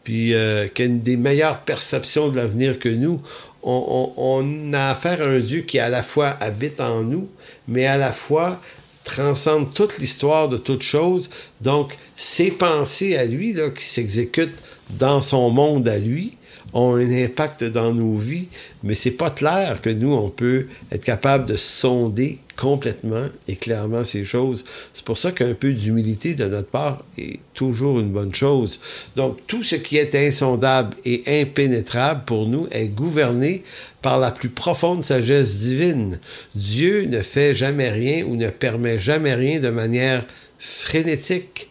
puis 0.04 0.34
euh, 0.34 0.68
qui 0.68 0.82
a 0.82 0.84
une 0.84 1.00
des 1.00 1.16
meilleures 1.16 1.60
perceptions 1.60 2.28
de 2.28 2.36
l'avenir 2.36 2.78
que 2.78 2.88
nous. 2.88 3.20
On, 3.68 4.72
a 4.72 4.90
affaire 4.90 5.20
à 5.20 5.24
un 5.24 5.40
Dieu 5.40 5.62
qui 5.62 5.80
à 5.80 5.88
la 5.88 6.04
fois 6.04 6.36
habite 6.40 6.80
en 6.80 7.02
nous, 7.02 7.28
mais 7.66 7.86
à 7.86 7.96
la 7.96 8.12
fois 8.12 8.60
transcende 9.02 9.74
toute 9.74 9.98
l'histoire 9.98 10.48
de 10.48 10.56
toutes 10.56 10.82
choses. 10.82 11.30
Donc, 11.60 11.96
ses 12.14 12.52
pensées 12.52 13.16
à 13.16 13.24
lui, 13.24 13.56
qui 13.76 13.84
s'exécutent 13.84 14.62
dans 14.90 15.20
son 15.20 15.50
monde 15.50 15.88
à 15.88 15.98
lui, 15.98 16.36
ont 16.72 16.94
un 16.94 17.24
impact 17.24 17.64
dans 17.64 17.92
nos 17.92 18.14
vies, 18.16 18.48
mais 18.82 18.94
c'est 18.94 19.12
pas 19.12 19.30
clair 19.30 19.80
que 19.80 19.90
nous, 19.90 20.12
on 20.12 20.30
peut 20.30 20.66
être 20.92 21.04
capable 21.04 21.46
de 21.46 21.56
sonder 21.56 22.38
complètement 22.56 23.26
et 23.48 23.56
clairement 23.56 24.02
ces 24.04 24.24
choses. 24.24 24.64
C'est 24.94 25.04
pour 25.04 25.18
ça 25.18 25.32
qu'un 25.32 25.54
peu 25.54 25.72
d'humilité 25.72 26.34
de 26.34 26.46
notre 26.46 26.68
part 26.68 27.04
est 27.18 27.40
toujours 27.54 28.00
une 28.00 28.10
bonne 28.10 28.34
chose. 28.34 28.80
Donc, 29.14 29.38
tout 29.46 29.62
ce 29.62 29.76
qui 29.76 29.96
est 29.96 30.14
insondable 30.14 30.96
et 31.04 31.22
impénétrable 31.42 32.22
pour 32.24 32.46
nous 32.46 32.66
est 32.70 32.88
gouverné 32.88 33.62
par 34.02 34.18
la 34.18 34.30
plus 34.30 34.48
profonde 34.48 35.04
sagesse 35.04 35.58
divine. 35.58 36.18
Dieu 36.54 37.06
ne 37.06 37.20
fait 37.20 37.54
jamais 37.54 37.90
rien 37.90 38.24
ou 38.24 38.36
ne 38.36 38.48
permet 38.48 38.98
jamais 38.98 39.34
rien 39.34 39.60
de 39.60 39.70
manière 39.70 40.24
frénétique 40.58 41.68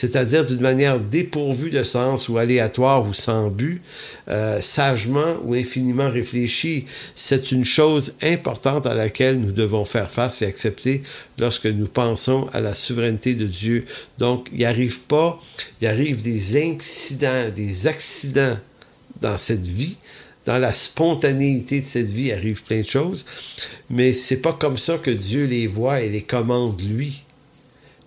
c'est-à-dire 0.00 0.46
d'une 0.46 0.62
manière 0.62 0.98
dépourvue 0.98 1.68
de 1.68 1.82
sens 1.82 2.30
ou 2.30 2.38
aléatoire 2.38 3.06
ou 3.06 3.12
sans 3.12 3.50
but, 3.50 3.82
euh, 4.28 4.58
sagement 4.58 5.36
ou 5.44 5.52
infiniment 5.52 6.08
réfléchie. 6.08 6.86
C'est 7.14 7.52
une 7.52 7.66
chose 7.66 8.14
importante 8.22 8.86
à 8.86 8.94
laquelle 8.94 9.38
nous 9.38 9.52
devons 9.52 9.84
faire 9.84 10.10
face 10.10 10.40
et 10.40 10.46
accepter 10.46 11.02
lorsque 11.38 11.66
nous 11.66 11.86
pensons 11.86 12.48
à 12.54 12.62
la 12.62 12.72
souveraineté 12.72 13.34
de 13.34 13.44
Dieu. 13.44 13.84
Donc, 14.16 14.48
il 14.54 14.64
arrive 14.64 15.00
pas, 15.00 15.38
il 15.82 15.86
arrive 15.86 16.22
des 16.22 16.56
incidents, 16.56 17.50
des 17.54 17.86
accidents 17.86 18.56
dans 19.20 19.36
cette 19.36 19.68
vie, 19.68 19.98
dans 20.46 20.56
la 20.56 20.72
spontanéité 20.72 21.82
de 21.82 21.84
cette 21.84 22.08
vie 22.08 22.32
arrive 22.32 22.62
plein 22.64 22.80
de 22.80 22.86
choses, 22.86 23.26
mais 23.90 24.14
c'est 24.14 24.38
pas 24.38 24.54
comme 24.54 24.78
ça 24.78 24.96
que 24.96 25.10
Dieu 25.10 25.44
les 25.44 25.66
voit 25.66 26.00
et 26.00 26.08
les 26.08 26.22
commande 26.22 26.80
lui. 26.80 27.26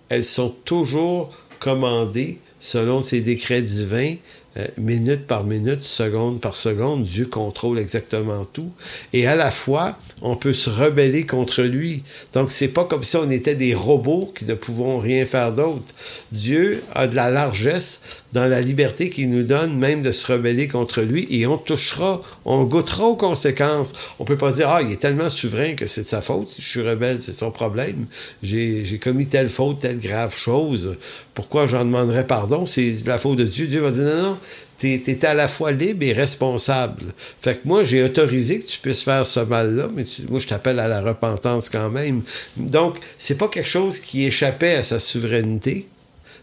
Elles 0.08 0.24
sont 0.24 0.50
toujours 0.64 1.32
commandé 1.64 2.38
selon 2.60 3.00
ses 3.00 3.22
décrets 3.22 3.62
divins, 3.62 4.16
euh, 4.56 4.66
minute 4.78 5.26
par 5.26 5.44
minute, 5.44 5.82
seconde 5.82 6.40
par 6.40 6.54
seconde. 6.54 7.04
Dieu 7.04 7.26
contrôle 7.26 7.78
exactement 7.78 8.44
tout. 8.44 8.70
Et 9.12 9.26
à 9.26 9.34
la 9.34 9.50
fois, 9.50 9.98
on 10.22 10.36
peut 10.36 10.52
se 10.52 10.70
rebeller 10.70 11.26
contre 11.26 11.62
lui. 11.62 12.04
Donc, 12.34 12.52
c'est 12.52 12.68
pas 12.68 12.84
comme 12.84 13.02
si 13.02 13.16
on 13.16 13.28
était 13.30 13.56
des 13.56 13.74
robots 13.74 14.32
qui 14.38 14.44
ne 14.44 14.54
pouvons 14.54 14.98
rien 15.00 15.26
faire 15.26 15.52
d'autre. 15.52 15.92
Dieu 16.30 16.82
a 16.94 17.08
de 17.08 17.16
la 17.16 17.30
largesse 17.30 18.22
dans 18.32 18.46
la 18.46 18.60
liberté 18.60 19.10
qu'il 19.10 19.30
nous 19.30 19.42
donne, 19.42 19.76
même 19.76 20.02
de 20.02 20.12
se 20.12 20.32
rebeller 20.32 20.68
contre 20.68 21.02
lui, 21.02 21.26
et 21.30 21.46
on 21.46 21.58
touchera, 21.58 22.22
on 22.44 22.62
goûtera 22.64 23.04
aux 23.04 23.16
conséquences. 23.16 23.92
On 24.20 24.24
peut 24.24 24.38
pas 24.38 24.52
dire, 24.52 24.68
ah, 24.68 24.82
il 24.82 24.92
est 24.92 25.00
tellement 25.00 25.28
souverain 25.28 25.74
que 25.74 25.86
c'est 25.86 26.02
de 26.02 26.06
sa 26.06 26.22
faute. 26.22 26.50
Si 26.50 26.62
je 26.62 26.68
suis 26.68 26.82
rebelle, 26.82 27.20
c'est 27.20 27.34
son 27.34 27.50
problème. 27.50 28.06
J'ai 28.42 29.00
commis 29.02 29.26
telle 29.26 29.48
faute, 29.48 29.80
telle 29.80 29.98
grave 29.98 30.34
chose. 30.34 30.96
Pourquoi 31.34 31.66
j'en 31.66 31.84
demanderais 31.84 32.26
pardon? 32.26 32.64
C'est 32.64 32.94
la 33.06 33.18
faute 33.18 33.38
de 33.38 33.44
Dieu. 33.44 33.66
Dieu 33.66 33.80
va 33.80 33.90
dire, 33.90 34.04
non, 34.04 34.22
non, 34.22 34.38
tu 34.78 34.92
es, 34.92 35.24
à 35.24 35.34
la 35.34 35.48
fois 35.48 35.72
libre 35.72 36.04
et 36.04 36.12
responsable. 36.12 37.06
Fait 37.42 37.54
que 37.54 37.66
moi, 37.66 37.84
j'ai 37.84 38.02
autorisé 38.04 38.60
que 38.60 38.66
tu 38.66 38.78
puisses 38.78 39.02
faire 39.02 39.26
ce 39.26 39.40
mal-là, 39.40 39.88
mais 39.94 40.04
moi, 40.28 40.38
je 40.38 40.46
t'appelle 40.46 40.78
à 40.78 40.88
la 40.88 41.00
repentance 41.00 41.68
quand 41.68 41.90
même. 41.90 42.22
Donc, 42.56 42.98
c'est 43.18 43.36
pas 43.36 43.48
quelque 43.48 43.68
chose 43.68 43.98
qui 43.98 44.24
échappait 44.24 44.76
à 44.76 44.82
sa 44.82 45.00
souveraineté, 45.00 45.88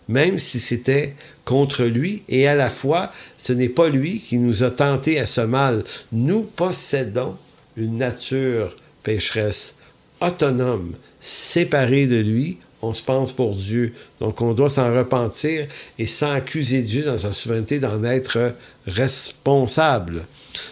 même 0.08 0.40
si 0.40 0.60
c'était 0.60 1.16
contre 1.46 1.84
lui, 1.86 2.24
et 2.28 2.48
à 2.48 2.56
la 2.56 2.70
fois, 2.70 3.12
ce 3.38 3.54
n'est 3.54 3.70
pas 3.70 3.88
lui 3.88 4.20
qui 4.20 4.40
nous 4.40 4.64
a 4.64 4.72
tenté 4.72 5.20
à 5.20 5.26
ce 5.26 5.42
mal. 5.42 5.84
Nous 6.12 6.44
possédons 6.44 7.38
une 7.78 7.98
nature 7.98 8.76
pécheresse, 9.04 9.76
autonome, 10.20 10.94
séparée 11.20 12.08
de 12.08 12.18
lui, 12.18 12.58
on 12.82 12.94
se 12.94 13.04
pense 13.04 13.34
pour 13.34 13.56
Dieu. 13.56 13.94
Donc 14.20 14.42
on 14.42 14.54
doit 14.54 14.70
s'en 14.70 14.96
repentir 14.96 15.68
et 16.00 16.08
sans 16.08 16.32
accuser 16.32 16.82
Dieu 16.82 17.04
dans 17.04 17.18
sa 17.18 17.32
souveraineté 17.34 17.80
d'en 17.80 18.04
être 18.04 18.54
responsable. 18.88 20.26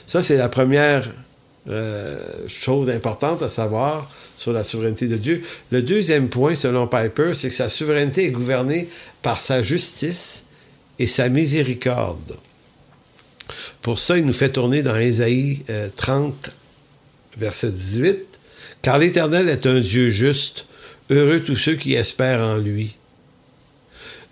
Ça, 0.07 0.24
c'est 0.24 0.38
la 0.38 0.49
première 0.49 1.10
euh, 1.70 2.18
chose 2.47 2.89
importante 2.89 3.43
à 3.43 3.49
savoir 3.49 4.10
sur 4.38 4.53
la 4.53 4.64
souveraineté 4.64 5.07
de 5.07 5.18
Dieu. 5.18 5.43
Le 5.72 5.82
deuxième 5.82 6.30
point, 6.30 6.55
selon 6.55 6.88
Piper, 6.88 7.34
c'est 7.34 7.49
que 7.49 7.55
sa 7.55 7.70
souveraineté 7.70 8.26
est 8.26 8.32
gouvernée 8.32 8.89
par 9.22 9.39
sa 9.39 9.62
justice 9.62 10.45
et 10.97 11.07
sa 11.07 11.30
miséricorde. 11.30 12.38
Pour 13.82 13.99
ça, 13.99 14.18
il 14.18 14.26
nous 14.26 14.34
fait 14.34 14.49
tourner 14.49 14.82
dans 14.82 14.95
Ésaïe 14.95 15.64
30, 15.95 16.34
euh, 16.34 16.51
verset 17.38 17.72
18. 17.72 18.18
Car 18.82 18.97
l'Éternel 18.97 19.49
est 19.49 19.66
un 19.66 19.80
Dieu 19.80 20.10
juste, 20.10 20.66
Heureux 21.10 21.41
tous 21.41 21.55
ceux 21.55 21.76
qui 21.76 21.93
espèrent 21.93 22.41
en 22.41 22.57
lui. 22.57 22.95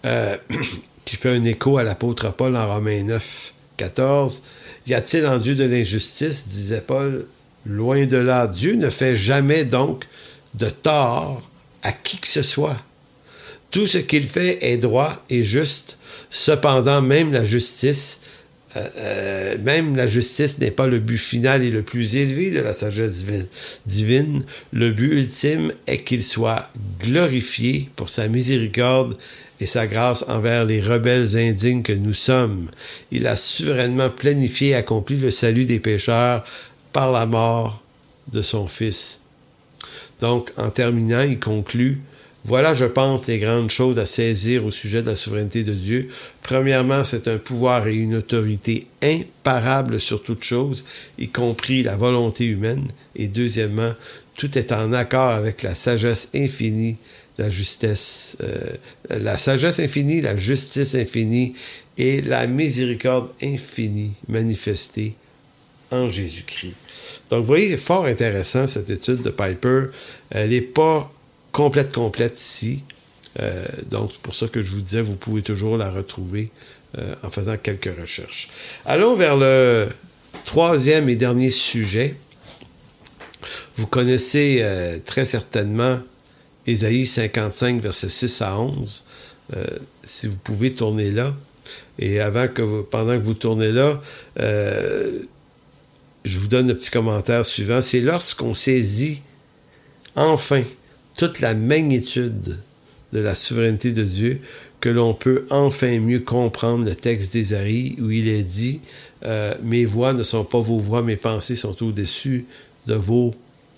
Euh, 0.05 0.37
qui 1.05 1.15
fait 1.15 1.29
un 1.29 1.43
écho 1.43 1.77
à 1.77 1.83
l'apôtre 1.83 2.31
Paul 2.31 2.55
en 2.55 2.67
Romains 2.67 3.03
9, 3.03 3.53
14. 3.77 4.43
Y 4.85 4.93
a-t-il 4.93 5.25
en 5.25 5.37
Dieu 5.37 5.55
de 5.55 5.63
l'injustice 5.63 6.47
disait 6.47 6.81
Paul. 6.81 7.25
Loin 7.65 8.05
de 8.05 8.17
là? 8.17 8.47
Dieu 8.47 8.75
ne 8.75 8.89
fait 8.89 9.15
jamais 9.15 9.65
donc 9.65 10.05
de 10.53 10.69
tort 10.69 11.41
à 11.83 11.91
qui 11.91 12.17
que 12.17 12.27
ce 12.27 12.41
soit. 12.41 12.77
Tout 13.71 13.87
ce 13.87 13.97
qu'il 13.97 14.27
fait 14.27 14.57
est 14.61 14.77
droit 14.77 15.23
et 15.29 15.43
juste. 15.43 15.97
Cependant, 16.29 17.01
même 17.01 17.33
la 17.33 17.45
justice 17.45 18.19
euh, 18.97 19.57
même 19.63 19.95
la 19.95 20.07
justice 20.07 20.59
n'est 20.59 20.71
pas 20.71 20.87
le 20.87 20.99
but 20.99 21.17
final 21.17 21.63
et 21.63 21.71
le 21.71 21.83
plus 21.83 22.15
élevé 22.15 22.51
de 22.51 22.59
la 22.59 22.73
sagesse 22.73 23.23
divine. 23.85 24.43
Le 24.73 24.91
but 24.91 25.13
ultime 25.13 25.73
est 25.87 25.99
qu'il 25.99 26.23
soit 26.23 26.69
glorifié 27.01 27.89
pour 27.95 28.09
sa 28.09 28.27
miséricorde 28.27 29.17
et 29.59 29.65
sa 29.65 29.87
grâce 29.87 30.23
envers 30.27 30.65
les 30.65 30.81
rebelles 30.81 31.35
indignes 31.35 31.83
que 31.83 31.93
nous 31.93 32.13
sommes. 32.13 32.69
Il 33.11 33.27
a 33.27 33.35
souverainement 33.35 34.09
planifié 34.09 34.69
et 34.69 34.75
accompli 34.75 35.17
le 35.17 35.31
salut 35.31 35.65
des 35.65 35.79
pécheurs 35.79 36.45
par 36.93 37.11
la 37.11 37.25
mort 37.25 37.83
de 38.31 38.41
son 38.41 38.67
Fils. 38.67 39.19
Donc, 40.19 40.51
en 40.57 40.69
terminant, 40.69 41.21
il 41.21 41.39
conclut 41.39 42.01
voilà, 42.45 42.73
je 42.73 42.85
pense, 42.85 43.27
les 43.27 43.39
grandes 43.39 43.71
choses 43.71 43.99
à 43.99 44.05
saisir 44.05 44.65
au 44.65 44.71
sujet 44.71 45.01
de 45.01 45.07
la 45.07 45.15
souveraineté 45.15 45.63
de 45.63 45.73
Dieu. 45.73 46.07
Premièrement, 46.43 47.03
c'est 47.03 47.27
un 47.27 47.37
pouvoir 47.37 47.87
et 47.87 47.95
une 47.95 48.15
autorité 48.15 48.87
imparables 49.03 49.99
sur 49.99 50.23
toute 50.23 50.43
chose, 50.43 50.85
y 51.17 51.27
compris 51.27 51.83
la 51.83 51.97
volonté 51.97 52.45
humaine. 52.45 52.87
Et 53.15 53.27
deuxièmement, 53.27 53.91
tout 54.35 54.57
est 54.57 54.71
en 54.71 54.93
accord 54.93 55.31
avec 55.31 55.61
la 55.63 55.75
sagesse 55.75 56.29
infinie, 56.33 56.95
la 57.37 57.49
justesse, 57.49 58.37
euh, 58.41 58.55
la 59.09 59.37
sagesse 59.37 59.79
infinie, 59.79 60.21
la 60.21 60.37
justice 60.37 60.95
infinie 60.95 61.53
et 61.97 62.21
la 62.21 62.47
miséricorde 62.47 63.29
infinie 63.43 64.13
manifestée 64.27 65.15
en 65.91 66.07
Jésus-Christ. 66.09 66.75
Donc, 67.29 67.41
vous 67.41 67.47
voyez, 67.47 67.75
fort 67.75 68.05
intéressant 68.05 68.67
cette 68.67 68.89
étude 68.89 69.21
de 69.21 69.29
Piper. 69.29 69.87
Elle 70.29 70.51
n'est 70.51 70.61
pas 70.61 71.11
complète, 71.57 71.91
complète 71.91 72.39
ici. 72.39 72.83
Euh, 73.39 73.65
donc, 73.89 74.11
c'est 74.11 74.21
pour 74.21 74.35
ça 74.35 74.47
que 74.47 74.61
je 74.61 74.71
vous 74.73 74.81
disais, 74.81 75.01
vous 75.01 75.15
pouvez 75.15 75.41
toujours 75.41 75.75
la 75.75 75.89
retrouver 75.89 76.51
euh, 76.99 77.15
en 77.23 77.31
faisant 77.31 77.57
quelques 77.57 77.89
recherches. 77.99 78.49
Allons 78.85 79.15
vers 79.15 79.35
le 79.35 79.87
troisième 80.45 81.09
et 81.09 81.15
dernier 81.15 81.49
sujet. 81.49 82.15
Vous 83.75 83.87
connaissez 83.87 84.59
euh, 84.61 84.99
très 85.03 85.25
certainement 85.25 85.99
Ésaïe 86.67 87.07
55, 87.07 87.81
versets 87.81 88.09
6 88.09 88.41
à 88.43 88.59
11. 88.59 89.03
si 90.03 90.27
vous 90.27 90.37
pouvez 90.37 90.73
tourner 90.73 91.09
là. 91.09 91.33
Et 91.97 92.19
pendant 92.91 93.17
que 93.17 93.23
vous 93.23 93.33
tournez 93.33 93.71
là, 93.71 93.99
je 94.37 95.19
vous 96.39 96.47
donne 96.47 96.67
le 96.67 96.77
petit 96.77 96.91
commentaire 96.91 97.45
suivant. 97.45 97.81
C'est 97.81 98.01
lorsqu'on 98.01 98.53
saisit 98.53 99.21
enfin 100.15 100.63
toute 101.17 101.41
la 101.41 101.53
magnitude 101.55 102.57
de 103.11 103.19
la 103.19 103.35
souveraineté 103.35 103.91
de 103.91 104.03
Dieu 104.03 104.41
que 104.79 104.89
l'on 104.89 105.13
peut 105.13 105.45
enfin 105.49 105.99
mieux 105.99 106.19
comprendre 106.19 106.85
le 106.85 106.95
texte 106.95 107.33
d'Ésaïe 107.33 107.97
où 107.99 108.11
il 108.11 108.27
est 108.27 108.43
dit 108.43 108.79
euh, 109.25 109.53
Mes 109.63 109.85
voix 109.85 110.13
ne 110.13 110.23
sont 110.23 110.43
pas 110.43 110.59
vos 110.59 110.77
voix, 110.77 111.01
mes 111.01 111.15
pensées 111.15 111.55
sont 111.55 111.83
au-dessus 111.83 112.45
de 112.85 112.93
vos 112.93 113.33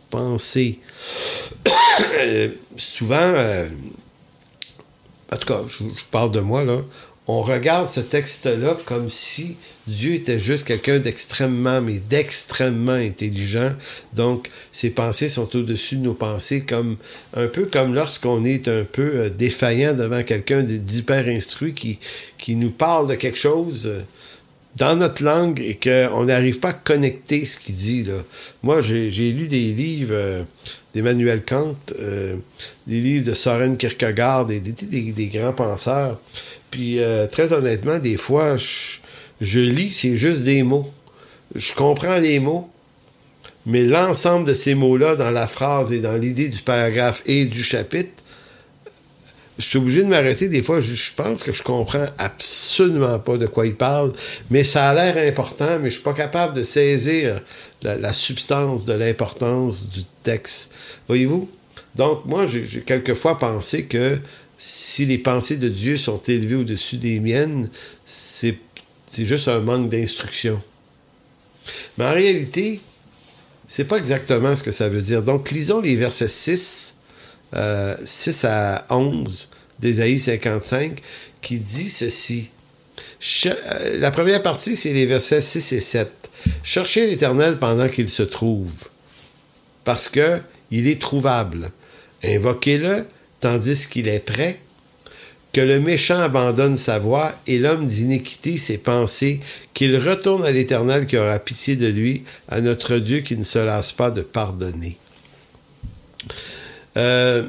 pensées. 0.10 0.80
Souvent, 2.78 3.16
euh, 3.18 3.68
en 5.32 5.38
tout 5.38 5.48
cas, 5.48 5.62
je, 5.68 5.84
parle 6.12 6.32
de 6.32 6.42
moi, 6.42 6.64
là, 6.64 6.82
on 7.32 7.44
regarde 7.44 7.88
ce 7.88 8.00
texte-là 8.00 8.76
comme 8.86 9.08
si 9.08 9.56
Dieu 9.86 10.16
était 10.16 10.40
juste 10.40 10.66
quelqu'un 10.66 10.98
d'extrêmement, 10.98 11.80
mais 11.80 12.00
d'extrêmement 12.00 12.94
intelligent. 12.94 13.72
Donc, 14.14 14.50
ses 14.72 14.90
pensées 14.90 15.30
sont 15.30 15.56
au-dessus 15.56 15.98
de 15.98 16.02
nos 16.02 16.16
pensées, 16.16 16.62
comme 16.62 16.98
un 17.36 17.46
peu 17.46 17.66
comme 17.68 17.94
lorsqu'on 17.94 18.44
est 18.44 18.68
un 18.68 18.84
peu 18.84 19.12
euh, 19.14 19.30
défaillant 19.30 19.94
devant 19.94 20.24
quelqu'un 20.24 20.64
d'hyper 20.64 21.28
instruit 21.28 21.76
qui, 21.76 22.56
nous 22.56 22.72
parle 22.72 23.08
de 23.08 23.14
quelque 23.14 23.38
chose 23.38 23.86
euh, 23.86 24.02
dans 24.78 24.96
notre 24.96 25.24
langue 25.24 25.60
et 25.60 25.76
qu'on 25.76 26.26
n'arrive 26.26 26.60
pas 26.60 26.70
à 26.70 26.74
connecter 26.74 27.46
ce 27.46 27.60
qu'il 27.60 27.76
dit. 27.76 28.08
Moi, 28.64 28.82
j'ai 28.82 29.32
lu 29.32 29.48
des 29.48 29.72
livres 29.72 30.16
euh, 30.16 30.44
d'Emmanuel 30.94 31.44
Kant, 31.44 31.76
des 32.88 33.02
livres 33.02 33.26
de 33.26 33.34
Soren 33.34 33.78
Kierkegaard, 33.78 34.46
des 34.46 35.32
grands 35.34 35.54
penseurs. 35.54 36.20
Puis 36.72 37.00
euh, 37.00 37.28
très 37.28 37.54
honnêtement, 37.54 38.00
des 38.00 38.18
fois, 38.18 38.56
je, 38.58 39.60
lis, 39.60 39.94
c'est 39.94 40.16
juste 40.16 40.44
des 40.44 40.64
mots. 40.64 40.90
Je 41.56 41.74
comprends 41.74 42.18
les 42.18 42.40
mots, 42.40 42.70
mais 43.66 43.84
l'ensemble 43.84 44.48
de 44.48 44.54
ces 44.54 44.76
mots-là 44.76 45.16
dans 45.16 45.32
la 45.32 45.48
phrase 45.48 45.92
et 45.92 46.00
dans 46.00 46.16
l'idée 46.16 46.50
du 46.50 46.62
paragraphe 46.62 47.24
et 47.26 47.46
du 47.46 47.64
chapitre, 47.64 48.12
je 49.60 49.66
suis 49.66 49.78
obligé 49.78 50.04
de 50.04 50.08
m'arrêter. 50.08 50.48
Des 50.48 50.64
fois, 50.64 50.80
je, 50.80 51.12
pense 51.16 51.44
que 51.44 51.52
je 51.52 51.62
comprends 51.62 52.08
absolument 52.18 53.20
pas 53.20 53.38
de 53.38 53.46
quoi 53.46 53.68
il 53.68 53.76
parle, 53.76 54.14
mais 54.50 54.64
ça 54.64 54.90
a 54.90 54.94
l'air 54.94 55.18
important, 55.30 55.80
mais 55.80 55.90
je 55.90 55.96
suis 55.96 56.04
pas 56.04 56.14
capable 56.14 56.56
de 56.56 56.64
saisir 56.64 57.42
la, 57.84 58.14
substance 58.14 58.86
de 58.86 58.94
l'importance 58.94 59.90
du 59.90 60.02
texte. 60.24 60.72
Voyez-vous? 61.08 61.50
Donc, 61.96 62.26
moi, 62.26 62.48
j'ai 62.48 62.82
quelquefois 62.82 63.38
pensé 63.38 63.84
que 63.84 64.18
si 64.58 65.06
les 65.06 65.18
pensées 65.18 65.58
de 65.58 65.68
Dieu 65.68 65.98
sont 65.98 66.22
élevées 66.22 66.56
au-dessus 66.56 66.96
des 66.96 67.20
miennes, 67.20 67.70
c'est 68.06 68.56
juste 69.18 69.50
un 69.50 69.60
manque 69.60 69.90
d'instruction. 69.90 70.62
Mais 71.98 72.06
en 72.06 72.14
réalité, 72.14 72.80
c'est 73.68 73.86
pas 73.86 73.98
exactement 73.98 74.56
ce 74.56 74.64
que 74.64 74.72
ça 74.72 74.88
veut 74.88 75.02
dire. 75.02 75.22
Donc, 75.22 75.52
lisons 75.52 75.82
les 75.82 75.98
versets 75.98 76.30
6, 76.30 76.96
6 77.54 78.46
euh, 78.46 78.48
à 78.50 78.86
11 78.90 79.50
d'Ésaïe 79.80 80.20
55, 80.20 81.00
qui 81.42 81.60
dit 81.60 81.90
ceci. 81.90 82.50
Euh, 83.46 84.00
la 84.00 84.12
première 84.12 84.42
partie, 84.42 84.76
c'est 84.76 84.94
les 84.94 85.06
versets 85.06 85.42
6 85.42 85.74
et 85.74 85.80
7. 85.80 86.30
Cherchez 86.64 87.08
l'Éternel 87.08 87.58
pendant 87.58 87.90
qu'il 87.90 88.10
se 88.10 88.24
trouve, 88.24 88.90
parce 89.84 90.08
que 90.08 90.40
il 90.72 90.88
est 90.88 91.02
trouvable. 91.02 91.72
Invoquez-le 92.24 93.06
tandis 93.40 93.88
qu'il 93.88 94.08
est 94.08 94.20
prêt, 94.20 94.60
que 95.54 95.62
le 95.62 95.80
méchant 95.80 96.20
abandonne 96.20 96.78
sa 96.78 97.00
voie 97.00 97.34
et 97.48 97.58
l'homme 97.58 97.88
d'iniquité 97.88 98.58
ses 98.58 98.78
pensées, 98.78 99.40
qu'il 99.74 99.98
retourne 99.98 100.46
à 100.46 100.52
l'Éternel 100.52 101.08
qui 101.08 101.18
aura 101.18 101.40
pitié 101.40 101.76
de 101.76 101.88
lui, 101.88 102.24
à 102.50 102.62
notre 102.62 102.98
Dieu 102.98 103.22
qui 103.22 103.36
ne 103.36 103.44
se 103.44 103.60
lasse 103.60 103.94
pas 103.94 104.12
de 104.12 104.22
pardonner. 104.22 104.98
Euh, 106.98 107.44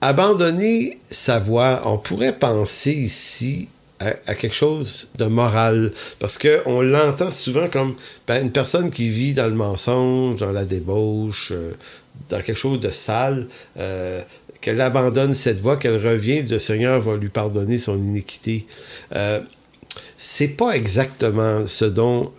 abandonner 0.00 0.98
sa 1.10 1.38
voie, 1.38 1.82
on 1.84 1.98
pourrait 1.98 2.38
penser 2.38 2.92
ici 2.92 3.68
à, 4.00 4.34
quelque 4.34 4.54
chose 4.54 5.08
de 5.18 5.26
moral, 5.26 5.92
parce 6.18 6.38
qu'on 6.38 6.80
l'entend 6.80 7.30
souvent 7.30 7.68
comme 7.68 7.94
ben, 8.26 8.42
une 8.42 8.50
personne 8.50 8.90
qui 8.90 9.10
vit 9.10 9.34
dans 9.34 9.46
le 9.46 9.54
mensonge, 9.54 10.40
dans 10.40 10.52
la 10.52 10.64
débauche, 10.64 11.52
euh, 11.52 11.72
dans 12.30 12.40
quelque 12.40 12.56
chose 12.56 12.80
de 12.80 12.88
sale, 12.88 13.46
euh, 13.78 14.22
qu'elle 14.62 14.80
abandonne 14.80 15.34
cette 15.34 15.60
voie, 15.60 15.76
qu'elle 15.76 15.96
revient, 16.06 16.42
le 16.42 16.58
Seigneur 16.58 17.00
va 17.00 17.16
lui 17.16 17.28
pardonner 17.28 17.78
son 17.78 17.98
iniquité. 17.98 18.66
Euh, 19.14 19.40
c'est 20.16 20.48
pas 20.48 20.72
exactement 20.72 21.66
ce 21.66 21.84
dont 21.84 22.32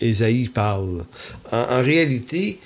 Ésaïe 0.00 0.48
parle. 0.48 1.04
En, 1.52 1.82
réalité, 1.82 2.58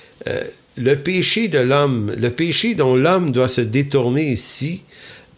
le 0.77 0.97
péché 0.97 1.49
de 1.49 1.59
l'homme, 1.59 2.14
le 2.16 2.31
péché 2.31 2.75
dont 2.75 2.95
l'homme 2.95 3.33
doit 3.33 3.49
se 3.49 3.61
détourner 3.61 4.33
ici, 4.33 4.83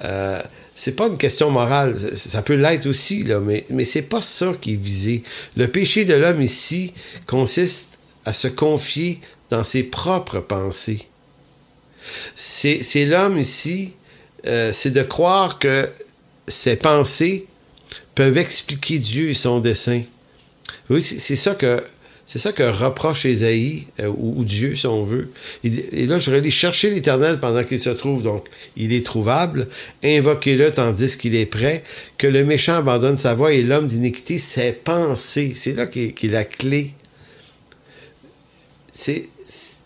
euh, 0.04 0.40
c'est 0.74 0.96
pas 0.96 1.06
une 1.06 1.18
question 1.18 1.50
morale, 1.50 1.96
ça 2.14 2.42
peut 2.42 2.54
l'être 2.54 2.86
aussi, 2.86 3.24
mais, 3.42 3.64
mais 3.70 3.84
c'est 3.84 4.02
pas 4.02 4.22
ça 4.22 4.52
qui 4.60 4.74
est 4.74 4.82
visé. 4.82 5.22
Le 5.56 5.68
péché 5.68 6.04
de 6.04 6.14
l'homme 6.14 6.42
ici 6.42 6.92
consiste 7.26 7.98
à 8.24 8.32
se 8.32 8.48
confier 8.48 9.20
dans 9.50 9.64
ses 9.64 9.82
propres 9.82 10.40
pensées. 10.40 11.08
C'est 12.34 13.06
l'homme 13.06 13.38
ici, 13.38 13.92
euh, 14.46 14.72
c'est 14.72 14.90
de 14.90 15.02
croire 15.02 15.58
que 15.58 15.88
ses 16.48 16.76
pensées 16.76 17.46
peuvent 18.14 18.38
expliquer 18.38 18.98
Dieu 18.98 19.30
et 19.30 19.34
son 19.34 19.60
dessein. 19.60 20.02
Oui, 20.90 21.02
c'est 21.02 21.36
ça 21.36 21.54
que 21.54 21.82
c'est 22.32 22.38
ça 22.38 22.52
que 22.52 22.62
reproche 22.62 23.26
Ésaïe, 23.26 23.84
euh, 24.00 24.10
ou, 24.16 24.42
Dieu, 24.46 24.74
si 24.74 24.86
on 24.86 25.04
veut. 25.04 25.30
Et, 25.64 26.06
là, 26.06 26.18
je 26.18 26.30
vais 26.30 26.50
chercher 26.50 26.88
l'Éternel 26.88 27.38
pendant 27.38 27.62
qu'il 27.62 27.78
se 27.78 27.90
trouve. 27.90 28.22
Donc, 28.22 28.46
il 28.74 28.94
est 28.94 29.04
trouvable. 29.04 29.68
Invoquez-le 30.02 30.72
tandis 30.72 31.18
qu'il 31.18 31.34
est 31.34 31.44
prêt. 31.44 31.84
Que 32.16 32.26
le 32.26 32.42
méchant 32.42 32.76
abandonne 32.76 33.18
sa 33.18 33.34
voix 33.34 33.52
et 33.52 33.62
l'homme 33.62 33.86
d'iniquité 33.86 34.38
ses 34.38 34.72
pensées. 34.72 35.52
C'est 35.54 35.74
là 35.74 35.84
qu'est 35.84 36.16
la 36.22 36.46
clé. 36.46 36.94
C'est 38.94 39.28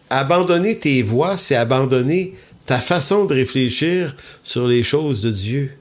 abandonner 0.08 0.78
tes 0.78 1.02
voix, 1.02 1.38
c'est 1.38 1.56
abandonner 1.56 2.34
ta 2.64 2.80
façon 2.80 3.24
de 3.24 3.34
réfléchir 3.34 4.14
sur 4.44 4.68
les 4.68 4.84
choses 4.84 5.20
de 5.20 5.32
Dieu. 5.32 5.72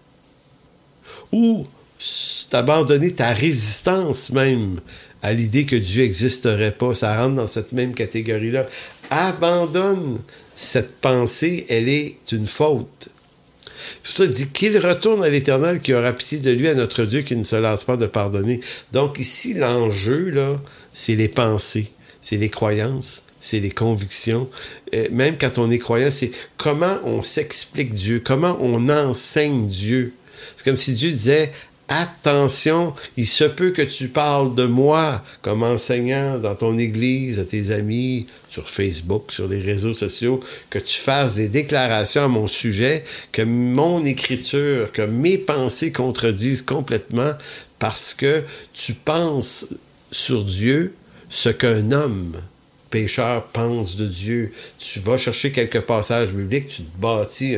Ou 1.31 1.67
abandonner 2.53 3.13
ta 3.13 3.33
résistance 3.33 4.31
même 4.31 4.79
à 5.25 5.33
l'idée 5.33 5.65
que 5.65 5.75
Dieu 5.75 6.03
n'existerait 6.03 6.71
pas. 6.71 6.93
Ça 6.93 7.17
rentre 7.17 7.35
dans 7.35 7.47
cette 7.47 7.71
même 7.71 7.95
catégorie-là. 7.95 8.67
Abandonne 9.09 10.19
cette 10.53 10.97
pensée, 10.97 11.65
elle 11.67 11.89
est 11.89 12.17
une 12.31 12.45
faute. 12.45 13.09
Ça 14.03 14.27
dit 14.27 14.49
qu'il 14.49 14.77
retourne 14.77 15.23
à 15.23 15.29
l'Éternel 15.29 15.81
qui 15.81 15.95
aura 15.95 16.13
pitié 16.13 16.37
de 16.37 16.51
lui, 16.51 16.67
à 16.67 16.75
notre 16.75 17.05
Dieu 17.05 17.23
qui 17.23 17.35
ne 17.35 17.41
se 17.41 17.55
lasse 17.55 17.85
pas 17.85 17.97
de 17.97 18.05
pardonner. 18.05 18.61
Donc 18.93 19.17
ici, 19.17 19.55
l'enjeu, 19.55 20.29
là, 20.29 20.61
c'est 20.93 21.15
les 21.15 21.27
pensées, 21.27 21.87
c'est 22.21 22.37
les 22.37 22.49
croyances, 22.49 23.23
c'est 23.41 23.59
les 23.59 23.71
convictions. 23.71 24.47
Euh, 24.93 25.07
même 25.11 25.37
quand 25.39 25.57
on 25.57 25.71
est 25.71 25.79
croyant, 25.79 26.11
c'est 26.11 26.31
comment 26.57 26.99
on 27.03 27.23
s'explique 27.23 27.95
Dieu, 27.95 28.21
comment 28.23 28.57
on 28.61 28.89
enseigne 28.89 29.67
Dieu. 29.67 30.13
C'est 30.55 30.65
comme 30.65 30.77
si 30.77 30.93
Dieu 30.93 31.09
disait, 31.09 31.51
attention, 31.87 32.93
il 33.17 33.27
se 33.27 33.43
peut 33.43 33.71
que 33.71 33.81
tu 33.81 34.07
parles 34.07 34.55
de 34.55 34.65
moi 34.65 35.23
comme 35.41 35.63
enseignant 35.63 36.39
dans 36.39 36.55
ton 36.55 36.77
église, 36.77 37.39
à 37.39 37.45
tes 37.45 37.71
amis, 37.71 38.27
sur 38.49 38.69
Facebook, 38.69 39.31
sur 39.31 39.47
les 39.47 39.59
réseaux 39.59 39.93
sociaux, 39.93 40.41
que 40.69 40.79
tu 40.79 40.97
fasses 40.97 41.35
des 41.35 41.49
déclarations 41.49 42.23
à 42.23 42.27
mon 42.27 42.47
sujet, 42.47 43.03
que 43.31 43.41
mon 43.41 44.03
écriture, 44.05 44.91
que 44.91 45.01
mes 45.01 45.37
pensées 45.37 45.91
contredisent 45.91 46.61
complètement 46.61 47.33
parce 47.79 48.13
que 48.13 48.43
tu 48.73 48.93
penses 48.93 49.67
sur 50.11 50.45
Dieu 50.45 50.93
ce 51.29 51.49
qu'un 51.49 51.91
homme 51.91 52.33
pécheur 52.89 53.47
pense 53.47 53.97
de 53.97 54.07
Dieu. 54.07 54.53
Tu 54.79 54.99
vas 55.01 55.17
chercher 55.17 55.51
quelques 55.51 55.81
passages 55.81 56.29
bibliques, 56.29 56.69
tu 56.69 56.83
te 56.83 56.97
bâtis 56.97 57.57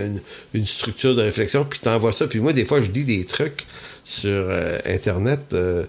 une, 0.54 0.66
structure 0.66 1.16
de 1.16 1.22
réflexion, 1.22 1.64
puis 1.64 1.80
tu 1.80 1.88
envoies 1.88 2.12
ça. 2.12 2.26
Puis 2.26 2.40
moi, 2.40 2.54
des 2.54 2.66
fois, 2.66 2.82
je 2.82 2.90
lis 2.90 3.04
des 3.04 3.24
trucs 3.24 3.68
sur 4.08 4.30
euh, 4.32 4.78
Internet, 4.86 5.40
euh, 5.54 5.84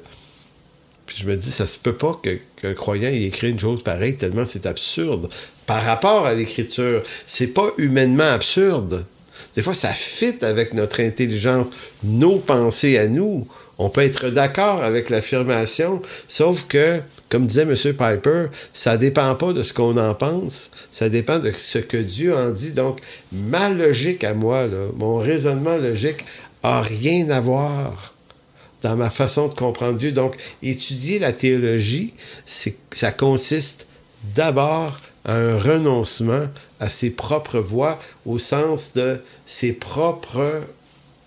puis 1.07 1.19
je 1.21 1.27
me 1.27 1.37
dis, 1.37 1.53
ça 1.53 1.67
se 1.67 1.79
peut 1.79 1.95
pas 1.95 2.21
qu'un 2.61 2.75
croyant 2.75 3.09
ait 3.09 3.23
écrit 3.23 3.49
une 3.49 3.61
chose 3.61 3.85
pareille, 3.85 4.17
tellement 4.17 4.45
c'est 4.45 4.67
absurde. 4.67 5.31
Par 5.67 5.85
rapport 5.85 6.27
à 6.27 6.35
l'écriture, 6.35 7.05
c'est 7.29 7.47
pas 7.47 7.71
humainement 7.79 8.25
absurde. 8.25 9.07
Des 9.55 9.63
fois, 9.63 9.73
ça 9.73 9.91
fit 9.91 10.35
avec 10.43 10.75
notre 10.75 11.01
intelligence, 11.01 11.69
nos 12.03 12.39
pensées 12.41 12.99
à 12.99 13.07
nous. 13.07 13.47
On 13.79 13.89
peut 13.89 14.01
être 14.01 14.31
d'accord 14.31 14.83
avec 14.83 15.11
l'affirmation, 15.11 16.03
sauf 16.27 16.67
que, 16.67 17.01
comme 17.29 17.47
disait 17.47 17.63
M. 17.63 17.75
Piper, 17.75 18.47
ça 18.73 18.97
dépend 18.97 19.33
pas 19.37 19.53
de 19.53 19.63
ce 19.63 19.73
qu'on 19.73 19.97
en 19.97 20.15
pense, 20.15 20.73
ça 20.91 21.09
dépend 21.09 21.39
de 21.39 21.53
ce 21.53 21.79
que 21.79 21.97
Dieu 21.97 22.37
en 22.37 22.51
dit. 22.51 22.73
Donc, 22.73 22.99
ma 23.31 23.71
logique 23.71 24.25
à 24.25 24.35
moi, 24.35 24.67
mon 24.97 25.19
raisonnement 25.19 25.77
logique, 25.77 26.25
a 26.63 26.83
rien 26.83 27.31
à 27.31 27.41
voir 27.41 28.15
dans 28.83 28.97
ma 28.97 29.11
façon 29.11 29.49
de 29.49 29.55
comprendre 29.55 29.99
Dieu. 29.99 30.13
Donc, 30.13 30.37
étudier 30.63 31.19
la 31.19 31.33
théologie, 31.33 32.15
ça 32.47 33.13
consiste 33.13 33.87
d'abord 34.35 34.99
à 35.25 35.35
un 35.35 35.59
renoncement 35.59 36.47
à 36.81 36.89
ses 36.89 37.11
propres 37.11 37.59
voix 37.59 37.99
au 38.25 38.39
sens 38.39 38.93
de 38.95 39.21
ses 39.47 39.73
propres 39.73 40.63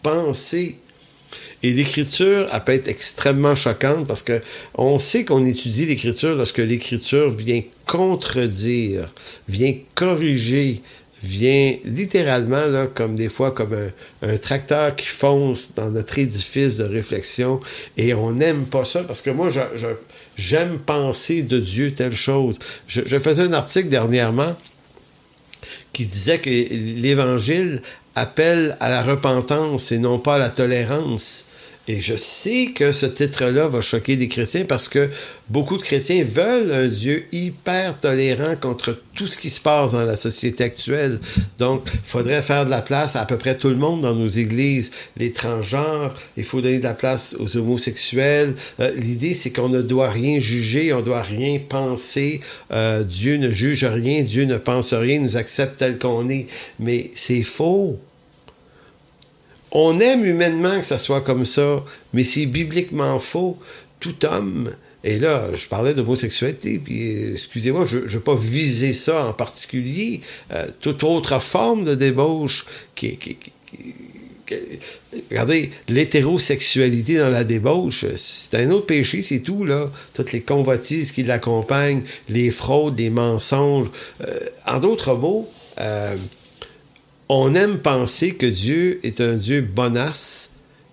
pensées 0.01 0.77
et 1.63 1.71
l'écriture, 1.71 2.47
elle 2.51 2.63
peut 2.63 2.73
être 2.73 2.87
extrêmement 2.87 3.55
choquante 3.55 4.07
parce 4.07 4.23
que 4.23 4.41
on 4.75 4.99
sait 4.99 5.25
qu'on 5.25 5.45
étudie 5.45 5.85
l'écriture 5.85 6.35
lorsque 6.35 6.57
l'écriture 6.57 7.29
vient 7.29 7.61
contredire, 7.85 9.13
vient 9.47 9.75
corriger, 9.95 10.81
vient 11.23 11.75
littéralement, 11.85 12.87
comme 12.93 13.15
des 13.15 13.29
fois, 13.29 13.51
comme 13.51 13.75
un, 14.21 14.37
tracteur 14.37 14.95
qui 14.95 15.07
fonce 15.07 15.73
dans 15.75 15.89
notre 15.91 16.17
édifice 16.17 16.77
de 16.77 16.85
réflexion. 16.85 17.59
Et 17.97 18.13
on 18.13 18.31
n'aime 18.31 18.65
pas 18.65 18.85
ça 18.85 19.03
parce 19.03 19.21
que 19.21 19.29
moi, 19.29 19.49
j'aime 20.35 20.79
penser 20.79 21.43
de 21.43 21.59
Dieu 21.59 21.93
telle 21.93 22.15
chose. 22.15 22.57
Je 22.87 23.19
faisais 23.19 23.43
un 23.43 23.53
article 23.53 23.89
dernièrement 23.89 24.55
qui 25.93 26.05
disait 26.05 26.39
que 26.39 26.49
l'Évangile 26.49 27.81
appelle 28.15 28.77
à 28.79 28.89
la 28.89 29.03
repentance 29.03 29.91
et 29.91 29.99
non 29.99 30.19
pas 30.19 30.35
à 30.35 30.37
la 30.37 30.49
tolérance. 30.49 31.45
Et 31.87 31.99
je 31.99 32.15
sais 32.15 32.69
que 32.75 32.91
ce 32.91 33.07
titre-là 33.07 33.67
va 33.67 33.81
choquer 33.81 34.15
des 34.15 34.27
chrétiens 34.27 34.65
parce 34.65 34.87
que 34.87 35.09
beaucoup 35.49 35.77
de 35.77 35.81
chrétiens 35.81 36.23
veulent 36.23 36.71
un 36.71 36.87
Dieu 36.87 37.25
hyper 37.31 37.99
tolérant 37.99 38.55
contre 38.55 39.01
tout 39.15 39.25
ce 39.25 39.37
qui 39.37 39.49
se 39.49 39.59
passe 39.59 39.93
dans 39.93 40.05
la 40.05 40.15
société 40.15 40.63
actuelle. 40.63 41.19
Donc, 41.57 41.89
il 41.91 41.99
faudrait 42.03 42.43
faire 42.43 42.65
de 42.65 42.69
la 42.69 42.81
place 42.81 43.15
à 43.15 43.21
à 43.21 43.25
peu 43.25 43.37
près 43.37 43.55
tout 43.55 43.69
le 43.69 43.75
monde 43.75 44.01
dans 44.01 44.15
nos 44.15 44.27
églises. 44.27 44.91
Les 45.15 45.31
transgenres, 45.31 46.13
il 46.37 46.43
faut 46.43 46.59
donner 46.59 46.79
de 46.79 46.83
la 46.83 46.93
place 46.93 47.35
aux 47.39 47.55
homosexuels. 47.55 48.55
Euh, 48.79 48.91
l'idée, 48.95 49.33
c'est 49.33 49.51
qu'on 49.51 49.69
ne 49.69 49.81
doit 49.81 50.09
rien 50.09 50.39
juger, 50.39 50.91
on 50.91 50.97
ne 50.97 51.03
doit 51.03 51.21
rien 51.21 51.59
penser. 51.59 52.41
Euh, 52.71 53.03
Dieu 53.03 53.37
ne 53.37 53.49
juge 53.51 53.85
rien, 53.85 54.21
Dieu 54.21 54.45
ne 54.45 54.57
pense 54.57 54.93
rien, 54.93 55.19
nous 55.19 55.37
accepte 55.37 55.77
tel 55.77 55.97
qu'on 55.97 56.29
est. 56.29 56.47
Mais 56.79 57.11
c'est 57.15 57.43
faux. 57.43 57.99
On 59.71 59.99
aime 59.99 60.25
humainement 60.25 60.79
que 60.79 60.85
ça 60.85 60.97
soit 60.97 61.21
comme 61.21 61.45
ça, 61.45 61.83
mais 62.13 62.23
c'est 62.23 62.45
bibliquement 62.45 63.19
faux. 63.19 63.57
Tout 63.99 64.25
homme, 64.25 64.71
et 65.03 65.17
là, 65.19 65.47
je 65.53 65.67
parlais 65.67 65.93
d'homosexualité, 65.93 66.79
puis 66.83 67.31
excusez-moi, 67.33 67.85
je 67.85 67.99
ne 67.99 68.07
veux 68.07 68.19
pas 68.19 68.35
viser 68.35 68.93
ça 68.93 69.27
en 69.27 69.33
particulier. 69.33 70.21
Euh, 70.51 70.65
toute 70.79 71.03
autre 71.03 71.39
forme 71.41 71.83
de 71.83 71.95
débauche 71.95 72.65
qui, 72.95 73.17
qui, 73.17 73.37
regardez, 75.29 75.71
l'hétérosexualité 75.87 77.17
dans 77.17 77.29
la 77.29 77.43
débauche, 77.43 78.05
c'est 78.15 78.55
un 78.55 78.71
autre 78.71 78.85
péché, 78.85 79.23
c'est 79.23 79.39
tout, 79.39 79.65
là. 79.65 79.91
Toutes 80.13 80.31
les 80.33 80.41
convoitises 80.41 81.11
qui 81.11 81.23
l'accompagnent, 81.23 82.03
les 82.29 82.51
fraudes, 82.51 82.99
les 82.99 83.09
mensonges. 83.09 83.89
Euh, 84.21 84.39
en 84.67 84.79
d'autres 84.79 85.15
mots, 85.15 85.49
euh, 85.79 86.15
on 87.33 87.55
aime 87.55 87.77
penser 87.77 88.35
que 88.35 88.45
Dieu 88.45 88.99
est 89.03 89.21
un 89.21 89.35
Dieu 89.35 89.61
bonasse 89.61 90.49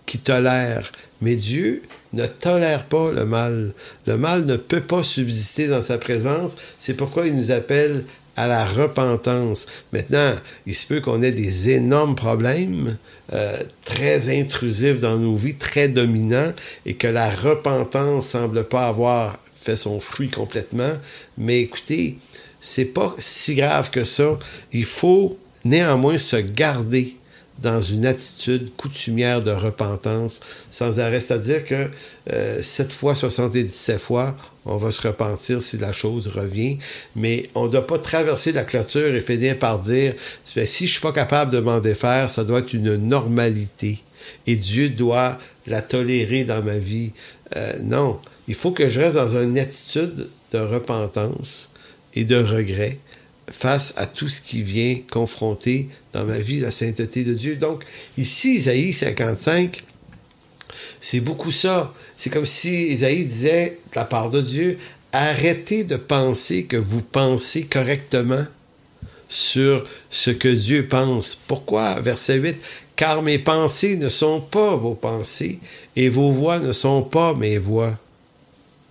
qui 0.07 0.19
tolère. 0.19 0.93
Mais 1.21 1.35
Dieu 1.35 1.83
ne 2.13 2.27
tolère 2.27 2.85
pas 2.85 3.11
le 3.11 3.27
mal. 3.27 3.73
Le 4.07 4.17
mal 4.17 4.47
ne 4.47 4.57
peut 4.57 4.81
pas 4.81 5.03
subsister 5.03 5.67
dans 5.67 5.83
sa 5.83 5.99
présence. 5.99 6.57
C'est 6.79 6.95
pourquoi 6.95 7.27
il 7.27 7.35
nous 7.35 7.51
appelle 7.51 8.05
à 8.37 8.47
la 8.47 8.65
repentance. 8.65 9.67
Maintenant, 9.93 10.33
il 10.65 10.77
se 10.77 10.87
peut 10.87 11.01
qu'on 11.01 11.23
ait 11.23 11.33
des 11.33 11.71
énormes 11.71 12.15
problèmes 12.15 12.97
euh, 13.33 13.57
très 13.85 14.41
intrusifs 14.41 15.01
dans 15.01 15.17
nos 15.17 15.35
vies, 15.35 15.57
très 15.57 15.89
dominants, 15.89 16.53
et 16.87 16.95
que 16.95 17.09
la 17.09 17.31
repentance 17.31 18.29
semble 18.29 18.63
pas 18.63 18.87
avoir 18.87 19.41
fait 19.57 19.75
son 19.75 19.99
fruit 19.99 20.31
complètement. 20.31 20.93
Mais 21.37 21.63
écoutez, 21.63 22.17
c'est 22.61 22.85
pas 22.85 23.13
si 23.19 23.57
grave 23.57 23.91
que 23.91 24.05
ça. 24.05 24.39
Il 24.73 24.85
faut 24.85 25.37
néanmoins 25.69 26.19
se 26.19 26.37
garder 26.37 27.17
dans 27.61 27.81
une 27.81 28.07
attitude 28.07 28.71
coutumière 28.77 29.43
de 29.43 29.51
repentance 29.51 30.41
sans 30.71 31.01
arrêt. 31.01 31.21
C'est-à-dire 31.21 31.65
que 31.65 31.89
euh, 32.33 32.63
7 32.63 32.93
fois, 32.93 33.15
77 33.15 33.99
fois, 33.99 34.37
on 34.65 34.77
va 34.77 34.91
se 34.91 35.07
repentir 35.07 35.61
si 35.61 35.77
la 35.77 35.93
chose 35.93 36.29
revient, 36.29 36.79
mais 37.17 37.51
on 37.55 37.65
ne 37.65 37.73
doit 37.73 37.87
pas 37.87 37.99
traverser 37.99 38.53
la 38.53 38.63
clôture 38.63 39.15
et 39.15 39.21
finir 39.21 39.59
par 39.59 39.79
dire 39.79 40.15
si 40.45 40.55
je 40.55 40.61
ne 40.61 40.67
suis 40.67 41.01
pas 41.01 41.13
capable 41.13 41.51
de 41.51 41.61
m'en 41.61 41.81
défaire, 41.81 42.31
ça 42.31 42.45
doit 42.45 42.61
être 42.61 42.75
une 42.75 42.97
normalité 42.97 43.99
et 44.47 44.57
Dieu 44.57 44.91
doit 44.91 45.39
la 45.67 45.83
tolérer 45.83 46.45
dans 46.45 46.63
ma 46.63 46.79
vie. 46.79 47.13
Euh, 47.57 47.73
non, 47.83 48.21
il 48.47 48.55
faut 48.55 48.71
que 48.71 48.89
je 48.89 49.01
reste 49.01 49.17
dans 49.17 49.39
une 49.39 49.59
attitude 49.59 50.29
de 50.53 50.59
repentance 50.59 51.71
et 52.15 52.25
de 52.25 52.37
regret 52.37 52.99
face 53.51 53.95
à 53.97 54.07
tout 54.07 54.29
ce 54.29 54.41
qui 54.41 54.63
vient 54.63 54.99
confronter 55.11 55.89
dans 56.13 56.25
ma 56.25 56.39
vie 56.39 56.61
la 56.61 56.71
sainteté 56.71 57.25
de 57.25 57.35
Dieu. 57.35 57.57
Donc, 57.57 57.85
ici, 58.17 58.57
Isaïe 58.57 58.93
55, 58.93 59.83
c'est 61.01 61.21
beaucoup 61.21 61.53
ça. 61.53 61.93
C'est 62.17 62.31
comme 62.31 62.47
si 62.47 62.89
Isaïe 62.89 63.25
disait, 63.25 63.79
de 63.93 63.97
la 63.97 64.05
part 64.05 64.31
de 64.31 64.41
Dieu, 64.41 64.79
arrêtez 65.13 65.85
de 65.85 65.97
penser 65.97 66.65
que 66.65 66.77
vous 66.77 67.03
pensez 67.03 67.65
correctement 67.65 68.45
sur 69.29 69.87
ce 70.11 70.31
que 70.31 70.49
Dieu 70.49 70.87
pense. 70.89 71.39
Pourquoi? 71.47 72.01
Verset 72.01 72.37
8. 72.37 72.57
Car 72.97 73.23
mes 73.23 73.39
pensées 73.39 73.97
ne 73.97 74.09
sont 74.09 74.41
pas 74.41 74.75
vos 74.75 74.95
pensées 74.95 75.61
et 75.95 76.09
vos 76.09 76.31
voix 76.31 76.59
ne 76.59 76.73
sont 76.73 77.03
pas 77.03 77.35
mes 77.35 77.59
voix, 77.59 77.97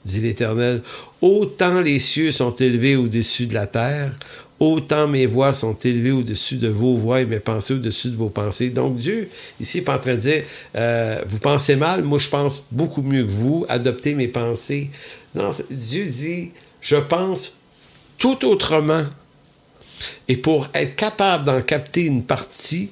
dit 0.05 0.21
l'Éternel. 0.21 0.81
Autant 1.21 1.81
les 1.81 1.99
cieux 1.99 2.31
sont 2.31 2.53
élevés 2.55 2.95
au-dessus 2.95 3.47
de 3.47 3.53
la 3.53 3.65
terre, 3.65 4.15
autant 4.59 5.07
mes 5.07 5.25
voix 5.25 5.53
sont 5.53 5.75
élevées 5.75 6.11
au-dessus 6.11 6.55
de 6.55 6.67
vos 6.67 6.97
voix 6.97 7.21
et 7.21 7.25
mes 7.25 7.39
pensées 7.39 7.75
au-dessus 7.75 8.09
de 8.09 8.15
vos 8.15 8.29
pensées. 8.29 8.69
Donc 8.69 8.97
Dieu, 8.97 9.29
ici, 9.59 9.77
n'est 9.77 9.83
pas 9.83 9.97
en 9.97 9.99
train 9.99 10.15
de 10.15 10.19
dire, 10.19 10.43
euh, 10.75 11.21
vous 11.27 11.39
pensez 11.39 11.75
mal, 11.75 12.03
moi 12.03 12.19
je 12.19 12.29
pense 12.29 12.63
beaucoup 12.71 13.03
mieux 13.03 13.23
que 13.23 13.31
vous, 13.31 13.65
adoptez 13.69 14.15
mes 14.15 14.27
pensées. 14.27 14.89
Non, 15.35 15.49
Dieu 15.69 16.05
dit, 16.05 16.51
je 16.81 16.95
pense 16.95 17.53
tout 18.17 18.45
autrement. 18.45 19.03
Et 20.27 20.37
pour 20.37 20.67
être 20.73 20.95
capable 20.95 21.45
d'en 21.45 21.61
capter 21.61 22.01
une 22.01 22.23
partie, 22.23 22.89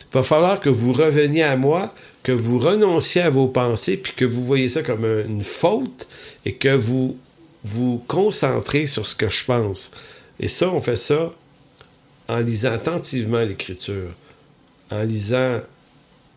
il 0.00 0.14
va 0.14 0.22
falloir 0.22 0.60
que 0.60 0.68
vous 0.68 0.92
reveniez 0.92 1.42
à 1.42 1.56
moi, 1.56 1.94
que 2.22 2.32
vous 2.32 2.58
renonciez 2.58 3.22
à 3.22 3.30
vos 3.30 3.48
pensées, 3.48 3.96
puis 3.96 4.12
que 4.14 4.24
vous 4.24 4.44
voyez 4.44 4.68
ça 4.68 4.82
comme 4.82 5.04
une 5.04 5.42
faute, 5.42 6.08
et 6.44 6.54
que 6.54 6.74
vous 6.74 7.16
vous 7.64 8.02
concentrez 8.06 8.86
sur 8.86 9.06
ce 9.06 9.14
que 9.14 9.28
je 9.28 9.44
pense. 9.44 9.90
Et 10.40 10.48
ça, 10.48 10.68
on 10.70 10.80
fait 10.80 10.96
ça 10.96 11.32
en 12.28 12.38
lisant 12.38 12.72
attentivement 12.72 13.40
l'Écriture, 13.40 14.10
en 14.90 15.02
lisant 15.02 15.60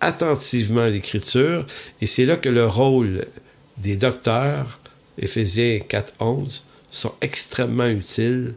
attentivement 0.02 0.86
l'Écriture, 0.86 1.66
et 2.02 2.08
c'est 2.08 2.26
là 2.26 2.38
que 2.38 2.50
le 2.50 2.66
rôle 2.66 3.26
des 3.78 3.98
docteurs, 3.98 4.80
Éphésiens 5.18 5.80
4.11, 5.80 6.62
sont 6.92 7.14
extrêmement 7.22 7.88
utiles 7.88 8.56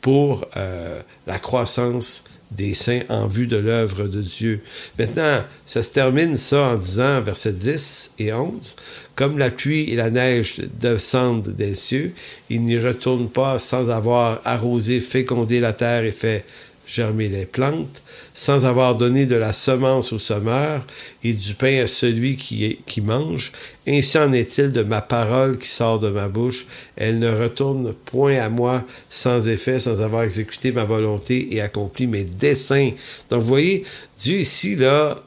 pour 0.00 0.46
euh, 0.56 1.00
la 1.26 1.38
croissance 1.38 2.24
des 2.56 2.74
saints 2.74 3.02
en 3.08 3.26
vue 3.26 3.46
de 3.46 3.56
l'œuvre 3.56 4.04
de 4.04 4.20
Dieu. 4.20 4.60
Maintenant, 4.98 5.40
ça 5.66 5.82
se 5.82 5.92
termine 5.92 6.36
ça 6.36 6.72
en 6.72 6.76
disant, 6.76 7.20
versets 7.20 7.52
10 7.52 8.12
et 8.18 8.32
11, 8.32 8.76
comme 9.14 9.38
la 9.38 9.50
pluie 9.50 9.90
et 9.90 9.96
la 9.96 10.10
neige 10.10 10.60
descendent 10.80 11.48
des 11.48 11.74
cieux, 11.74 12.12
ils 12.50 12.62
n'y 12.62 12.78
retournent 12.78 13.30
pas 13.30 13.58
sans 13.58 13.90
avoir 13.90 14.40
arrosé, 14.44 15.00
fécondé 15.00 15.60
la 15.60 15.72
terre 15.72 16.04
et 16.04 16.12
fait 16.12 16.44
germer 16.86 17.28
les 17.28 17.46
plantes, 17.46 18.02
sans 18.34 18.64
avoir 18.64 18.96
donné 18.96 19.26
de 19.26 19.36
la 19.36 19.52
semence 19.52 20.12
au 20.12 20.18
semeur 20.18 20.84
et 21.22 21.32
du 21.32 21.54
pain 21.54 21.82
à 21.82 21.86
celui 21.86 22.36
qui, 22.36 23.00
mange. 23.00 23.52
Ainsi 23.86 24.18
en 24.18 24.32
est-il 24.32 24.72
de 24.72 24.82
ma 24.82 25.00
parole 25.00 25.58
qui 25.58 25.68
sort 25.68 26.00
de 26.00 26.10
ma 26.10 26.28
bouche. 26.28 26.66
Elle 26.96 27.18
ne 27.18 27.30
retourne 27.30 27.92
point 27.92 28.38
à 28.38 28.48
moi 28.48 28.84
sans 29.10 29.48
effet, 29.48 29.78
sans 29.78 30.00
avoir 30.00 30.24
exécuté 30.24 30.72
ma 30.72 30.84
volonté 30.84 31.54
et 31.54 31.60
accompli 31.60 32.06
mes 32.06 32.24
desseins. 32.24 32.90
Donc, 33.30 33.40
vous 33.40 33.48
voyez, 33.48 33.84
Dieu 34.18 34.38
ici, 34.38 34.76
là, 34.76 35.22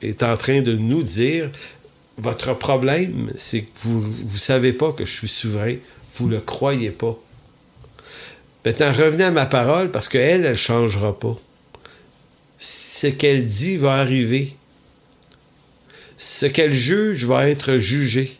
est 0.00 0.22
en 0.22 0.36
train 0.36 0.62
de 0.62 0.74
nous 0.74 1.02
dire, 1.02 1.50
votre 2.18 2.56
problème, 2.56 3.30
c'est 3.36 3.62
que 3.62 3.70
vous 3.80 4.06
ne 4.06 4.38
savez 4.38 4.72
pas 4.72 4.92
que 4.92 5.04
je 5.04 5.12
suis 5.12 5.28
souverain, 5.28 5.74
vous 6.14 6.28
ne 6.28 6.34
le 6.34 6.40
croyez 6.40 6.90
pas. 6.90 7.18
Maintenant, 8.64 8.92
revenez 8.92 9.24
à 9.24 9.30
ma 9.30 9.46
parole 9.46 9.90
parce 9.90 10.08
qu'elle, 10.08 10.44
elle 10.44 10.52
ne 10.52 10.56
changera 10.56 11.18
pas. 11.18 11.36
Ce 12.58 13.08
qu'elle 13.08 13.44
dit 13.44 13.76
va 13.76 13.94
arriver. 13.94 14.54
Ce 16.16 16.46
qu'elle 16.46 16.72
juge 16.72 17.24
va 17.24 17.48
être 17.48 17.78
jugé. 17.78 18.36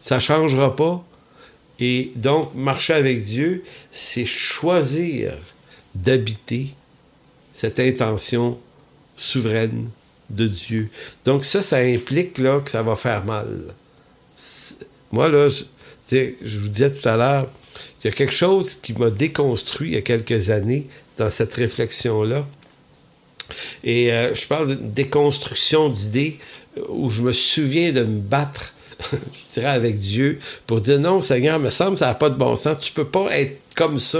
Ça 0.00 0.16
ne 0.16 0.20
changera 0.20 0.74
pas. 0.74 1.04
Et 1.78 2.10
donc, 2.16 2.54
marcher 2.54 2.94
avec 2.94 3.22
Dieu, 3.22 3.62
c'est 3.90 4.24
choisir 4.24 5.32
d'habiter 5.94 6.68
cette 7.52 7.80
intention 7.80 8.58
souveraine 9.16 9.90
de 10.30 10.46
Dieu. 10.46 10.88
Donc 11.24 11.44
ça, 11.44 11.62
ça 11.62 11.78
implique 11.78 12.38
là, 12.38 12.60
que 12.60 12.70
ça 12.70 12.82
va 12.82 12.96
faire 12.96 13.24
mal. 13.24 13.48
Moi, 15.12 15.28
là, 15.28 15.48
je, 15.48 15.64
je 16.42 16.58
vous 16.58 16.68
disais 16.68 16.90
tout 16.90 17.08
à 17.08 17.16
l'heure, 17.16 17.48
il 18.02 18.08
y 18.08 18.10
a 18.10 18.16
quelque 18.16 18.34
chose 18.34 18.74
qui 18.74 18.92
m'a 18.92 19.10
déconstruit 19.10 19.90
il 19.90 19.94
y 19.94 19.98
a 19.98 20.02
quelques 20.02 20.50
années 20.50 20.86
dans 21.16 21.30
cette 21.30 21.54
réflexion-là. 21.54 22.46
Et 23.82 24.12
euh, 24.12 24.34
je 24.34 24.46
parle 24.46 24.76
d'une 24.76 24.92
déconstruction 24.92 25.88
d'idées 25.88 26.38
où 26.88 27.10
je 27.10 27.22
me 27.22 27.32
souviens 27.32 27.92
de 27.92 28.02
me 28.02 28.20
battre, 28.20 28.74
je 29.12 29.52
dirais, 29.52 29.70
avec 29.70 29.96
Dieu 29.96 30.38
pour 30.66 30.80
dire 30.80 31.00
non, 31.00 31.20
Seigneur, 31.20 31.58
me 31.58 31.70
semble 31.70 31.92
que 31.92 31.98
ça 32.00 32.06
n'a 32.06 32.14
pas 32.14 32.30
de 32.30 32.36
bon 32.36 32.56
sens. 32.56 32.78
Tu 32.80 32.92
peux 32.92 33.06
pas 33.06 33.36
être 33.36 33.60
comme 33.74 33.98
ça. 33.98 34.18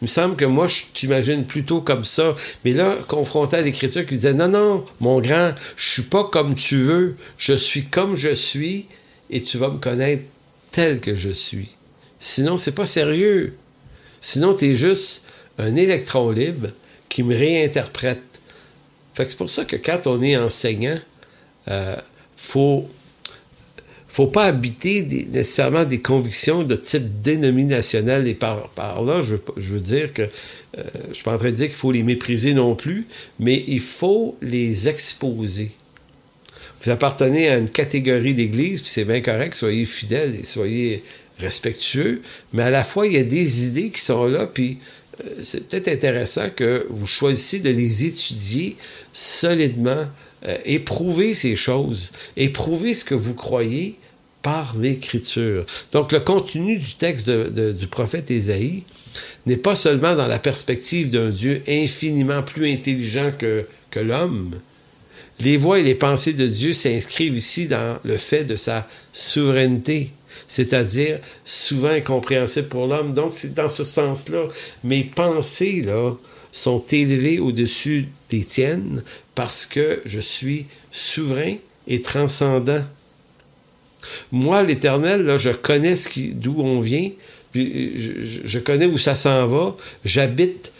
Il 0.00 0.04
me 0.04 0.06
semble 0.06 0.36
que 0.36 0.44
moi, 0.44 0.68
je 0.68 0.82
t'imagine 0.92 1.44
plutôt 1.44 1.80
comme 1.80 2.04
ça. 2.04 2.34
Mais 2.64 2.72
là, 2.72 2.96
confronté 3.08 3.56
à 3.56 3.62
l'Écriture 3.62 4.06
qui 4.06 4.14
disait 4.14 4.34
non, 4.34 4.48
non, 4.48 4.84
mon 5.00 5.20
grand, 5.20 5.52
je 5.76 5.90
suis 5.90 6.02
pas 6.02 6.24
comme 6.24 6.54
tu 6.54 6.76
veux. 6.76 7.16
Je 7.36 7.54
suis 7.54 7.86
comme 7.86 8.16
je 8.16 8.34
suis 8.34 8.86
et 9.30 9.42
tu 9.42 9.58
vas 9.58 9.68
me 9.68 9.78
connaître 9.78 10.22
tel 10.70 11.00
que 11.00 11.14
je 11.14 11.30
suis. 11.30 11.77
Sinon, 12.18 12.56
c'est 12.56 12.72
pas 12.72 12.86
sérieux. 12.86 13.54
Sinon, 14.20 14.54
tu 14.54 14.70
es 14.70 14.74
juste 14.74 15.24
un 15.58 15.76
électron 15.76 16.30
libre 16.30 16.68
qui 17.08 17.22
me 17.22 17.36
réinterprète. 17.36 18.40
Fait 19.14 19.24
que 19.24 19.30
c'est 19.30 19.38
pour 19.38 19.50
ça 19.50 19.64
que 19.64 19.76
quand 19.76 20.06
on 20.06 20.22
est 20.22 20.36
enseignant, 20.36 20.98
euh, 21.68 21.96
faut 22.36 22.88
faut 24.10 24.26
pas 24.26 24.46
habiter 24.46 25.02
nécessairement 25.02 25.84
des 25.84 26.00
convictions 26.00 26.62
de 26.62 26.74
type 26.74 27.20
dénominationnel 27.20 28.26
et 28.26 28.34
par, 28.34 28.70
là, 29.02 29.20
je, 29.22 29.36
veux 29.56 29.80
dire 29.80 30.14
que 30.14 30.22
euh, 30.22 30.82
je 31.10 31.14
suis 31.14 31.24
pas 31.24 31.34
en 31.34 31.38
train 31.38 31.50
de 31.50 31.56
dire 31.56 31.66
qu'il 31.66 31.76
faut 31.76 31.92
les 31.92 32.02
mépriser 32.02 32.54
non 32.54 32.74
plus, 32.74 33.06
mais 33.38 33.62
il 33.68 33.80
faut 33.80 34.36
les 34.40 34.88
exposer. 34.88 35.70
Vous 36.82 36.90
appartenez 36.90 37.48
à 37.48 37.58
une 37.58 37.68
catégorie 37.68 38.34
d'église, 38.34 38.80
puis 38.80 38.90
c'est 38.90 39.04
bien 39.04 39.20
correct, 39.20 39.54
soyez 39.54 39.84
fidèles 39.84 40.36
et 40.40 40.44
soyez 40.44 41.04
respectueux, 41.38 42.22
mais 42.52 42.64
à 42.64 42.70
la 42.70 42.84
fois, 42.84 43.06
il 43.06 43.14
y 43.14 43.18
a 43.18 43.24
des 43.24 43.66
idées 43.68 43.90
qui 43.90 44.00
sont 44.00 44.26
là, 44.26 44.46
puis 44.46 44.78
euh, 45.24 45.30
c'est 45.40 45.68
peut-être 45.68 45.88
intéressant 45.88 46.48
que 46.54 46.86
vous 46.90 47.06
choisissiez 47.06 47.60
de 47.60 47.70
les 47.70 48.04
étudier 48.04 48.76
solidement, 49.12 50.04
euh, 50.46 50.56
éprouver 50.64 51.34
ces 51.34 51.56
choses, 51.56 52.12
éprouver 52.36 52.94
ce 52.94 53.04
que 53.04 53.14
vous 53.14 53.34
croyez 53.34 53.96
par 54.42 54.76
l'Écriture. 54.76 55.66
Donc, 55.92 56.12
le 56.12 56.20
contenu 56.20 56.78
du 56.78 56.94
texte 56.94 57.28
du 57.28 57.86
prophète 57.88 58.30
Ésaïe 58.30 58.84
n'est 59.46 59.56
pas 59.56 59.74
seulement 59.74 60.14
dans 60.14 60.28
la 60.28 60.38
perspective 60.38 61.10
d'un 61.10 61.30
Dieu 61.30 61.62
infiniment 61.68 62.42
plus 62.42 62.70
intelligent 62.70 63.32
que, 63.36 63.66
que 63.90 64.00
l'homme. 64.00 64.60
Les 65.40 65.56
voix 65.56 65.78
et 65.78 65.82
les 65.82 65.94
pensées 65.94 66.32
de 66.32 66.46
Dieu 66.46 66.72
s'inscrivent 66.72 67.36
ici 67.36 67.68
dans 67.68 67.98
le 68.04 68.16
fait 68.16 68.44
de 68.44 68.56
sa 68.56 68.88
souveraineté 69.12 70.10
c'est-à-dire 70.46 71.18
souvent 71.44 71.88
incompréhensible 71.88 72.68
pour 72.68 72.86
l'homme. 72.86 73.14
Donc, 73.14 73.34
c'est 73.34 73.54
dans 73.54 73.68
ce 73.68 73.84
sens-là. 73.84 74.44
Mes 74.84 75.04
pensées, 75.04 75.84
sont 76.52 76.82
élevées 76.90 77.38
au-dessus 77.38 78.08
des 78.30 78.44
tiennes 78.44 79.02
parce 79.34 79.66
que 79.66 80.02
je 80.04 80.20
suis 80.20 80.66
souverain 80.90 81.56
et 81.86 82.00
transcendant. 82.00 82.82
Moi, 84.32 84.62
l'Éternel, 84.62 85.36
je 85.38 85.50
connais 85.50 85.94
d'où 86.32 86.60
on 86.60 86.80
vient, 86.80 87.10
je, 87.54 88.12
je 88.44 88.58
connais 88.58 88.86
où 88.86 88.98
ça 88.98 89.14
s'en 89.14 89.46
va. 89.46 89.76
J'habite 90.04 90.72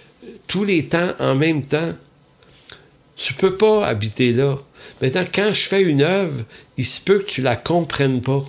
tous 0.47 0.65
les 0.65 0.87
temps 0.87 1.13
en 1.19 1.35
même 1.35 1.63
temps. 1.63 1.95
Tu 3.17 3.35
peux 3.35 3.57
pas 3.57 3.87
habiter 3.87 4.33
là. 4.33 4.59
Maintenant, 5.03 5.25
quand 5.33 5.53
je 5.53 5.67
fais 5.67 5.83
une 5.83 6.03
œuvre, 6.03 6.45
il 6.77 6.87
se 6.87 7.01
peut 7.01 7.19
que 7.21 7.31
tu 7.31 7.43
la 7.43 7.57
comprennes 7.57 8.21
pas. 8.21 8.45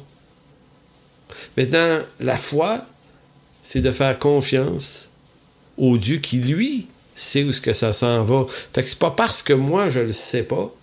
Maintenant, 1.58 2.00
la 2.20 2.38
foi, 2.38 2.86
c'est 3.64 3.82
de 3.82 3.92
faire 3.92 4.18
confiance 4.18 5.12
au 5.78 5.98
Dieu 5.98 6.18
qui, 6.18 6.40
lui, 6.40 6.88
sait 7.16 7.44
où 7.44 7.52
ce 7.52 7.62
que 7.62 7.74
ça 7.74 7.94
s'en 7.94 8.24
va. 8.24 8.46
Fait 8.74 8.84
que 8.84 8.90
c'est 8.90 9.00
pas 9.00 9.12
parce 9.12 9.42
que 9.42 9.54
moi, 9.54 9.90
je 9.90 10.00
le 10.00 10.14
sais 10.14 10.44
pas 10.44 10.74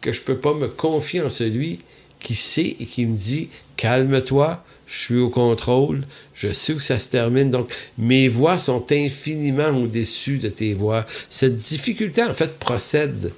que 0.00 0.12
je 0.12 0.20
peux 0.20 0.38
pas 0.38 0.54
me 0.54 0.68
confier 0.68 1.22
en 1.22 1.28
celui 1.28 1.80
qui 2.20 2.34
sait 2.34 2.76
et 2.80 2.86
qui 2.86 3.06
me 3.06 3.16
dit 3.16 3.48
calme-toi, 3.76 4.62
je 4.86 4.98
suis 5.00 5.18
au 5.18 5.30
contrôle, 5.30 6.02
je 6.34 6.52
sais 6.52 6.72
où 6.72 6.80
ça 6.80 6.98
se 6.98 7.08
termine. 7.08 7.50
Donc, 7.50 7.72
mes 7.98 8.28
voix 8.28 8.58
sont 8.58 8.84
infiniment 8.92 9.70
au-dessus 9.70 10.38
de 10.38 10.48
tes 10.48 10.74
voix. 10.74 11.04
Cette 11.30 11.56
difficulté, 11.56 12.22
en 12.22 12.34
fait, 12.34 12.58
procède, 12.58 13.32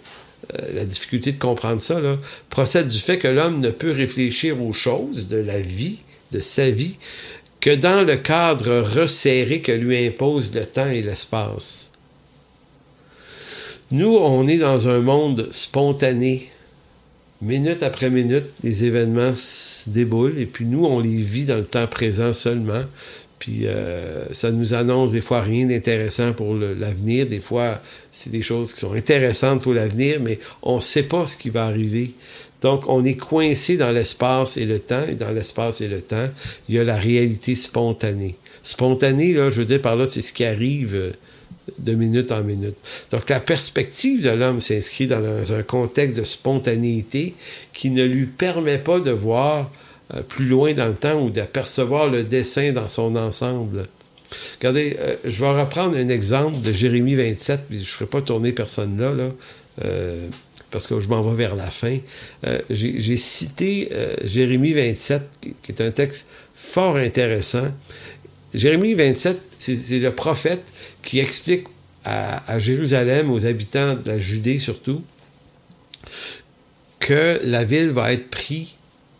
euh, 0.54 0.74
la 0.74 0.84
difficulté 0.84 1.32
de 1.32 1.38
comprendre 1.38 1.80
ça, 1.80 2.00
procède 2.50 2.88
du 2.88 2.98
fait 2.98 3.18
que 3.18 3.28
l'homme 3.28 3.60
ne 3.60 3.70
peut 3.70 3.92
réfléchir 3.92 4.62
aux 4.62 4.72
choses 4.72 5.28
de 5.28 5.38
la 5.38 5.60
vie 5.60 5.98
de 6.32 6.40
sa 6.40 6.70
vie 6.70 6.96
que 7.60 7.74
dans 7.74 8.02
le 8.02 8.16
cadre 8.16 8.80
resserré 8.80 9.60
que 9.60 9.72
lui 9.72 10.06
impose 10.06 10.54
le 10.54 10.64
temps 10.64 10.88
et 10.88 11.02
l'espace. 11.02 11.90
Nous, 13.90 14.16
on 14.16 14.46
est 14.46 14.58
dans 14.58 14.88
un 14.88 15.00
monde 15.00 15.48
spontané. 15.52 16.50
Minute 17.42 17.82
après 17.82 18.10
minute, 18.10 18.46
les 18.62 18.84
événements 18.84 19.34
se 19.34 19.88
déboulent 19.90 20.38
et 20.38 20.46
puis 20.46 20.64
nous, 20.64 20.84
on 20.84 21.00
les 21.00 21.22
vit 21.22 21.44
dans 21.44 21.56
le 21.56 21.64
temps 21.64 21.86
présent 21.86 22.32
seulement. 22.32 22.82
Puis 23.38 23.66
euh, 23.66 24.24
ça 24.32 24.50
nous 24.50 24.74
annonce 24.74 25.12
des 25.12 25.20
fois 25.20 25.40
rien 25.40 25.66
d'intéressant 25.66 26.32
pour 26.32 26.54
l'avenir. 26.54 27.26
Des 27.26 27.40
fois, 27.40 27.80
c'est 28.10 28.30
des 28.30 28.42
choses 28.42 28.72
qui 28.72 28.80
sont 28.80 28.94
intéressantes 28.94 29.62
pour 29.62 29.74
l'avenir, 29.74 30.20
mais 30.20 30.38
on 30.62 30.76
ne 30.76 30.80
sait 30.80 31.02
pas 31.02 31.26
ce 31.26 31.36
qui 31.36 31.50
va 31.50 31.66
arriver. 31.66 32.12
Donc, 32.62 32.88
on 32.88 33.04
est 33.04 33.16
coincé 33.16 33.76
dans 33.76 33.90
l'espace 33.90 34.56
et 34.56 34.64
le 34.64 34.80
temps, 34.80 35.04
et 35.08 35.14
dans 35.14 35.30
l'espace 35.30 35.80
et 35.80 35.88
le 35.88 36.00
temps, 36.00 36.28
il 36.68 36.76
y 36.76 36.78
a 36.78 36.84
la 36.84 36.96
réalité 36.96 37.54
spontanée. 37.54 38.36
Spontanée, 38.62 39.32
là, 39.32 39.50
je 39.50 39.60
veux 39.60 39.64
dire 39.64 39.80
par 39.80 39.96
là, 39.96 40.06
c'est 40.06 40.22
ce 40.22 40.32
qui 40.32 40.44
arrive 40.44 40.94
euh, 40.94 41.12
de 41.78 41.94
minute 41.94 42.32
en 42.32 42.42
minute. 42.42 42.74
Donc, 43.10 43.28
la 43.28 43.40
perspective 43.40 44.22
de 44.22 44.30
l'homme 44.30 44.60
s'inscrit 44.60 45.06
dans 45.06 45.52
un 45.52 45.62
contexte 45.62 46.16
de 46.16 46.24
spontanéité 46.24 47.34
qui 47.72 47.90
ne 47.90 48.04
lui 48.04 48.26
permet 48.26 48.78
pas 48.78 49.00
de 49.00 49.10
voir 49.10 49.70
euh, 50.14 50.22
plus 50.22 50.46
loin 50.46 50.72
dans 50.72 50.88
le 50.88 50.94
temps 50.94 51.22
ou 51.22 51.30
d'apercevoir 51.30 52.08
le 52.08 52.24
dessin 52.24 52.72
dans 52.72 52.88
son 52.88 53.16
ensemble. 53.16 53.86
Regardez, 54.58 54.96
euh, 54.98 55.14
je 55.24 55.44
vais 55.44 55.60
reprendre 55.60 55.96
un 55.96 56.08
exemple 56.08 56.60
de 56.62 56.72
Jérémie 56.72 57.14
27, 57.14 57.60
je 57.70 57.76
ne 57.76 57.82
ferai 57.82 58.06
pas 58.06 58.22
tourner 58.22 58.52
personne 58.52 58.98
là, 58.98 59.12
là 59.12 59.30
parce 60.70 60.86
que 60.86 60.98
je 61.00 61.08
m'en 61.08 61.22
vais 61.22 61.36
vers 61.36 61.56
la 61.56 61.70
fin, 61.70 61.98
euh, 62.46 62.58
j'ai 62.70 63.16
cité 63.16 63.88
euh, 63.92 64.14
Jérémie 64.24 64.72
27, 64.72 65.22
qui, 65.62 65.72
est 65.72 65.80
un 65.80 65.90
texte 65.90 66.26
fort 66.54 66.96
intéressant. 66.96 67.68
Jérémie 68.54 68.94
27, 68.94 69.38
c'est 69.58 69.98
le 69.98 70.12
prophète 70.12 70.64
qui 71.02 71.18
explique 71.18 71.66
à, 72.04 72.58
Jérusalem, 72.58 73.30
aux 73.30 73.46
habitants 73.46 73.94
de 73.94 74.08
la 74.08 74.18
Judée 74.18 74.58
surtout, 74.58 75.02
que 77.00 77.40
la 77.42 77.64
ville 77.64 77.90
va 77.90 78.12
être 78.12 78.30
prise 78.30 78.68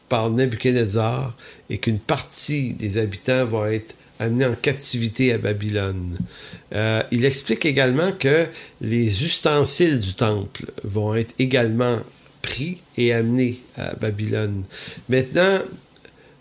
par 0.09 0.31
Nebuchadnezzar 0.31 1.37
et 1.69 1.79
qu'une 1.79 1.99
partie 1.99 2.75
des 2.75 2.99
habitants 2.99 3.45
va 3.45 3.73
être 3.73 3.95
amenés 4.19 4.47
en 4.47 4.55
captivité 4.55 5.33
à 5.33 5.39
Babylone. 5.39 6.17
Euh, 6.75 7.03
il 7.11 7.25
explique 7.25 7.67
également 7.67 8.13
que 8.13 8.47
les 8.81 9.25
ustensiles 9.25 10.01
du 10.01 10.15
temple 10.15 10.65
vont 10.85 11.15
être 11.15 11.35
également 11.39 11.99
pris 12.43 12.79
et 12.97 13.13
amenés 13.13 13.61
à 13.77 13.95
Babylone. 13.95 14.65
Maintenant, 15.09 15.61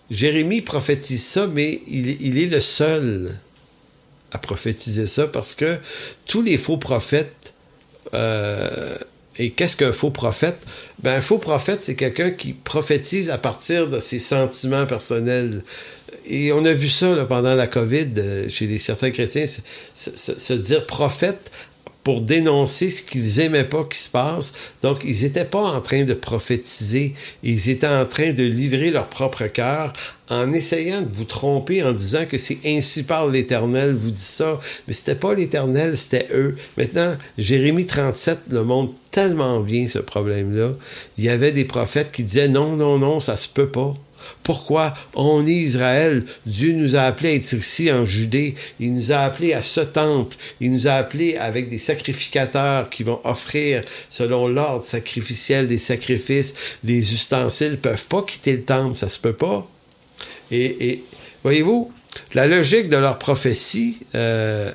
Jérémie 0.09 0.61
prophétise 0.61 1.25
ça, 1.25 1.47
mais 1.47 1.81
il, 1.87 2.37
est 2.37 2.45
le 2.45 2.59
seul 2.59 3.37
à 4.31 4.37
prophétiser 4.37 5.07
ça 5.07 5.27
parce 5.27 5.55
que 5.55 5.77
tous 6.27 6.41
les 6.41 6.57
faux 6.57 6.77
prophètes 6.77 7.53
euh, 8.13 8.95
et 9.37 9.51
qu'est-ce 9.51 9.75
qu'un 9.75 9.91
faux 9.91 10.11
prophète? 10.11 10.65
Ben, 11.03 11.15
un 11.15 11.21
faux 11.21 11.37
prophète, 11.37 11.83
c'est 11.83 11.95
quelqu'un 11.95 12.31
qui 12.31 12.53
prophétise 12.53 13.29
à 13.29 13.37
partir 13.37 13.89
de 13.89 13.99
ses 13.99 14.19
sentiments 14.19 14.85
personnels. 14.85 15.61
Et 16.27 16.51
on 16.51 16.65
a 16.65 16.73
vu 16.73 16.89
ça 16.89 17.25
pendant 17.25 17.55
la 17.55 17.67
COVID 17.67 18.07
euh, 18.17 18.49
chez 18.49 18.77
certains 18.79 19.11
chrétiens, 19.11 19.45
se 19.95 20.53
dire 20.53 20.85
prophète 20.85 21.51
pour 22.05 22.21
dénoncer 22.21 22.91
ce 22.91 23.01
qu'ils 23.01 23.39
aimaient 23.39 23.63
pas 23.63 23.83
qui 23.83 23.97
se 23.97 24.09
passe. 24.09 24.53
Donc, 24.83 24.99
ils 25.03 25.23
n'étaient 25.23 25.43
pas 25.43 25.63
en 25.63 25.81
train 25.81 26.03
de 26.03 26.13
prophétiser, 26.13 27.15
ils 27.41 27.67
étaient 27.67 27.87
en 27.87 28.05
train 28.05 28.31
de 28.31 28.43
livrer 28.43 28.91
leur 28.91 29.07
propre 29.07 29.47
cœur 29.47 29.91
en 30.29 30.53
essayant 30.53 31.01
de 31.01 31.11
vous 31.11 31.23
tromper 31.23 31.81
en 31.81 31.93
disant 31.93 32.27
que 32.29 32.37
c'est 32.37 32.59
ainsi 32.63 33.01
par 33.01 33.27
l'Éternel 33.27 33.95
vous 33.95 34.11
dit 34.11 34.19
ça, 34.19 34.59
mais 34.87 34.93
c'était 34.93 35.15
pas 35.15 35.33
l'Éternel, 35.33 35.97
c'était 35.97 36.27
eux. 36.31 36.55
Maintenant, 36.77 37.15
Jérémie 37.39 37.87
37 37.87 38.37
le 38.51 38.63
montre 38.63 38.93
tellement 39.09 39.61
bien 39.61 39.87
ce 39.87 39.99
problème-là. 39.99 40.73
Il 41.17 41.23
y 41.23 41.29
avait 41.29 41.51
des 41.51 41.65
prophètes 41.65 42.11
qui 42.11 42.23
disaient 42.23 42.49
non, 42.49 42.75
non, 42.75 42.99
non, 42.99 43.19
ça 43.19 43.35
se 43.35 43.49
peut 43.49 43.69
pas. 43.69 43.95
Pourquoi 44.43 44.93
on 45.13 45.45
est 45.45 45.51
Israël? 45.51 46.23
Dieu 46.45 46.73
nous 46.73 46.95
a 46.95 47.01
appelés 47.01 47.29
à 47.29 47.33
être 47.33 47.53
ici 47.53 47.91
en 47.91 48.05
Judée. 48.05 48.55
Il 48.79 48.93
nous 48.93 49.11
a 49.11 49.19
appelés 49.19 49.53
à 49.53 49.63
ce 49.63 49.81
temple. 49.81 50.35
Il 50.61 50.71
nous 50.71 50.87
a 50.87 50.93
appelés 50.93 51.37
avec 51.37 51.69
des 51.69 51.77
sacrificateurs 51.77 52.89
qui 52.89 53.03
vont 53.03 53.19
offrir, 53.23 53.81
selon 54.09 54.47
l'ordre 54.47 54.83
sacrificiel 54.83 55.67
des 55.67 55.77
sacrifices, 55.77 56.53
les 56.83 57.13
ustensiles 57.13 57.77
peuvent 57.77 58.05
pas 58.05 58.23
quitter 58.23 58.53
le 58.53 58.63
temple. 58.63 58.95
Ça 58.95 59.07
se 59.07 59.19
peut 59.19 59.33
pas. 59.33 59.67
Et, 60.51 61.03
voyez-vous, 61.43 61.91
la 62.33 62.47
logique 62.47 62.89
de 62.89 62.97
leur 62.97 63.17
prophétie 63.17 63.97
euh, 64.15 64.71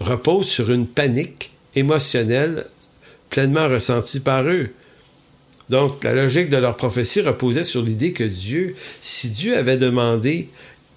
repose 0.00 0.48
sur 0.48 0.70
une 0.70 0.86
panique 0.86 1.52
émotionnelle 1.74 2.64
pleinement 3.28 3.68
ressentie 3.68 4.20
par 4.20 4.44
eux. 4.44 4.70
Donc, 5.70 6.02
la 6.02 6.14
logique 6.14 6.48
de 6.48 6.56
leur 6.56 6.76
prophétie 6.76 7.20
reposait 7.20 7.62
sur 7.62 7.80
l'idée 7.80 8.12
que 8.12 8.24
Dieu, 8.24 8.74
si 9.00 9.30
Dieu 9.30 9.56
avait 9.56 9.76
demandé 9.76 10.48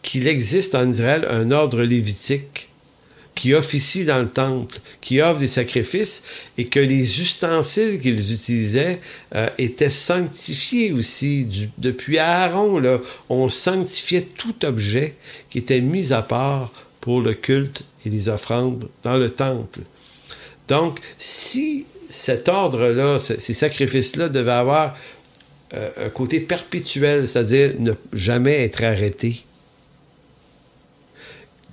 qu'il 0.01 0.27
existe 0.27 0.73
en 0.73 0.89
Israël 0.89 1.27
un 1.29 1.51
ordre 1.51 1.83
lévitique 1.83 2.69
qui 3.35 3.53
officie 3.53 4.03
dans 4.03 4.17
le 4.17 4.29
temple, 4.29 4.79
qui 4.99 5.21
offre 5.21 5.39
des 5.39 5.47
sacrifices, 5.47 6.23
et 6.57 6.65
que 6.65 6.79
les 6.79 7.21
ustensiles 7.21 7.99
qu'ils 7.99 8.33
utilisaient 8.33 8.99
euh, 9.35 9.47
étaient 9.59 9.91
sanctifiés 9.91 10.91
aussi. 10.91 11.69
depuis 11.77 12.17
Aaron, 12.17 12.81
on 13.29 13.49
sanctifiait 13.49 14.21
tout 14.21 14.65
objet 14.65 15.13
qui 15.51 15.59
était 15.59 15.81
mis 15.81 16.13
à 16.13 16.23
part 16.23 16.71
pour 16.99 17.21
le 17.21 17.33
culte 17.35 17.83
et 18.07 18.09
les 18.09 18.27
offrandes 18.27 18.89
dans 19.03 19.17
le 19.17 19.29
temple. 19.29 19.81
Donc, 20.67 20.99
si 21.19 21.85
cet 22.13 22.47
ordre-là, 22.47 23.17
ces 23.17 23.53
sacrifices-là 23.55 24.29
devaient 24.29 24.51
avoir 24.51 24.95
euh, 25.73 25.89
un 26.05 26.09
côté 26.09 26.39
perpétuel, 26.39 27.27
c'est-à-dire 27.27 27.73
ne 27.79 27.93
jamais 28.13 28.61
être 28.61 28.83
arrêtés. 28.83 29.43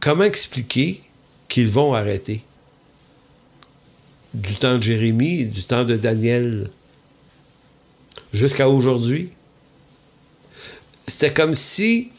Comment 0.01 0.25
expliquer 0.25 1.03
qu'ils 1.49 1.69
vont 1.69 1.93
arrêter? 1.93 2.41
Du 4.33 4.55
temps 4.55 4.77
de 4.77 4.83
Jérémie, 4.83 5.45
du 5.45 5.65
temps 5.65 5.85
de 5.85 5.97
Daniel, 5.97 6.71
jusqu'à 8.33 8.71
aujourd'hui? 8.71 9.33
C'était 11.07 11.35
comme 11.35 11.55
si 11.55 12.13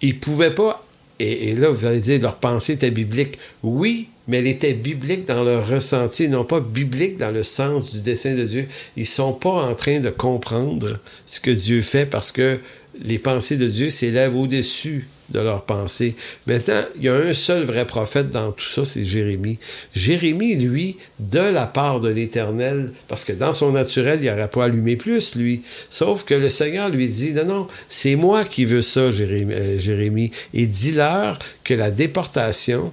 ils 0.00 0.14
ne 0.14 0.20
pouvaient 0.20 0.54
pas, 0.54 0.86
et, 1.18 1.50
et, 1.50 1.54
là 1.54 1.68
vous 1.68 1.84
allez 1.84 2.00
dire, 2.00 2.22
leur 2.22 2.36
pensée 2.36 2.72
était 2.72 2.90
biblique. 2.90 3.38
Oui, 3.62 4.08
mais 4.28 4.38
elle 4.38 4.46
était 4.46 4.74
biblique 4.74 5.26
dans 5.26 5.42
leur 5.44 5.66
ressenti, 5.66 6.28
non 6.28 6.44
pas 6.44 6.60
biblique 6.60 7.18
dans 7.18 7.30
le 7.30 7.42
sens 7.42 7.92
du 7.92 8.00
dessein 8.00 8.34
de 8.34 8.44
Dieu. 8.44 8.68
Ils 8.96 9.06
sont 9.06 9.32
pas 9.32 9.50
en 9.50 9.74
train 9.74 10.00
de 10.00 10.10
comprendre 10.10 10.98
ce 11.26 11.40
que 11.40 11.50
Dieu 11.50 11.82
fait 11.82 12.06
parce 12.06 12.32
que 12.32 12.58
les 13.02 13.18
pensées 13.18 13.56
de 13.56 13.66
Dieu 13.66 13.90
s'élèvent 13.90 14.36
au-dessus 14.36 15.08
de 15.30 15.40
leurs 15.40 15.64
pensées. 15.64 16.14
Maintenant, 16.46 16.82
il 16.96 17.04
y 17.04 17.08
a 17.08 17.14
un 17.14 17.32
seul 17.32 17.64
vrai 17.64 17.86
prophète 17.86 18.30
dans 18.30 18.52
tout 18.52 18.66
ça, 18.66 18.84
c'est 18.84 19.04
Jérémie. 19.04 19.58
Jérémie, 19.94 20.56
lui, 20.56 20.96
de 21.20 21.38
la 21.38 21.66
part 21.66 22.00
de 22.00 22.08
l'Éternel, 22.08 22.92
parce 23.08 23.24
que 23.24 23.32
dans 23.32 23.54
son 23.54 23.72
naturel, 23.72 24.20
il 24.22 24.30
n'aurait 24.30 24.48
pas 24.48 24.64
allumé 24.64 24.96
plus, 24.96 25.36
lui. 25.36 25.62
Sauf 25.90 26.24
que 26.24 26.34
le 26.34 26.50
Seigneur 26.50 26.90
lui 26.90 27.08
dit, 27.08 27.32
non, 27.32 27.44
non, 27.44 27.68
c'est 27.88 28.16
moi 28.16 28.44
qui 28.44 28.64
veux 28.64 28.82
ça, 28.82 29.10
Jérémie, 29.10 29.54
euh, 29.54 29.78
Jérémie. 29.78 30.30
et 30.52 30.66
dis-leur 30.66 31.38
que 31.64 31.74
la 31.74 31.90
déportation, 31.90 32.92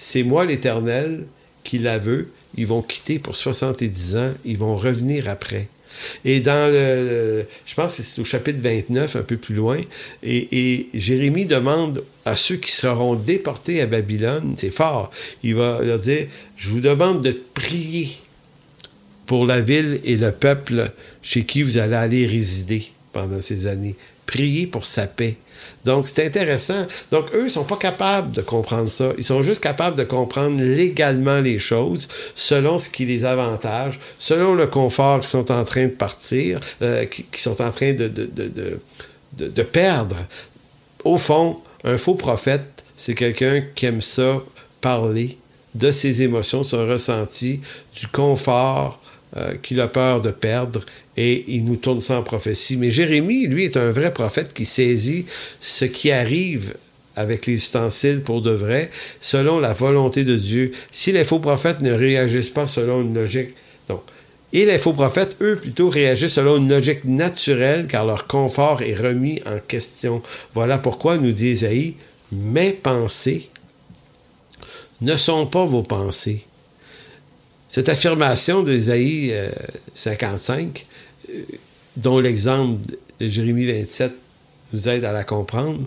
c'est 0.00 0.22
moi 0.22 0.46
l'Éternel 0.46 1.26
qui 1.62 1.78
la 1.78 1.98
veut. 1.98 2.28
Ils 2.56 2.66
vont 2.66 2.82
quitter 2.82 3.18
pour 3.18 3.36
70 3.36 4.16
ans, 4.16 4.32
ils 4.44 4.56
vont 4.56 4.76
revenir 4.76 5.28
après. 5.28 5.68
Et 6.24 6.40
dans 6.40 6.72
le, 6.72 7.44
je 7.66 7.74
pense 7.74 7.96
que 7.96 8.02
c'est 8.02 8.20
au 8.20 8.24
chapitre 8.24 8.60
29, 8.62 9.16
un 9.16 9.22
peu 9.22 9.36
plus 9.36 9.54
loin, 9.54 9.78
et, 10.22 10.88
Jérémie 10.94 11.44
demande 11.44 12.02
à 12.24 12.34
ceux 12.34 12.56
qui 12.56 12.70
seront 12.70 13.14
déportés 13.14 13.80
à 13.82 13.86
Babylone, 13.86 14.54
c'est 14.56 14.72
fort, 14.72 15.10
il 15.42 15.56
va 15.56 15.80
leur 15.82 15.98
dire, 15.98 16.26
je 16.56 16.70
vous 16.70 16.80
demande 16.80 17.22
de 17.22 17.38
prier 17.54 18.10
pour 19.26 19.46
la 19.46 19.60
ville 19.60 20.00
et 20.04 20.16
le 20.16 20.32
peuple 20.32 20.90
chez 21.22 21.44
qui 21.44 21.62
vous 21.62 21.76
allez 21.76 21.94
aller 21.94 22.26
résider 22.26 22.84
pendant 23.12 23.40
ces 23.40 23.66
années. 23.66 23.96
Priez 24.26 24.66
pour 24.66 24.86
sa 24.86 25.06
paix. 25.06 25.36
Donc, 25.84 26.08
c'est 26.08 26.26
intéressant. 26.26 26.86
Donc, 27.10 27.34
eux, 27.34 27.44
ils 27.46 27.50
sont 27.50 27.64
pas 27.64 27.76
capables 27.76 28.32
de 28.32 28.42
comprendre 28.42 28.90
ça. 28.90 29.10
Ils 29.16 29.24
sont 29.24 29.42
juste 29.42 29.62
capables 29.62 29.96
de 29.96 30.04
comprendre 30.04 30.60
légalement 30.60 31.40
les 31.40 31.58
choses 31.58 32.08
selon 32.34 32.78
ce 32.78 32.88
qui 32.88 33.06
les 33.06 33.24
avantage, 33.24 33.98
selon 34.18 34.54
le 34.54 34.66
confort 34.66 35.20
qu'ils 35.20 35.28
sont 35.28 35.50
en 35.50 35.64
train 35.64 35.84
de 35.84 35.92
partir, 35.92 36.60
euh, 36.82 37.04
qui, 37.06 37.40
sont 37.40 37.62
en 37.62 37.70
train 37.70 37.92
de, 37.92 38.08
de, 38.08 38.26
de, 38.26 39.48
de, 39.48 39.62
perdre. 39.62 40.16
Au 41.04 41.16
fond, 41.16 41.58
un 41.84 41.96
faux 41.96 42.14
prophète, 42.14 42.84
c'est 42.96 43.14
quelqu'un 43.14 43.62
qui 43.74 43.86
aime 43.86 44.02
ça, 44.02 44.42
parler 44.80 45.38
de 45.74 45.92
ses 45.92 46.22
émotions, 46.22 46.62
son 46.62 46.86
ressenti, 46.86 47.60
du 47.94 48.06
confort 48.08 49.00
euh, 49.36 49.54
qu'il 49.62 49.80
a 49.80 49.86
peur 49.86 50.20
de 50.20 50.30
perdre 50.30 50.80
et 51.16 51.44
il 51.48 51.64
nous 51.64 51.76
tourne 51.76 52.00
ça 52.00 52.18
en 52.18 52.22
prophétie. 52.22 52.76
Mais 52.76 52.90
Jérémie, 52.90 53.46
lui, 53.46 53.64
est 53.64 53.76
un 53.76 53.90
vrai 53.90 54.12
prophète 54.12 54.52
qui 54.52 54.64
saisit 54.64 55.26
ce 55.60 55.84
qui 55.84 56.10
arrive 56.10 56.74
avec 57.16 57.46
les 57.46 57.54
ustensiles 57.54 58.22
pour 58.22 58.40
de 58.40 58.50
vrai, 58.50 58.90
selon 59.20 59.58
la 59.58 59.72
volonté 59.72 60.24
de 60.24 60.36
Dieu. 60.36 60.72
Si 60.90 61.12
les 61.12 61.24
faux 61.24 61.40
prophètes 61.40 61.80
ne 61.80 61.92
réagissent 61.92 62.50
pas 62.50 62.66
selon 62.66 63.02
une 63.02 63.14
logique, 63.14 63.50
donc, 63.88 64.02
et 64.52 64.64
les 64.64 64.78
faux 64.78 64.92
prophètes, 64.92 65.36
eux, 65.40 65.56
plutôt 65.56 65.90
réagissent 65.90 66.34
selon 66.34 66.56
une 66.56 66.68
logique 66.68 67.04
naturelle, 67.04 67.86
car 67.86 68.06
leur 68.06 68.26
confort 68.26 68.82
est 68.82 68.94
remis 68.94 69.40
en 69.46 69.58
question. 69.58 70.22
Voilà 70.54 70.78
pourquoi, 70.78 71.18
nous 71.18 71.32
dit 71.32 71.50
Isaïe, 71.50 71.94
mes 72.32 72.72
pensées 72.72 73.48
ne 75.00 75.16
sont 75.16 75.46
pas 75.46 75.64
vos 75.64 75.82
pensées. 75.82 76.44
Cette 77.70 77.88
affirmation 77.88 78.64
d'Isaïe 78.64 79.32
55 79.94 80.86
euh, 81.28 81.42
dont 81.96 82.18
l'exemple 82.18 82.80
de 83.20 83.28
Jérémie 83.28 83.66
27 83.66 84.12
nous 84.72 84.88
aide 84.88 85.04
à 85.04 85.12
la 85.12 85.24
comprendre, 85.24 85.80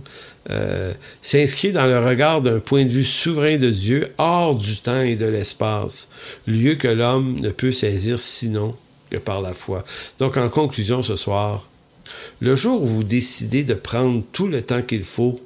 euh, 0.50 0.94
s'inscrit 1.22 1.72
dans 1.72 1.86
le 1.86 2.00
regard 2.00 2.42
d'un 2.42 2.60
point 2.60 2.86
de 2.86 2.90
vue 2.90 3.04
souverain 3.04 3.58
de 3.58 3.70
Dieu, 3.70 4.14
hors 4.18 4.56
du 4.56 4.78
temps 4.78 5.02
et 5.02 5.16
de 5.16 5.26
l'espace, 5.26 6.10
lieu 6.48 6.76
que 6.76 6.88
l'homme 6.88 7.40
ne 7.40 7.50
peut 7.50 7.72
saisir 7.72 8.20
sinon 8.20 8.76
que 9.10 9.18
par 9.18 9.42
la 9.42 9.54
foi. 9.54 9.86
Donc, 10.20 10.38
en 10.38 10.50
conclusion 10.50 11.04
ce 11.04 11.16
soir, 11.16 11.68
le 12.42 12.56
jour 12.56 12.82
où 12.82 12.88
vous 12.88 13.04
décidez 13.04 13.64
de 13.64 13.74
prendre 13.74 14.24
tout 14.34 14.48
le 14.48 14.62
temps 14.62 14.82
qu'il 14.82 15.06
faut 15.06 15.40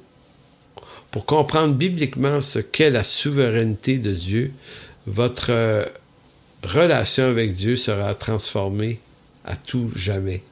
pour 1.10 1.24
comprendre 1.24 1.74
bibliquement 1.74 2.40
ce 2.40 2.58
qu'est 2.58 2.90
la 2.90 3.04
souveraineté 3.04 3.98
de 3.98 4.12
Dieu, 4.12 4.52
votre 5.06 5.50
euh, 5.50 5.84
relation 6.64 7.24
avec 7.24 7.54
Dieu 7.54 7.76
sera 7.76 8.14
transformée 8.14 8.98
à 9.44 9.56
tout 9.56 9.90
jamais. 9.94 10.42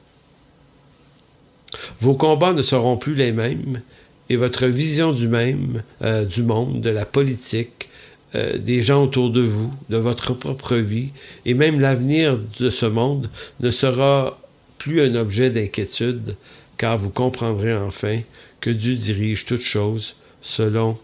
Vos 1.99 2.15
combats 2.15 2.53
ne 2.53 2.61
seront 2.61 2.97
plus 2.97 3.15
les 3.15 3.31
mêmes 3.31 3.81
et 4.29 4.35
votre 4.35 4.65
vision 4.67 5.11
du 5.11 5.27
même, 5.27 5.81
euh, 6.01 6.25
du 6.25 6.43
monde, 6.43 6.81
de 6.81 6.89
la 6.89 7.05
politique, 7.05 7.89
euh, 8.35 8.57
des 8.57 8.81
gens 8.81 9.03
autour 9.03 9.29
de 9.29 9.41
vous, 9.41 9.71
de 9.89 9.97
votre 9.97 10.33
propre 10.33 10.75
vie 10.75 11.09
et 11.45 11.53
même 11.53 11.79
l'avenir 11.79 12.39
de 12.59 12.69
ce 12.69 12.85
monde 12.85 13.29
ne 13.61 13.71
sera 13.71 14.39
plus 14.77 15.01
un 15.01 15.15
objet 15.15 15.49
d'inquiétude 15.49 16.35
car 16.77 16.97
vous 16.97 17.09
comprendrez 17.09 17.75
enfin 17.75 18.19
que 18.59 18.69
Dieu 18.69 18.95
dirige 18.95 19.45
toutes 19.45 19.61
choses 19.61 20.15
selon 20.41 20.97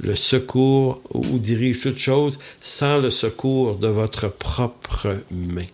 le 0.00 0.14
secours 0.14 1.00
ou 1.12 1.38
dirige 1.38 1.80
toute 1.80 1.98
chose 1.98 2.38
sans 2.60 2.98
le 2.98 3.10
secours 3.10 3.76
de 3.76 3.88
votre 3.88 4.28
propre 4.28 5.16
main. 5.30 5.66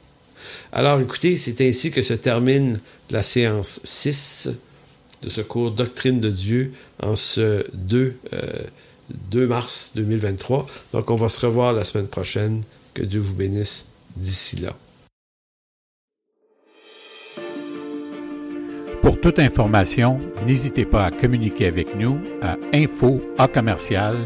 Alors 0.73 1.01
écoutez, 1.01 1.37
c'est 1.37 1.61
ainsi 1.67 1.91
que 1.91 2.03
se 2.03 2.15
termine 2.15 2.81
la 3.11 3.23
séance 3.23 3.81
6 3.85 4.51
de 5.23 5.29
ce 5.29 5.41
cours 5.41 5.71
Doctrine 5.71 6.21
de 6.21 6.31
Dieu 6.31 6.73
en 7.03 7.17
ce 7.17 7.65
2, 7.75 8.17
2 9.31 9.41
euh, 9.41 9.47
mars 9.47 9.93
2023. 9.97 10.67
Donc 10.93 11.11
on 11.11 11.17
va 11.17 11.29
se 11.29 11.45
revoir 11.45 11.73
la 11.73 11.85
semaine 11.85 12.07
prochaine. 12.07 12.63
Que 12.95 13.03
Dieu 13.03 13.21
vous 13.21 13.35
bénisse 13.35 13.87
d'ici 14.17 14.57
là. 14.57 14.77
Pour 19.03 19.19
toute 19.21 19.39
information, 19.39 20.21
n'hésitez 20.47 20.85
pas 20.85 21.07
à 21.07 21.11
communiquer 21.11 21.67
avec 21.67 21.97
nous 21.97 22.19
à 22.43 22.57
info 22.75 23.21
à 23.39 23.49
commercial. 23.49 24.17